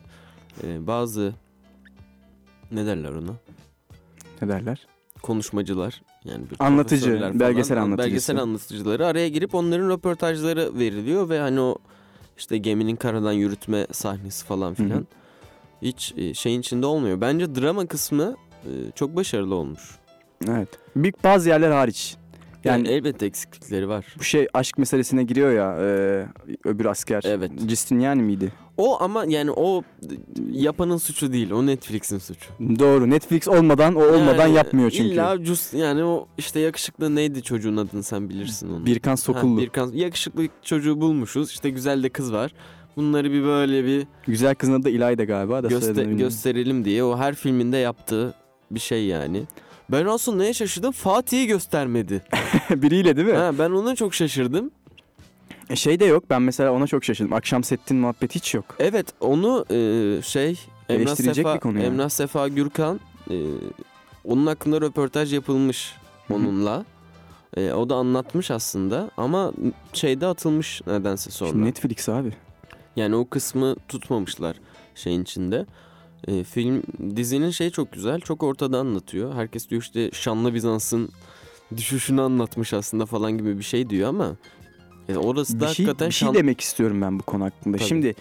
e, 0.64 0.88
bazı 0.88 1.34
ne 2.72 2.86
derler 2.86 3.12
ona? 3.12 3.32
Ne 4.42 4.48
derler? 4.50 4.88
konuşmacılar 5.22 6.02
yani 6.24 6.44
bir 6.52 6.56
Anlatıcı, 6.60 7.20
falan, 7.20 7.40
belgesel 7.40 7.82
anlatıcısı. 7.82 8.10
belgesel 8.10 8.42
anlatıcıları 8.42 9.06
araya 9.08 9.30
girip 9.30 9.56
onların 9.56 9.90
röportajları 9.90 10.80
veriliyor 10.80 11.30
ve 11.30 11.40
hani 11.40 11.60
o 11.60 11.78
işte 12.38 12.58
geminin 12.58 12.96
karadan 12.96 13.32
yürütme 13.32 13.88
sahnesi 13.92 14.46
falan 14.46 14.72
Hı 14.72 14.76
filan 14.76 14.98
hı. 15.00 15.06
Hiç 15.82 16.14
e, 16.18 16.34
şeyin 16.34 16.60
içinde 16.60 16.86
olmuyor. 16.86 17.22
Bence 17.22 17.56
drama 17.56 17.86
kısmı 17.86 18.36
e, 18.66 18.70
çok 18.96 19.16
başarılı 19.16 19.56
olmuş. 19.56 19.82
Evet. 20.50 20.70
Bir 20.96 21.14
bazı 21.24 21.50
yerler 21.50 21.72
hariç. 21.72 22.16
Yani, 22.64 22.88
Yani 22.88 22.98
elbette 22.98 23.26
eksiklikleri 23.26 23.88
var. 23.90 24.06
bu 24.20 24.24
şey 24.24 24.48
aşk 24.54 24.78
meselesine 24.78 25.24
giriyor 25.24 25.52
ya 25.52 25.78
e, 25.80 25.88
öbür 26.70 26.86
asker. 26.86 27.24
Evet. 27.26 27.52
Justinian 27.70 28.18
miydi? 28.18 28.52
O 28.78 29.02
ama 29.04 29.26
yani 29.28 29.52
o 29.52 29.84
yapanın 30.52 30.98
suçu 30.98 31.34
değil. 31.34 31.52
O 31.52 31.66
Netflix'in 31.66 32.18
suçu. 32.18 32.50
Doğru. 32.80 33.10
Netflix 33.10 33.48
olmadan 33.48 33.96
o 33.96 34.04
olmadan 34.04 34.48
Yani 34.48 34.56
yapmıyor 34.56 34.92
çünkü. 34.92 35.10
İlla 35.14 35.44
just 35.46 35.74
yani 35.74 36.04
o 36.04 36.28
işte 36.38 36.60
yakışıklı 36.60 37.16
neydi 37.16 37.44
çocuğun 37.44 37.78
adını 37.78 38.04
sen 38.04 38.30
bilirsin 38.30 38.70
onu. 38.70 38.86
Birkan 38.86 39.12
Ha, 39.12 39.18
Sokullu. 39.18 39.58
Birkan 39.58 39.92
yakışıklı 39.94 40.48
çocuğu 40.62 41.02
bulmuşuz. 41.02 41.52
İşte 41.52 41.70
güzel 41.70 42.04
de 42.04 42.10
kız 42.10 42.34
var. 42.34 42.54
Bunları 42.98 43.32
bir 43.32 43.44
böyle 43.44 43.86
bir 43.86 44.08
Güzel 44.28 44.56
kızın 44.56 44.74
adı 44.74 44.84
da 44.84 44.90
İlayda 44.90 45.24
galiba 45.24 45.64
da 45.64 45.68
göster- 45.68 46.06
gösterelim 46.06 46.86
diye 46.86 47.04
o 47.04 47.18
her 47.18 47.36
filminde 47.36 47.78
yaptığı 47.78 48.34
bir 48.72 48.80
şey 48.80 49.06
yani. 49.06 49.44
Ben 49.92 50.06
aslında 50.06 50.38
neye 50.38 50.54
şaşırdım? 50.54 50.92
Fatih'i 50.92 51.48
göstermedi. 51.48 52.22
Biriyle 52.70 53.18
değil 53.18 53.28
mi? 53.28 53.34
ha, 53.34 53.52
ben 53.60 53.70
ona 53.72 53.96
çok 53.96 54.14
şaşırdım. 54.14 54.72
E, 55.70 55.76
Şey 55.76 56.00
de 56.00 56.06
yok. 56.06 56.24
Ben 56.30 56.42
mesela 56.42 56.72
ona 56.72 56.88
çok 56.88 57.04
şaşırdım. 57.04 57.34
Akşam 57.34 57.64
settin 57.64 57.98
muhabbeti 57.98 58.36
hiç 58.36 58.54
yok. 58.54 58.66
Evet 58.80 59.08
onu 59.20 59.66
e, 59.72 60.22
şey 60.22 60.60
Emrah 60.90 61.16
Sefa, 61.16 61.56
bir 61.56 61.60
konu 61.60 61.78
yani. 61.78 61.86
Emrah 61.86 62.10
Sefa 62.10 62.48
Gürkan 62.48 63.00
e, 63.32 63.36
onun 64.26 64.46
hakkında 64.46 64.82
röportaj 64.82 65.34
yapılmış 65.34 65.94
onunla. 66.30 66.86
E, 67.58 67.72
o 67.72 67.90
da 67.90 67.96
anlatmış 67.96 68.52
aslında 68.52 69.12
ama 69.18 69.54
şeyde 69.94 70.28
atılmış 70.28 70.82
nedense 70.88 71.32
sonra. 71.32 71.50
Şimdi 71.50 71.66
Netflix 71.66 72.10
abi. 72.10 72.34
Yani 72.96 73.16
o 73.16 73.30
kısmı 73.30 73.76
tutmamışlar 73.88 74.56
şeyin 74.96 75.22
içinde. 75.24 75.66
E, 76.28 76.44
film 76.44 76.84
dizinin 77.16 77.50
şey 77.50 77.70
çok 77.70 77.92
güzel. 77.92 78.20
Çok 78.20 78.44
ortada 78.44 78.80
anlatıyor. 78.80 79.34
Herkes 79.36 79.70
diyor 79.70 79.82
işte 79.82 80.12
şanlı 80.14 80.54
Bizans'ın 80.54 81.10
düşüşünü 81.78 82.22
anlatmış 82.22 82.74
aslında 82.74 83.06
falan 83.06 83.38
gibi 83.38 83.58
bir 83.58 83.64
şey 83.64 83.90
diyor 83.90 84.10
ama 84.10 84.36
e, 85.10 85.18
orası 85.18 85.60
da 85.60 85.68
Bir 85.68 85.74
şey, 85.74 85.86
hakikaten 85.86 86.08
bir 86.08 86.14
şey 86.14 86.26
şan... 86.26 86.36
demek 86.36 86.62
istiyorum 86.62 87.02
ben 87.02 87.20
bu 87.20 87.24
konu 87.24 87.44
hakkında. 87.44 87.78
Tabii. 87.78 87.88
Şimdi 87.88 88.16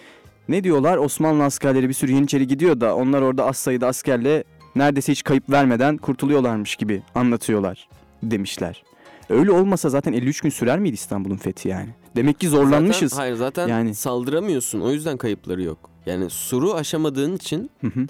ne 0.49 0.63
diyorlar? 0.63 0.97
Osmanlı 0.97 1.43
askerleri 1.43 1.89
bir 1.89 1.93
sürü 1.93 2.11
Yeniçeri 2.11 2.47
gidiyor 2.47 2.81
da 2.81 2.95
onlar 2.95 3.21
orada 3.21 3.45
az 3.45 3.57
sayıda 3.57 3.87
askerle 3.87 4.43
neredeyse 4.75 5.11
hiç 5.11 5.23
kayıp 5.23 5.49
vermeden 5.49 5.97
kurtuluyorlarmış 5.97 6.75
gibi 6.75 7.01
anlatıyorlar 7.15 7.89
demişler. 8.23 8.83
Öyle 9.29 9.51
olmasa 9.51 9.89
zaten 9.89 10.13
53 10.13 10.41
gün 10.41 10.49
sürer 10.49 10.79
miydi 10.79 10.93
İstanbul'un 10.93 11.37
fethi 11.37 11.69
yani? 11.69 11.89
Demek 12.15 12.39
ki 12.39 12.49
zorlanmışız. 12.49 13.09
Zaten, 13.09 13.21
hayır 13.21 13.35
zaten 13.35 13.67
Yani- 13.67 13.95
saldıramıyorsun. 13.95 14.81
O 14.81 14.91
yüzden 14.91 15.17
kayıpları 15.17 15.63
yok. 15.63 15.89
Yani 16.05 16.29
suru 16.29 16.73
aşamadığın 16.73 17.35
için 17.35 17.69
Hı 17.81 17.87
hı. 17.87 18.07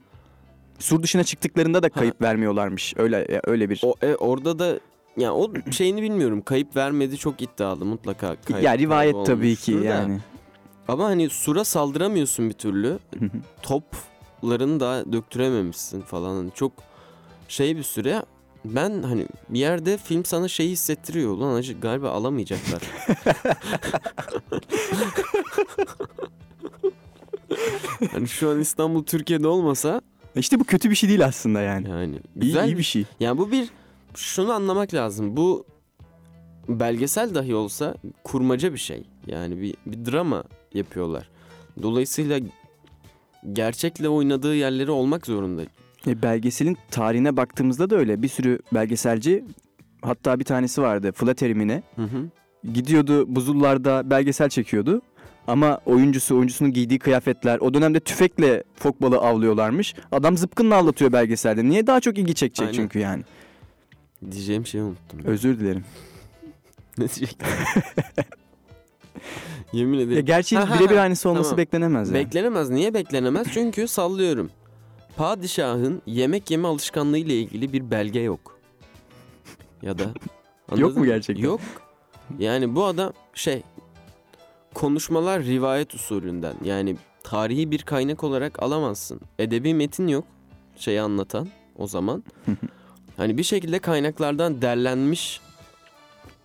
Sur 0.80 1.04
dışına 1.04 1.24
çıktıklarında 1.24 1.84
da 1.84 1.90
kayıp 1.90 2.22
vermiyorlarmış. 2.22 2.94
Öyle 2.98 3.42
öyle 3.44 3.70
bir. 3.70 3.82
o 3.84 3.94
e, 4.02 4.16
orada 4.16 4.60
da 4.60 4.80
yani 5.18 5.32
o 5.32 5.72
şeyini 5.72 6.02
bilmiyorum. 6.02 6.42
Kayıp 6.42 6.76
vermedi 6.76 7.18
çok 7.18 7.42
iddialı 7.42 7.86
mutlaka. 7.86 8.36
Kayıp, 8.36 8.64
ya 8.64 8.78
rivayet 8.78 9.26
tabii 9.26 9.56
ki 9.56 9.82
da. 9.82 9.86
yani. 9.86 10.20
Ama 10.88 11.06
hani 11.06 11.30
sura 11.30 11.64
saldıramıyorsun 11.64 12.50
bir 12.50 12.54
türlü. 12.54 13.00
Toplarını 13.62 14.80
da 14.80 15.14
döktürememişsin 15.14 16.02
falan. 16.02 16.36
Hani 16.36 16.52
çok 16.52 16.72
şey 17.48 17.78
bir 17.78 17.84
süre. 17.84 18.22
Ben 18.74 19.04
hani 19.04 19.28
bir 19.50 19.60
yerde 19.60 19.98
film 19.98 20.26
sana 20.26 20.48
şeyi 20.48 20.70
hissettiriyor. 20.70 21.32
Ulan 21.32 21.56
acı 21.56 21.80
galiba 21.80 22.10
alamayacaklar. 22.10 22.82
hani 28.12 28.28
şu 28.28 28.50
an 28.50 28.60
İstanbul 28.60 29.04
Türkiye'de 29.04 29.48
olmasa 29.48 30.02
İşte 30.36 30.60
bu 30.60 30.64
kötü 30.64 30.90
bir 30.90 30.96
şey 30.96 31.10
değil 31.10 31.26
aslında 31.26 31.62
yani. 31.62 31.90
yani 31.90 32.16
İyi, 32.16 32.22
güzel 32.36 32.68
iyi 32.68 32.78
bir 32.78 32.84
şey. 32.84 33.06
Yani 33.20 33.38
bu 33.38 33.52
bir 33.52 33.70
şunu 34.16 34.52
anlamak 34.52 34.94
lazım. 34.94 35.38
Bu 35.38 35.66
belgesel 36.70 37.36
dahi 37.36 37.56
olsa 37.56 37.96
kurmaca 38.24 38.74
bir 38.74 38.78
şey. 38.78 39.04
Yani 39.28 39.62
bir, 39.62 39.76
bir 39.86 40.12
drama 40.12 40.44
yapıyorlar. 40.74 41.30
Dolayısıyla 41.82 42.40
gerçekle 43.54 44.10
oynadığı 44.10 44.56
yerleri 44.56 44.92
olmak 44.92 45.26
zorunda. 45.26 45.62
E, 46.08 46.22
belgeselin 46.22 46.78
tarihine 46.92 47.38
baktığımızda 47.38 47.90
da 47.90 47.96
öyle. 47.96 48.22
Bir 48.22 48.28
sürü 48.28 48.60
belgeselci 48.74 49.46
hatta 50.02 50.40
bir 50.40 50.46
tanesi 50.46 50.82
vardı 50.82 51.12
Flatterimine. 51.12 51.84
Hı 51.96 52.02
hı. 52.04 52.30
Gidiyordu 52.74 53.36
buzullarda 53.36 54.10
belgesel 54.10 54.50
çekiyordu. 54.50 55.02
Ama 55.48 55.80
oyuncusu, 55.86 56.36
oyuncusunun 56.36 56.72
giydiği 56.74 57.00
kıyafetler, 57.00 57.60
o 57.60 57.74
dönemde 57.74 58.00
tüfekle 58.00 58.64
fok 58.76 59.02
balığı 59.02 59.18
avlıyorlarmış. 59.18 59.96
Adam 60.12 60.38
zıpkınla 60.38 60.76
avlatıyor 60.76 61.12
belgeselde. 61.12 61.64
Niye 61.66 61.88
daha 61.88 62.00
çok 62.00 62.18
ilgi 62.18 62.36
çekecek 62.36 62.68
Aynen. 62.68 62.74
çünkü 62.78 63.00
yani. 63.00 63.24
Diyeceğim 64.32 64.66
şeyi 64.66 64.84
unuttum. 64.84 65.20
Özür 65.26 65.60
dilerim. 65.60 65.84
ne 66.98 67.08
diyecektim? 67.10 67.48
Yemin 69.74 69.98
Ya 69.98 70.04
ederim. 70.06 70.26
gerçi 70.26 70.58
Ha, 70.58 70.70
ha, 70.70 70.80
birebir 70.80 70.98
aynısı 70.98 71.30
olması 71.30 71.50
Tamam. 71.50 71.58
beklenemez 71.58 72.10
yani. 72.12 72.26
Beklenemez. 72.26 72.70
Niye 72.70 72.94
beklenemez? 72.94 73.48
Çünkü 73.54 73.88
sallıyorum. 73.88 74.50
Padişahın 75.18 76.02
yemek 76.06 76.52
yeme 76.52 76.68
alışkanlığı 76.68 77.18
ile 77.18 77.40
ilgili 77.40 77.74
bir 77.74 77.92
belge 77.92 78.20
yok. 78.20 78.60
Ya 79.82 80.00
da 80.00 80.04
Yok 80.78 80.98
mu 80.98 81.06
gerçekten? 81.06 81.44
Yok. 81.44 81.62
Yani 82.40 82.76
bu 82.76 82.86
adam 82.86 83.14
şey 83.34 83.64
konuşmalar 84.74 85.44
rivayet 85.44 85.94
usulünden. 85.96 86.54
Yani 86.64 86.96
tarihi 87.24 87.72
bir 87.72 87.82
kaynak 87.82 88.24
olarak 88.24 88.64
alamazsın. 88.64 89.22
Edebi 89.40 89.74
metin 89.74 90.08
yok 90.08 90.24
şeyi 90.76 91.02
anlatan 91.02 91.48
o 91.78 91.88
zaman. 91.88 92.24
hani 93.18 93.38
bir 93.38 93.44
şekilde 93.44 93.80
kaynaklardan 93.80 94.62
derlenmiş 94.62 95.42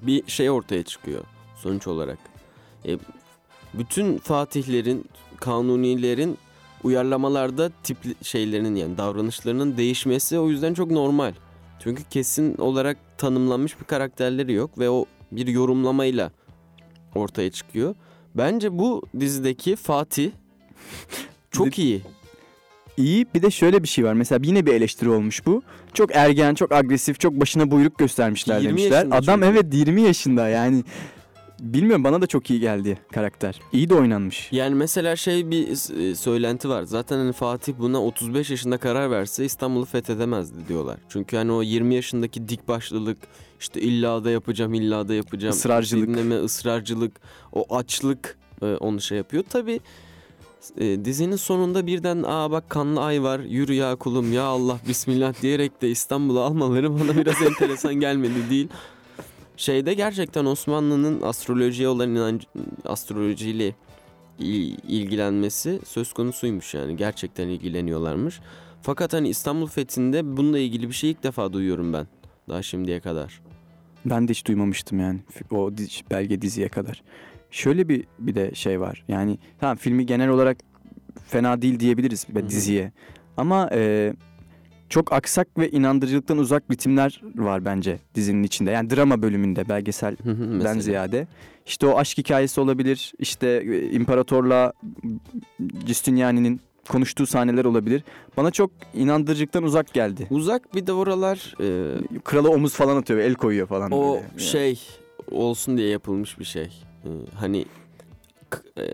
bir 0.03 0.27
şey 0.27 0.51
ortaya 0.51 0.83
çıkıyor 0.83 1.25
sonuç 1.57 1.87
olarak. 1.87 2.19
E, 2.87 2.99
bütün 3.75 4.19
fatihlerin, 4.19 5.09
kanunilerin 5.37 6.39
uyarlamalarda 6.85 7.71
tip 7.83 7.97
şeylerinin 8.27 8.75
yani 8.75 8.99
davranışlarının 8.99 9.77
değişmesi 9.77 10.39
o 10.39 10.51
yüzden 10.51 10.75
çok 10.75 10.91
normal. 10.91 11.33
Çünkü 11.83 12.03
kesin 12.11 12.57
olarak 12.57 12.97
tanımlanmış 13.19 13.81
bir 13.81 13.85
karakterleri 13.85 14.53
yok 14.53 14.79
ve 14.79 14.91
o 14.91 15.05
bir 15.33 15.47
yorumlamayla 15.47 16.33
ortaya 17.15 17.51
çıkıyor. 17.51 17.95
Bence 18.35 18.79
bu 18.79 19.03
dizideki 19.21 19.77
Fatih 19.77 20.31
çok 21.51 21.79
iyi. 21.79 22.03
İyi 22.97 23.27
bir 23.35 23.43
de 23.43 23.51
şöyle 23.51 23.83
bir 23.83 23.89
şey 23.89 24.05
var. 24.05 24.13
Mesela 24.13 24.41
yine 24.45 24.67
bir 24.67 24.75
eleştiri 24.75 25.11
olmuş 25.11 25.47
bu. 25.47 25.63
Çok 25.95 26.17
ergen, 26.17 26.55
çok 26.55 26.73
agresif, 26.73 27.21
çok 27.21 27.33
başına 27.33 27.71
buyruk 27.71 27.99
göstermişler 27.99 28.61
20 28.61 28.69
demişler. 28.69 29.07
Adam 29.11 29.41
çünkü. 29.41 29.47
evet 29.47 29.75
20 29.75 30.03
yaşında 30.03 30.49
yani. 30.49 30.85
Bilmiyorum 31.61 32.05
bana 32.05 32.23
da 32.23 32.27
çok 32.27 32.51
iyi 32.51 32.61
geldi 32.61 32.99
karakter. 33.13 33.61
İyi 33.73 33.91
de 33.91 33.95
oynanmış. 33.95 34.49
Yani 34.53 34.75
mesela 34.75 35.17
şey 35.17 35.51
bir 35.51 35.69
e, 35.69 36.15
söylenti 36.15 36.69
var. 36.69 36.83
Zaten 36.83 37.17
hani 37.19 37.33
Fatih 37.33 37.73
buna 37.79 38.03
35 38.05 38.51
yaşında 38.51 38.79
karar 38.79 39.11
verse 39.11 39.45
İstanbul'u 39.45 39.85
fethedemezdi 39.85 40.69
diyorlar. 40.69 40.99
Çünkü 41.09 41.37
hani 41.37 41.53
o 41.53 41.63
20 41.63 41.95
yaşındaki 41.95 42.49
dik 42.49 42.69
başlılık, 42.69 43.19
işte 43.61 43.81
illa 43.81 44.25
da 44.25 44.31
yapacağım, 44.31 44.75
illa 44.75 45.09
da 45.09 45.15
yapacağım. 45.15 45.55
Israrcılık. 45.55 46.09
Dinleme, 46.09 46.37
ısrarcılık, 46.37 47.21
o 47.53 47.77
açlık 47.77 48.39
e, 48.63 48.67
onu 48.67 49.01
şey 49.01 49.19
yapıyor. 49.19 49.45
Tabii 49.51 49.81
e, 50.79 51.05
dizinin 51.05 51.37
sonunda 51.37 51.87
birden 51.87 52.23
aa 52.27 52.51
bak 52.51 52.71
kanlı 52.71 53.01
ay 53.01 53.23
var 53.23 53.41
yürü 53.41 53.75
ya 53.75 53.97
kulum 53.97 54.33
ya 54.33 54.43
Allah 54.43 54.79
bismillah 54.89 55.43
diyerek 55.43 55.83
de 55.83 55.91
İstanbul'u 55.91 56.41
almaları 56.41 57.01
bana 57.01 57.17
biraz 57.17 57.43
enteresan 57.47 57.95
gelmedi 57.95 58.51
değil. 58.51 58.69
Şeyde 59.61 59.95
gerçekten 59.95 60.45
Osmanlı'nın 60.45 61.23
astrolojiye 61.23 61.89
olan 61.89 62.11
inancı, 62.11 62.47
astrolojiyle 62.85 63.75
il- 64.39 64.79
ilgilenmesi 64.89 65.81
söz 65.87 66.13
konusuymuş 66.13 66.75
yani 66.75 66.97
gerçekten 66.97 67.49
ilgileniyorlarmış. 67.49 68.41
Fakat 68.83 69.13
hani 69.13 69.29
İstanbul 69.29 69.67
fethinde 69.67 70.37
bununla 70.37 70.59
ilgili 70.59 70.89
bir 70.89 70.95
şey 70.95 71.11
ilk 71.11 71.23
defa 71.23 71.53
duyuyorum 71.53 71.93
ben 71.93 72.07
daha 72.49 72.63
şimdiye 72.63 73.01
kadar. 73.01 73.41
Ben 74.05 74.29
de 74.29 74.31
hiç 74.33 74.47
duymamıştım 74.47 75.01
yani 75.01 75.21
o 75.51 75.71
belge 76.11 76.43
diziye 76.43 76.69
kadar. 76.69 77.03
Şöyle 77.51 77.89
bir 77.89 78.05
bir 78.19 78.35
de 78.35 78.55
şey 78.55 78.81
var. 78.81 79.05
Yani 79.09 79.39
tamam 79.59 79.77
filmi 79.77 80.07
genel 80.07 80.29
olarak 80.29 80.57
fena 81.27 81.63
değil 81.63 81.81
diyebiliriz 81.81 82.29
Hı 82.29 82.39
hı. 82.39 82.49
diziye. 82.49 82.93
Ama 83.37 83.69
e, 83.73 84.13
çok 84.91 85.13
aksak 85.13 85.59
ve 85.59 85.71
inandırıcılıktan 85.71 86.39
uzak 86.39 86.63
ritimler 86.71 87.23
var 87.35 87.65
bence 87.65 87.99
dizinin 88.15 88.43
içinde. 88.43 88.71
Yani 88.71 88.91
drama 88.91 89.23
bölümünde 89.23 89.69
belgeselden 89.69 90.79
ziyade. 90.79 91.27
İşte 91.67 91.87
o 91.87 91.99
aşk 91.99 92.19
hikayesi 92.19 92.61
olabilir. 92.61 93.13
İşte 93.19 93.49
e, 93.49 93.91
imparatorla 93.91 94.73
Giustiniani'nin 95.87 96.61
konuştuğu 96.89 97.27
sahneler 97.27 97.65
olabilir. 97.65 98.03
Bana 98.37 98.51
çok 98.51 98.71
inandırıcılıktan 98.95 99.63
uzak 99.63 99.95
geldi. 99.95 100.27
Uzak 100.31 100.75
bir 100.75 100.87
de 100.87 100.93
oralar 100.93 101.55
e, 101.61 101.99
Krala 102.25 102.49
omuz 102.49 102.75
falan 102.75 102.97
atıyor, 102.97 103.19
el 103.19 103.35
koyuyor 103.35 103.67
falan. 103.67 103.91
o 103.93 104.15
böyle. 104.15 104.39
şey 104.39 104.81
olsun 105.31 105.77
diye 105.77 105.89
yapılmış 105.89 106.39
bir 106.39 106.45
şey. 106.45 106.65
E, 107.05 107.09
hani 107.35 107.65
e, 108.79 108.85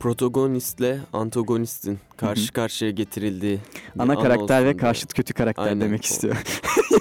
protagonistle 0.00 1.00
antagonistin 1.12 1.98
karşı 2.16 2.52
karşıya 2.52 2.90
getirildiği 2.90 3.58
Ana 3.98 4.12
an 4.12 4.22
karakter 4.22 4.64
ve 4.64 4.76
karşıt 4.76 5.14
kötü 5.14 5.34
karakter 5.34 5.62
Aynen. 5.66 5.80
demek 5.80 6.04
istiyor. 6.04 6.36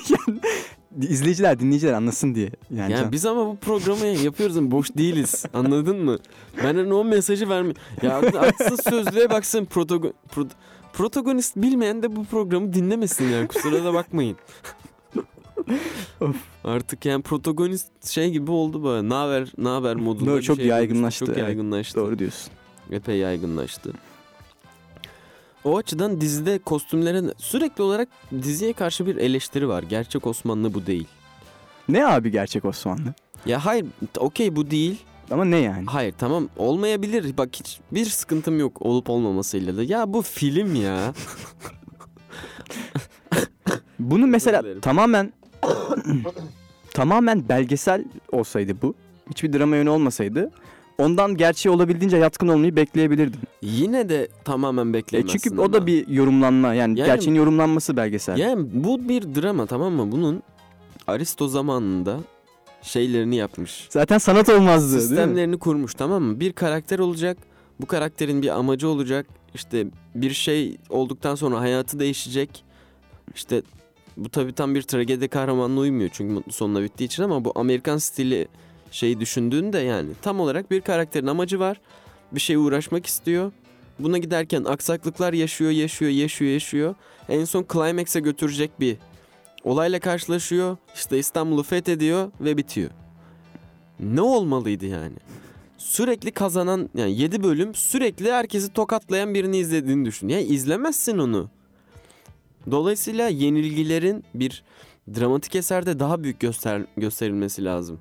yani, 0.09 0.39
izleyiciler, 1.09 1.59
dinleyiciler 1.59 1.93
anlasın 1.93 2.35
diye. 2.35 2.49
Yani, 2.71 2.91
Yani 2.91 3.01
can- 3.01 3.11
biz 3.11 3.25
ama 3.25 3.45
bu 3.45 3.57
programı 3.57 4.05
yapıyoruz 4.05 4.71
boş 4.71 4.97
değiliz. 4.97 5.45
Anladın 5.53 6.03
mı? 6.05 6.17
Ben 6.57 6.75
hani 6.75 6.93
o 6.93 7.03
mesajı 7.03 7.49
verme. 7.49 7.73
Ya 8.01 8.17
aksız 8.17 8.83
sözlüğe 8.83 9.29
baksın 9.29 9.65
protago, 9.65 10.11
pro- 10.35 10.49
protagonist 10.93 11.55
bilmeyen 11.55 12.03
de 12.03 12.15
bu 12.15 12.25
programı 12.25 12.73
dinlemesin 12.73 13.29
yani 13.29 13.47
kusura 13.47 13.83
da 13.83 13.93
bakmayın. 13.93 14.37
Of. 16.21 16.35
Artık 16.63 17.05
yani 17.05 17.21
protagonist 17.21 18.07
şey 18.07 18.31
gibi 18.31 18.51
oldu 18.51 18.83
böyle. 18.83 19.09
Ne 19.09 19.13
haber, 19.13 19.51
ne 19.57 19.67
haber 19.69 19.95
modunda 19.95 20.37
bir 20.37 20.41
çok 20.41 20.57
şey 20.57 20.65
yaygınlaştı, 20.65 21.25
Çok 21.25 21.29
evet. 21.29 21.47
yaygınlaştı. 21.47 21.99
Doğru 21.99 22.19
diyorsun. 22.19 22.51
Epey 22.91 23.17
yaygınlaştı. 23.17 23.93
O 25.63 25.77
açıdan 25.77 26.21
dizide 26.21 26.59
kostümlerin 26.59 27.33
sürekli 27.37 27.83
olarak 27.83 28.09
diziye 28.41 28.73
karşı 28.73 29.05
bir 29.05 29.15
eleştiri 29.15 29.67
var. 29.67 29.83
Gerçek 29.83 30.27
Osmanlı 30.27 30.73
bu 30.73 30.85
değil. 30.85 31.07
Ne 31.89 32.07
abi 32.07 32.31
gerçek 32.31 32.65
Osmanlı? 32.65 33.13
Ya 33.45 33.65
hayır 33.65 33.85
okey 34.17 34.55
bu 34.55 34.71
değil. 34.71 34.97
Ama 35.31 35.45
ne 35.45 35.57
yani? 35.57 35.85
Hayır 35.85 36.13
tamam 36.17 36.49
olmayabilir. 36.57 37.37
Bak 37.37 37.49
hiç 37.53 37.79
bir 37.91 38.05
sıkıntım 38.05 38.59
yok 38.59 38.81
olup 38.81 39.09
olmamasıyla 39.09 39.77
da. 39.77 39.83
Ya 39.83 40.13
bu 40.13 40.21
film 40.21 40.75
ya. 40.75 41.13
Bunu 43.99 44.27
mesela 44.27 44.81
tamamen 44.81 45.33
tamamen 46.93 47.49
belgesel 47.49 48.05
olsaydı 48.31 48.81
bu. 48.81 48.95
Hiçbir 49.29 49.53
drama 49.53 49.75
yönü 49.75 49.89
olmasaydı. 49.89 50.51
Ondan 50.97 51.37
gerçeği 51.37 51.75
olabildiğince 51.75 52.17
yatkın 52.17 52.47
olmayı 52.47 52.75
bekleyebilirdim. 52.75 53.39
Yine 53.61 54.09
de 54.09 54.27
tamamen 54.45 54.89
E 54.89 54.93
bekleyemezsin 54.93 55.37
çünkü 55.37 55.55
ama. 55.55 55.63
o 55.63 55.73
da 55.73 55.87
bir 55.87 56.07
yorumlanma 56.07 56.73
yani, 56.73 56.99
Yani- 56.99 57.07
gerçeğin 57.07 57.35
yorumlanması 57.35 57.97
belgesel. 57.97 58.37
Yani 58.37 58.67
bu 58.73 59.09
bir 59.09 59.21
drama 59.21 59.65
tamam 59.65 59.93
mı? 59.93 60.11
Bunun 60.11 60.43
Aristo 61.07 61.47
zamanında 61.47 62.19
şeylerini 62.81 63.35
yapmış. 63.35 63.87
Zaten 63.89 64.17
sanat 64.17 64.49
olmazdı? 64.49 65.01
Sistemlerini 65.01 65.59
kurmuş 65.59 65.93
tamam 65.93 66.23
mı? 66.23 66.39
Bir 66.39 66.53
karakter 66.53 66.99
olacak. 66.99 67.37
Bu 67.81 67.85
karakterin 67.85 68.41
bir 68.41 68.57
amacı 68.59 68.89
olacak. 68.89 69.25
İşte 69.55 69.87
bir 70.15 70.31
şey 70.33 70.77
olduktan 70.89 71.35
sonra 71.35 71.59
hayatı 71.59 71.99
değişecek. 71.99 72.63
İşte 73.35 73.61
bu 74.17 74.29
tabii 74.29 74.53
tam 74.53 74.75
bir 74.75 74.81
tragedi 74.81 75.27
kahramanına 75.27 75.79
uymuyor 75.79 76.09
çünkü 76.13 76.33
mutlu 76.33 76.51
sonuna 76.51 76.81
bittiği 76.83 77.07
için 77.07 77.23
ama 77.23 77.45
bu 77.45 77.51
Amerikan 77.55 77.97
stili 77.97 78.47
şeyi 78.91 79.19
düşündüğünde 79.19 79.79
yani 79.79 80.09
tam 80.21 80.39
olarak 80.39 80.71
bir 80.71 80.81
karakterin 80.81 81.27
amacı 81.27 81.59
var. 81.59 81.81
Bir 82.31 82.39
şeye 82.39 82.57
uğraşmak 82.57 83.05
istiyor. 83.05 83.51
Buna 83.99 84.17
giderken 84.17 84.63
aksaklıklar 84.63 85.33
yaşıyor, 85.33 85.71
yaşıyor, 85.71 86.11
yaşıyor, 86.11 86.51
yaşıyor. 86.51 86.95
En 87.29 87.45
son 87.45 87.65
climax'e 87.73 88.19
götürecek 88.19 88.79
bir 88.79 88.97
olayla 89.63 89.99
karşılaşıyor. 89.99 90.77
İşte 90.95 91.19
İstanbul'u 91.19 91.63
fethediyor 91.63 92.31
ve 92.41 92.57
bitiyor. 92.57 92.89
Ne 93.99 94.21
olmalıydı 94.21 94.85
yani? 94.85 95.15
Sürekli 95.77 96.31
kazanan 96.31 96.89
yani 96.95 97.17
7 97.17 97.43
bölüm 97.43 97.75
sürekli 97.75 98.31
herkesi 98.31 98.73
tokatlayan 98.73 99.33
birini 99.33 99.57
izlediğini 99.57 100.05
düşün. 100.05 100.27
Yani 100.27 100.43
izlemezsin 100.43 101.17
onu. 101.17 101.49
Dolayısıyla 102.71 103.27
yenilgilerin 103.27 104.23
bir 104.33 104.63
dramatik 105.15 105.55
eserde 105.55 105.99
daha 105.99 106.23
büyük 106.23 106.39
göster 106.39 106.81
gösterilmesi 106.97 107.65
lazım. 107.65 107.99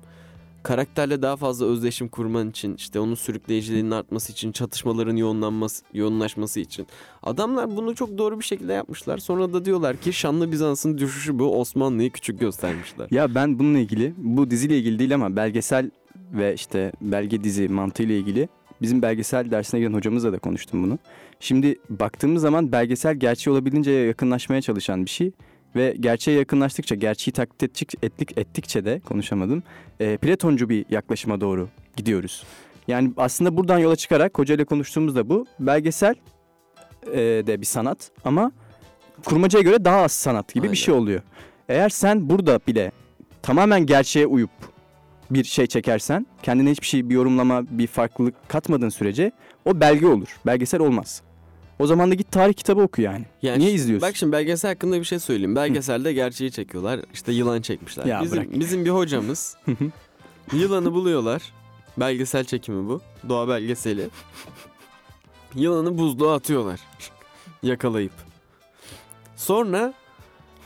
Karakterle 0.67 1.21
daha 1.21 1.35
fazla 1.35 1.65
özdeşim 1.65 2.07
kurman 2.07 2.49
için, 2.49 2.75
işte 2.75 2.99
onun 2.99 3.15
sürükleyiciliğinin 3.15 3.91
artması 3.91 4.31
için, 4.31 4.51
çatışmaların 4.51 5.15
yoğunlanması, 5.15 5.83
yoğunlaşması 5.93 6.59
için. 6.59 6.87
Adamlar 7.23 7.77
bunu 7.77 7.95
çok 7.95 8.17
doğru 8.17 8.39
bir 8.39 8.45
şekilde 8.45 8.73
yapmışlar. 8.73 9.17
Sonra 9.17 9.53
da 9.53 9.65
diyorlar 9.65 9.97
ki 9.97 10.13
Şanlı 10.13 10.51
Bizans'ın 10.51 10.97
düşüşü 10.97 11.39
bu, 11.39 11.59
Osmanlı'yı 11.59 12.11
küçük 12.11 12.39
göstermişler. 12.39 13.07
Ya 13.11 13.35
ben 13.35 13.59
bununla 13.59 13.79
ilgili, 13.79 14.13
bu 14.17 14.51
diziyle 14.51 14.77
ilgili 14.77 14.99
değil 14.99 15.15
ama 15.15 15.35
belgesel 15.35 15.91
ve 16.15 16.53
işte 16.53 16.91
belge 17.01 17.43
dizi 17.43 17.67
mantığıyla 17.67 18.15
ilgili 18.15 18.49
bizim 18.81 19.01
belgesel 19.01 19.51
dersine 19.51 19.79
giren 19.79 19.93
hocamızla 19.93 20.33
da 20.33 20.39
konuştum 20.39 20.83
bunu. 20.83 20.99
Şimdi 21.39 21.75
baktığımız 21.89 22.41
zaman 22.41 22.71
belgesel 22.71 23.15
gerçeği 23.15 23.53
olabildiğince 23.53 23.91
yakınlaşmaya 23.91 24.61
çalışan 24.61 25.05
bir 25.05 25.09
şey 25.09 25.31
Ve 25.77 25.95
gerçeğe 25.99 26.37
yakınlaştıkça, 26.37 26.95
gerçeği 26.95 27.33
taklit 27.33 27.63
ettik, 27.63 27.93
ettik, 28.03 28.37
ettikçe 28.37 28.85
de 28.85 28.99
konuşamadım. 28.99 29.63
E, 29.99 30.17
Platoncu 30.17 30.69
bir 30.69 30.85
yaklaşıma 30.89 31.41
doğru 31.41 31.69
gidiyoruz. 31.95 32.43
Yani 32.87 33.11
aslında 33.17 33.57
buradan 33.57 33.79
yola 33.79 33.95
çıkarak 33.95 34.39
Hoca 34.39 34.55
ile 34.55 34.65
konuştuğumuzda 34.65 35.29
bu. 35.29 35.45
Belgesel 35.59 36.15
e, 37.13 37.17
de 37.19 37.61
bir 37.61 37.65
sanat 37.65 38.11
ama 38.25 38.51
kurmacaya 39.25 39.61
göre 39.61 39.85
daha 39.85 39.97
az 39.97 40.11
sanat 40.11 40.53
gibi 40.53 40.61
Aynen. 40.61 40.71
bir 40.71 40.77
şey 40.77 40.93
oluyor. 40.93 41.21
Eğer 41.69 41.89
sen 41.89 42.29
burada 42.29 42.59
bile 42.67 42.91
tamamen 43.41 43.85
gerçeğe 43.85 44.27
uyup 44.27 44.49
bir 45.31 45.43
şey 45.43 45.67
çekersen 45.67 46.27
kendine 46.43 46.71
hiçbir 46.71 46.87
şey 46.87 47.09
bir 47.09 47.15
yorumlama 47.15 47.63
bir 47.69 47.87
farklılık 47.87 48.49
katmadığın 48.49 48.89
sürece 48.89 49.31
o 49.65 49.79
belge 49.79 50.07
olur. 50.07 50.37
Belgesel 50.45 50.81
olmaz. 50.81 51.21
O 51.79 51.87
zaman 51.87 52.11
da 52.11 52.15
git 52.15 52.31
tarih 52.31 52.53
kitabı 52.53 52.81
oku 52.81 53.01
yani. 53.01 53.25
Yani 53.41 53.59
Niye 53.59 53.71
izliyorsun? 53.71 54.09
Bak 54.09 54.15
şimdi 54.15 54.31
belgesel 54.31 54.71
hakkında 54.71 54.99
bir 54.99 55.03
şey 55.05 55.19
söyleyeyim. 55.19 55.55
Belgeselde 55.55 56.13
gerçeği 56.13 56.51
çekiyorlar. 56.51 56.99
İşte 57.13 57.31
yılan 57.31 57.61
çekmişler. 57.61 58.05
Ya 58.05 58.21
bizim, 58.23 58.37
bırak. 58.37 58.59
bizim 58.59 58.85
bir 58.85 58.89
hocamız 58.89 59.57
yılanı 60.53 60.93
buluyorlar. 60.93 61.41
Belgesel 61.97 62.43
çekimi 62.45 62.89
bu. 62.89 63.01
Doğa 63.29 63.47
belgeseli. 63.47 64.09
Yılanı 65.55 65.97
buzluğa 65.97 66.35
atıyorlar. 66.35 66.79
Yakalayıp. 67.63 68.11
Sonra 69.35 69.93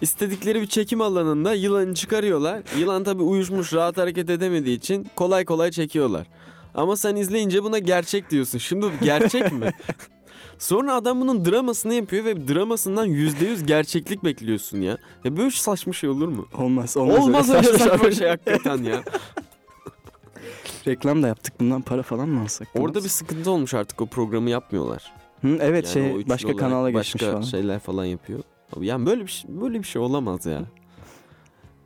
istedikleri 0.02 0.62
bir 0.62 0.68
çekim 0.68 1.02
alanında 1.02 1.54
yılanı 1.54 1.94
çıkarıyorlar. 1.96 2.62
Yılan 2.80 3.04
tabii 3.04 3.24
uyuşmuş 3.24 3.74
rahat 3.74 3.98
hareket 3.98 4.30
edemediği 4.30 4.78
için 4.78 5.08
kolay 5.16 5.46
kolay 5.46 5.72
çekiyorlar. 5.72 6.28
Ama 6.76 6.98
sen 6.98 7.16
izleyince 7.16 7.64
buna 7.64 7.80
gerçek 7.80 8.30
diyorsun. 8.30 8.58
Şimdi 8.58 8.86
gerçek 9.04 9.52
mi? 9.52 9.72
Sonra 10.62 10.94
adam 10.96 11.22
bunun 11.22 11.46
dramasını 11.46 11.94
yapıyor 11.94 12.26
ve 12.26 12.48
dramasından 12.48 13.06
yüzde 13.06 13.46
yüz 13.46 13.66
gerçeklik 13.66 14.24
bekliyorsun 14.24 14.82
ya. 14.82 14.98
Ya 15.24 15.38
böyle 15.38 15.52
saçma 15.52 15.94
şey 15.94 16.10
olur 16.10 16.28
mu? 16.28 16.48
Olmaz 16.58 16.98
olmaz. 16.98 17.20
Olmaz 17.20 17.50
öyle 17.50 17.64
Saçma 17.64 17.78
saçma 17.80 17.98
sapan- 17.98 18.12
şey 18.12 18.28
hakikaten 18.28 18.84
ya. 18.84 19.04
Reklam 20.88 21.24
da 21.24 21.28
yaptık 21.28 21.54
bundan 21.60 21.82
para 21.82 22.04
falan 22.04 22.30
mı 22.30 22.42
alsak? 22.42 22.68
Orada 22.76 23.04
bir 23.04 23.10
sıkıntı 23.10 23.52
olmuş 23.52 23.74
artık 23.74 24.02
o 24.02 24.06
programı 24.06 24.50
yapmıyorlar. 24.50 25.12
Hı, 25.42 25.58
evet 25.62 25.96
Yani 25.96 26.14
şey 26.14 26.30
başka 26.30 26.56
kanala 26.56 26.90
geçmiş 26.90 27.14
başka 27.16 27.32
falan. 27.32 27.42
şeyler 27.42 27.80
falan 27.80 28.06
yapıyor. 28.06 28.40
Yani 28.82 29.06
böyle 29.06 29.22
bir 29.26 29.32
şey, 29.32 29.62
böyle 29.62 29.80
bir 29.80 29.88
şey 29.88 30.02
olamaz 30.02 30.46
ya. 30.46 30.62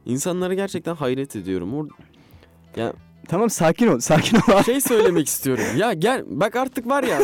İnsanlara 0.06 0.54
gerçekten 0.54 0.96
hayret 0.96 1.36
ediyorum. 1.36 1.74
Or 1.74 1.88
ya 2.76 2.94
Tamam 3.28 3.50
sakin 3.50 3.88
ol 3.88 4.00
sakin 4.00 4.38
ol. 4.38 4.64
şey 4.64 4.82
söylemek 4.82 5.28
istiyorum. 5.34 5.64
Ya 5.78 5.94
gel 5.94 6.24
bak 6.28 6.56
artık 6.56 6.88
var 6.88 7.04
ya. 7.04 7.22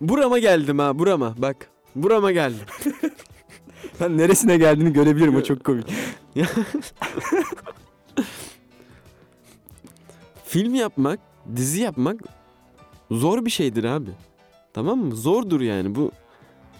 burama 0.00 0.38
geldim 0.38 0.78
ha 0.78 0.98
burama 0.98 1.34
bak. 1.38 1.56
Burama 1.96 2.32
geldim. 2.32 2.66
ben 4.00 4.18
neresine 4.18 4.56
geldiğini 4.56 4.92
görebilirim 4.92 5.36
o 5.36 5.42
çok 5.42 5.64
komik. 5.64 5.86
Film 10.44 10.74
yapmak, 10.74 11.20
dizi 11.56 11.80
yapmak 11.80 12.20
zor 13.10 13.44
bir 13.44 13.50
şeydir 13.50 13.84
abi. 13.84 14.10
Tamam 14.74 14.98
mı? 14.98 15.16
Zordur 15.16 15.60
yani. 15.60 15.94
Bu 15.94 16.12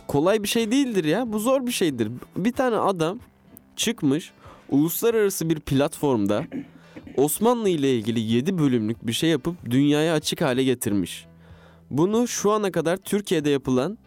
kolay 0.09 0.43
bir 0.43 0.49
şey 0.49 0.71
değildir 0.71 1.05
ya. 1.05 1.33
Bu 1.33 1.39
zor 1.39 1.67
bir 1.67 1.73
şeydir. 1.73 2.09
Bir 2.37 2.53
tane 2.53 2.77
adam 2.77 3.19
çıkmış 3.77 4.31
uluslararası 4.69 5.51
bir 5.51 5.61
platformda 5.61 6.45
Osmanlı 7.19 7.69
ile 7.69 7.95
ilgili 7.95 8.21
7 8.21 8.59
bölümlük 8.59 9.07
bir 9.07 9.13
şey 9.13 9.31
yapıp 9.31 9.71
dünyaya 9.71 10.15
açık 10.15 10.41
hale 10.41 10.65
getirmiş. 10.65 11.27
Bunu 11.91 12.29
şu 12.29 12.51
ana 12.51 12.73
kadar 12.73 12.97
Türkiye'de 12.97 13.51
yapılan 13.51 13.99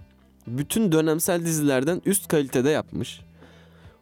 bütün 0.48 0.92
dönemsel 0.92 1.46
dizilerden 1.46 2.02
üst 2.06 2.28
kalitede 2.28 2.70
yapmış. 2.70 3.22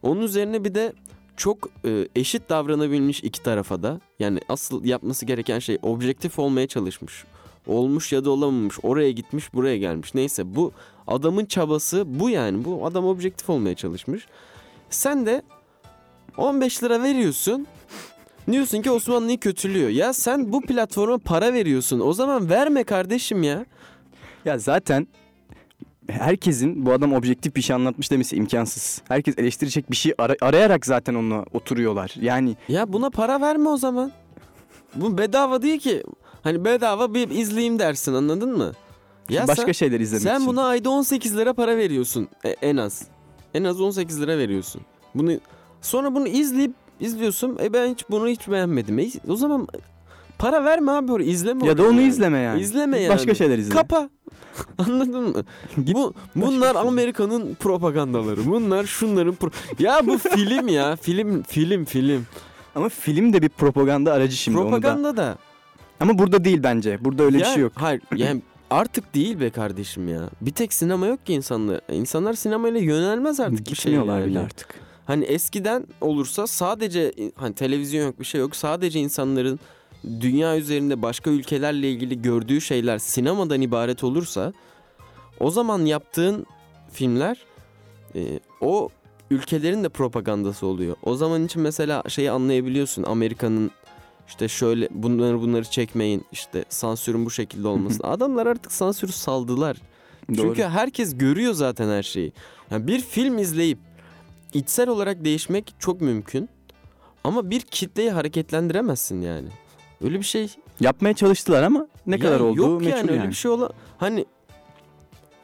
Onun 0.01 0.21
üzerine 0.21 0.63
bir 0.63 0.75
de 0.75 0.93
çok 1.37 1.69
e, 1.85 2.07
eşit 2.15 2.49
davranabilmiş 2.49 3.23
iki 3.23 3.43
tarafa 3.43 3.83
da. 3.83 3.99
Yani 4.19 4.39
asıl 4.49 4.85
yapması 4.85 5.25
gereken 5.25 5.59
şey 5.59 5.77
objektif 5.81 6.39
olmaya 6.39 6.67
çalışmış. 6.67 7.23
Olmuş 7.67 8.11
ya 8.11 8.25
da 8.25 8.29
olamamış. 8.29 8.75
Oraya 8.83 9.11
gitmiş, 9.11 9.53
buraya 9.53 9.77
gelmiş. 9.77 10.13
Neyse 10.15 10.55
bu 10.55 10.71
adamın 11.07 11.45
çabası 11.45 12.03
bu 12.19 12.29
yani. 12.29 12.65
Bu 12.65 12.85
adam 12.85 13.05
objektif 13.05 13.49
olmaya 13.49 13.75
çalışmış. 13.75 14.27
Sen 14.89 15.25
de 15.25 15.41
15 16.37 16.83
lira 16.83 17.03
veriyorsun. 17.03 17.67
Diyorsun 18.51 18.81
ki 18.81 18.91
Osmanlı'yı 18.91 19.39
kötülüyor. 19.39 19.89
Ya 19.89 20.13
sen 20.13 20.53
bu 20.53 20.61
platforma 20.61 21.17
para 21.17 21.53
veriyorsun. 21.53 21.99
O 21.99 22.13
zaman 22.13 22.49
verme 22.49 22.83
kardeşim 22.83 23.43
ya. 23.43 23.65
Ya 24.45 24.57
zaten 24.57 25.07
herkesin 26.09 26.85
bu 26.85 26.91
adam 26.93 27.13
objektif 27.13 27.55
bir 27.55 27.61
şey 27.61 27.75
anlatmış 27.75 28.11
demesi 28.11 28.35
imkansız. 28.35 29.01
Herkes 29.07 29.37
eleştirecek 29.37 29.91
bir 29.91 29.95
şey 29.95 30.13
ara- 30.17 30.35
arayarak 30.41 30.85
zaten 30.85 31.13
onunla 31.15 31.45
oturuyorlar. 31.53 32.15
Yani 32.21 32.55
Ya 32.67 32.93
buna 32.93 33.09
para 33.09 33.41
verme 33.41 33.69
o 33.69 33.77
zaman. 33.77 34.11
Bu 34.95 35.17
bedava 35.17 35.61
değil 35.61 35.79
ki. 35.79 36.03
Hani 36.43 36.65
bedava 36.65 37.13
bir 37.13 37.29
izleyeyim 37.29 37.79
dersin 37.79 38.13
anladın 38.13 38.57
mı? 38.57 38.71
Ya 39.29 39.47
başka 39.47 39.65
sen, 39.65 39.71
şeyler 39.71 39.99
izlemek 39.99 40.23
sen 40.23 40.35
için. 40.35 40.47
buna 40.47 40.63
ayda 40.65 40.89
18 40.89 41.37
lira 41.37 41.53
para 41.53 41.77
veriyorsun 41.77 42.27
e, 42.45 42.49
en 42.49 42.77
az. 42.77 43.03
En 43.53 43.63
az 43.63 43.81
18 43.81 44.21
lira 44.21 44.37
veriyorsun. 44.37 44.81
Bunu 45.15 45.31
sonra 45.81 46.15
bunu 46.15 46.27
izleyip 46.27 46.71
izliyorsun. 46.99 47.57
E 47.63 47.73
ben 47.73 47.87
hiç 47.93 48.05
bunu 48.09 48.27
hiç 48.27 48.47
beğenmedim. 48.47 48.99
E, 48.99 49.07
o 49.29 49.35
zaman 49.35 49.67
para 50.37 50.63
verme 50.65 50.91
abi 50.91 51.11
oraya 51.11 51.23
izleme. 51.25 51.67
ya 51.67 51.77
da 51.77 51.83
onu 51.83 51.93
yani. 51.93 52.03
izleme 52.07 52.39
yani. 52.39 52.61
İzleme 52.61 53.09
Başka 53.09 53.27
yani. 53.29 53.37
şeyler 53.37 53.57
izle. 53.57 53.73
Kapa. 53.75 54.09
Anladın 54.77 55.23
mı? 55.29 55.43
Bu 55.77 56.13
bunlar. 56.35 56.75
Amerika'nın 56.75 57.55
propagandaları. 57.55 58.45
Bunlar 58.45 58.85
şunların 58.85 59.33
pro- 59.33 59.51
Ya 59.79 60.01
bu 60.07 60.17
film 60.17 60.67
ya. 60.67 60.95
Film 61.01 61.43
film 61.43 61.85
film. 61.85 62.25
Ama 62.75 62.89
film 62.89 63.33
de 63.33 63.41
bir 63.41 63.49
propaganda 63.49 64.13
aracı 64.13 64.35
şimdi 64.35 64.57
da. 64.57 64.61
Propaganda 64.61 65.17
da. 65.17 65.37
Ama 65.99 66.17
burada 66.17 66.43
değil 66.43 66.63
bence. 66.63 66.97
Burada 67.05 67.23
öyle 67.23 67.37
bir 67.37 67.43
Yani- 67.43 67.53
şey 67.53 67.63
yok. 67.63 67.71
Hayır 67.75 68.01
yani 68.15 68.41
artık 68.69 69.15
değil 69.15 69.39
be 69.39 69.49
kardeşim 69.49 70.07
ya. 70.07 70.29
Bir 70.41 70.51
tek 70.51 70.73
sinema 70.73 71.05
yok 71.07 71.25
ki 71.25 71.33
insanlar. 71.33 71.81
İnsanlar 71.91 72.33
sinemaya 72.33 72.77
yönelmez 72.77 73.39
artık 73.39 73.59
bir 73.59 73.65
şey 73.65 73.73
Gitmiyorlar 73.73 74.19
yani. 74.19 74.29
bile 74.29 74.39
artık. 74.39 74.67
Hani 75.09 75.25
eskiden 75.25 75.87
olursa 76.01 76.47
sadece 76.47 77.11
hani 77.35 77.55
televizyon 77.55 78.05
yok 78.05 78.19
bir 78.19 78.25
şey 78.25 78.41
yok. 78.41 78.55
Sadece 78.55 78.99
insanların 78.99 79.59
dünya 80.21 80.57
üzerinde 80.57 81.01
başka 81.01 81.29
ülkelerle 81.29 81.91
ilgili 81.91 82.21
gördüğü 82.21 82.61
şeyler 82.61 82.97
sinemadan 82.97 83.61
ibaret 83.61 84.03
olursa 84.03 84.53
o 85.39 85.51
zaman 85.51 85.85
yaptığın 85.85 86.45
filmler 86.91 87.37
e, 88.15 88.39
o 88.61 88.89
ülkelerin 89.31 89.83
de 89.83 89.89
propagandası 89.89 90.65
oluyor. 90.65 90.95
O 91.03 91.15
zaman 91.15 91.45
için 91.45 91.61
mesela 91.61 92.03
şeyi 92.07 92.31
anlayabiliyorsun 92.31 93.03
Amerika'nın 93.03 93.71
işte 94.27 94.47
şöyle 94.47 94.87
bunları 94.91 95.41
bunları 95.41 95.63
çekmeyin 95.63 96.25
işte 96.31 96.65
sansürün 96.69 97.25
bu 97.25 97.31
şekilde 97.31 97.67
olmasın. 97.67 98.03
Adamlar 98.03 98.47
artık 98.47 98.71
sansürü 98.71 99.11
saldılar. 99.11 99.77
Doğru. 100.29 100.37
Çünkü 100.37 100.63
herkes 100.63 101.17
görüyor 101.17 101.53
zaten 101.53 101.89
her 101.89 102.03
şeyi. 102.03 102.33
Yani 102.71 102.87
bir 102.87 102.99
film 102.99 103.37
izleyip 103.37 103.88
içsel 104.53 104.89
olarak 104.89 105.25
değişmek 105.25 105.73
çok 105.79 106.01
mümkün. 106.01 106.49
Ama 107.23 107.49
bir 107.49 107.61
kitleyi 107.61 108.11
hareketlendiremezsin 108.11 109.21
yani. 109.21 109.47
Öyle 110.03 110.19
bir 110.19 110.23
şey 110.23 110.55
Yapmaya 110.79 111.13
çalıştılar 111.13 111.63
ama 111.63 111.87
ne 112.07 112.15
Ya 112.15 112.21
kadar 112.21 112.39
olduğu 112.39 112.61
yok 112.61 112.81
meçhul 112.81 112.97
yani, 112.97 113.11
yani. 113.11 113.19
öyle 113.19 113.29
bir 113.29 113.35
şey 113.35 113.51
ola 113.51 113.69
hani 113.97 114.25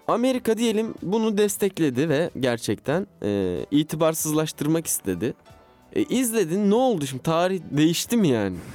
Amerika 0.07 0.57
diyelim 0.57 0.93
bunu 1.01 1.37
destekledi 1.37 2.09
ve 2.09 2.29
gerçekten 2.39 3.07
e, 3.23 3.59
itibarsızlaştırmak 3.71 4.87
istedi. 4.87 5.33
E, 5.93 6.03
izledin 6.03 6.69
ne 6.71 6.75
oldu 6.75 7.05
şimdi 7.05 7.23
tarih 7.23 7.61
değişti 7.71 8.17
mi 8.17 8.27
yani? 8.27 8.57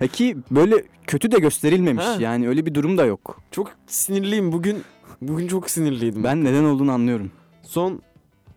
E 0.00 0.08
ki 0.08 0.36
böyle 0.50 0.84
kötü 1.06 1.32
de 1.32 1.38
gösterilmemiş. 1.38 2.04
Ha. 2.04 2.16
Yani 2.20 2.48
öyle 2.48 2.66
bir 2.66 2.74
durum 2.74 2.98
da 2.98 3.04
yok. 3.04 3.40
Çok 3.50 3.70
sinirliyim 3.86 4.52
bugün. 4.52 4.82
Bugün 5.20 5.48
çok 5.48 5.70
sinirliydim. 5.70 6.24
Ben 6.24 6.44
neden 6.44 6.64
olduğunu 6.64 6.92
anlıyorum. 6.92 7.32
Son 7.62 8.02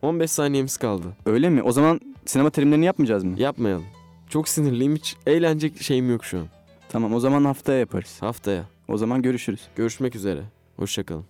15 0.06 0.32
saniyemiz 0.32 0.78
kaldı. 0.78 1.08
Öyle 1.26 1.50
mi? 1.50 1.64
O 1.64 1.72
zaman 1.72 2.00
sinema 2.26 2.50
terimlerini 2.50 2.86
yapmayacağız 2.86 3.24
mı? 3.24 3.40
Yapmayalım. 3.40 3.86
Çok 4.30 4.50
sinirliyim 4.50 4.96
hiç 4.96 5.16
eğlenecek 5.28 5.82
şeyim 5.82 6.10
yok 6.10 6.26
şu 6.26 6.40
an. 6.40 6.46
Tamam 6.90 7.14
o 7.14 7.20
zaman 7.20 7.46
haftaya 7.46 7.80
yaparız. 7.80 8.18
Haftaya. 8.20 8.66
O 8.88 8.98
zaman 8.98 9.22
görüşürüz. 9.22 9.62
Görüşmek 9.76 10.16
üzere. 10.16 10.42
Hoşçakalın. 10.78 11.26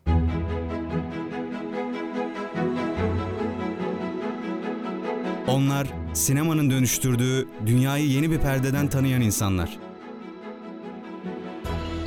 Onlar 5.48 5.88
sinemanın 6.14 6.70
dönüştürdüğü 6.70 7.48
dünyayı 7.66 8.08
yeni 8.08 8.32
bir 8.32 8.38
perdeden 8.40 8.88
tanıyan 8.88 9.22
insanlar. 9.22 9.80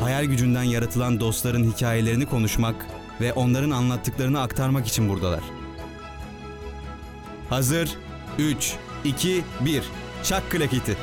Hayal 0.00 0.24
gücünden 0.24 0.62
yaratılan 0.62 1.20
dostların 1.20 1.64
hikayelerini 1.64 2.26
konuşmak 2.26 2.86
ve 3.20 3.32
onların 3.32 3.70
anlattıklarını 3.70 4.40
aktarmak 4.40 4.86
için 4.86 5.08
buradalar. 5.08 5.57
Hazır 7.50 7.88
3 8.38 8.76
2 9.04 9.44
1 9.60 9.82
Çak 10.22 10.50
klaketi. 10.50 10.96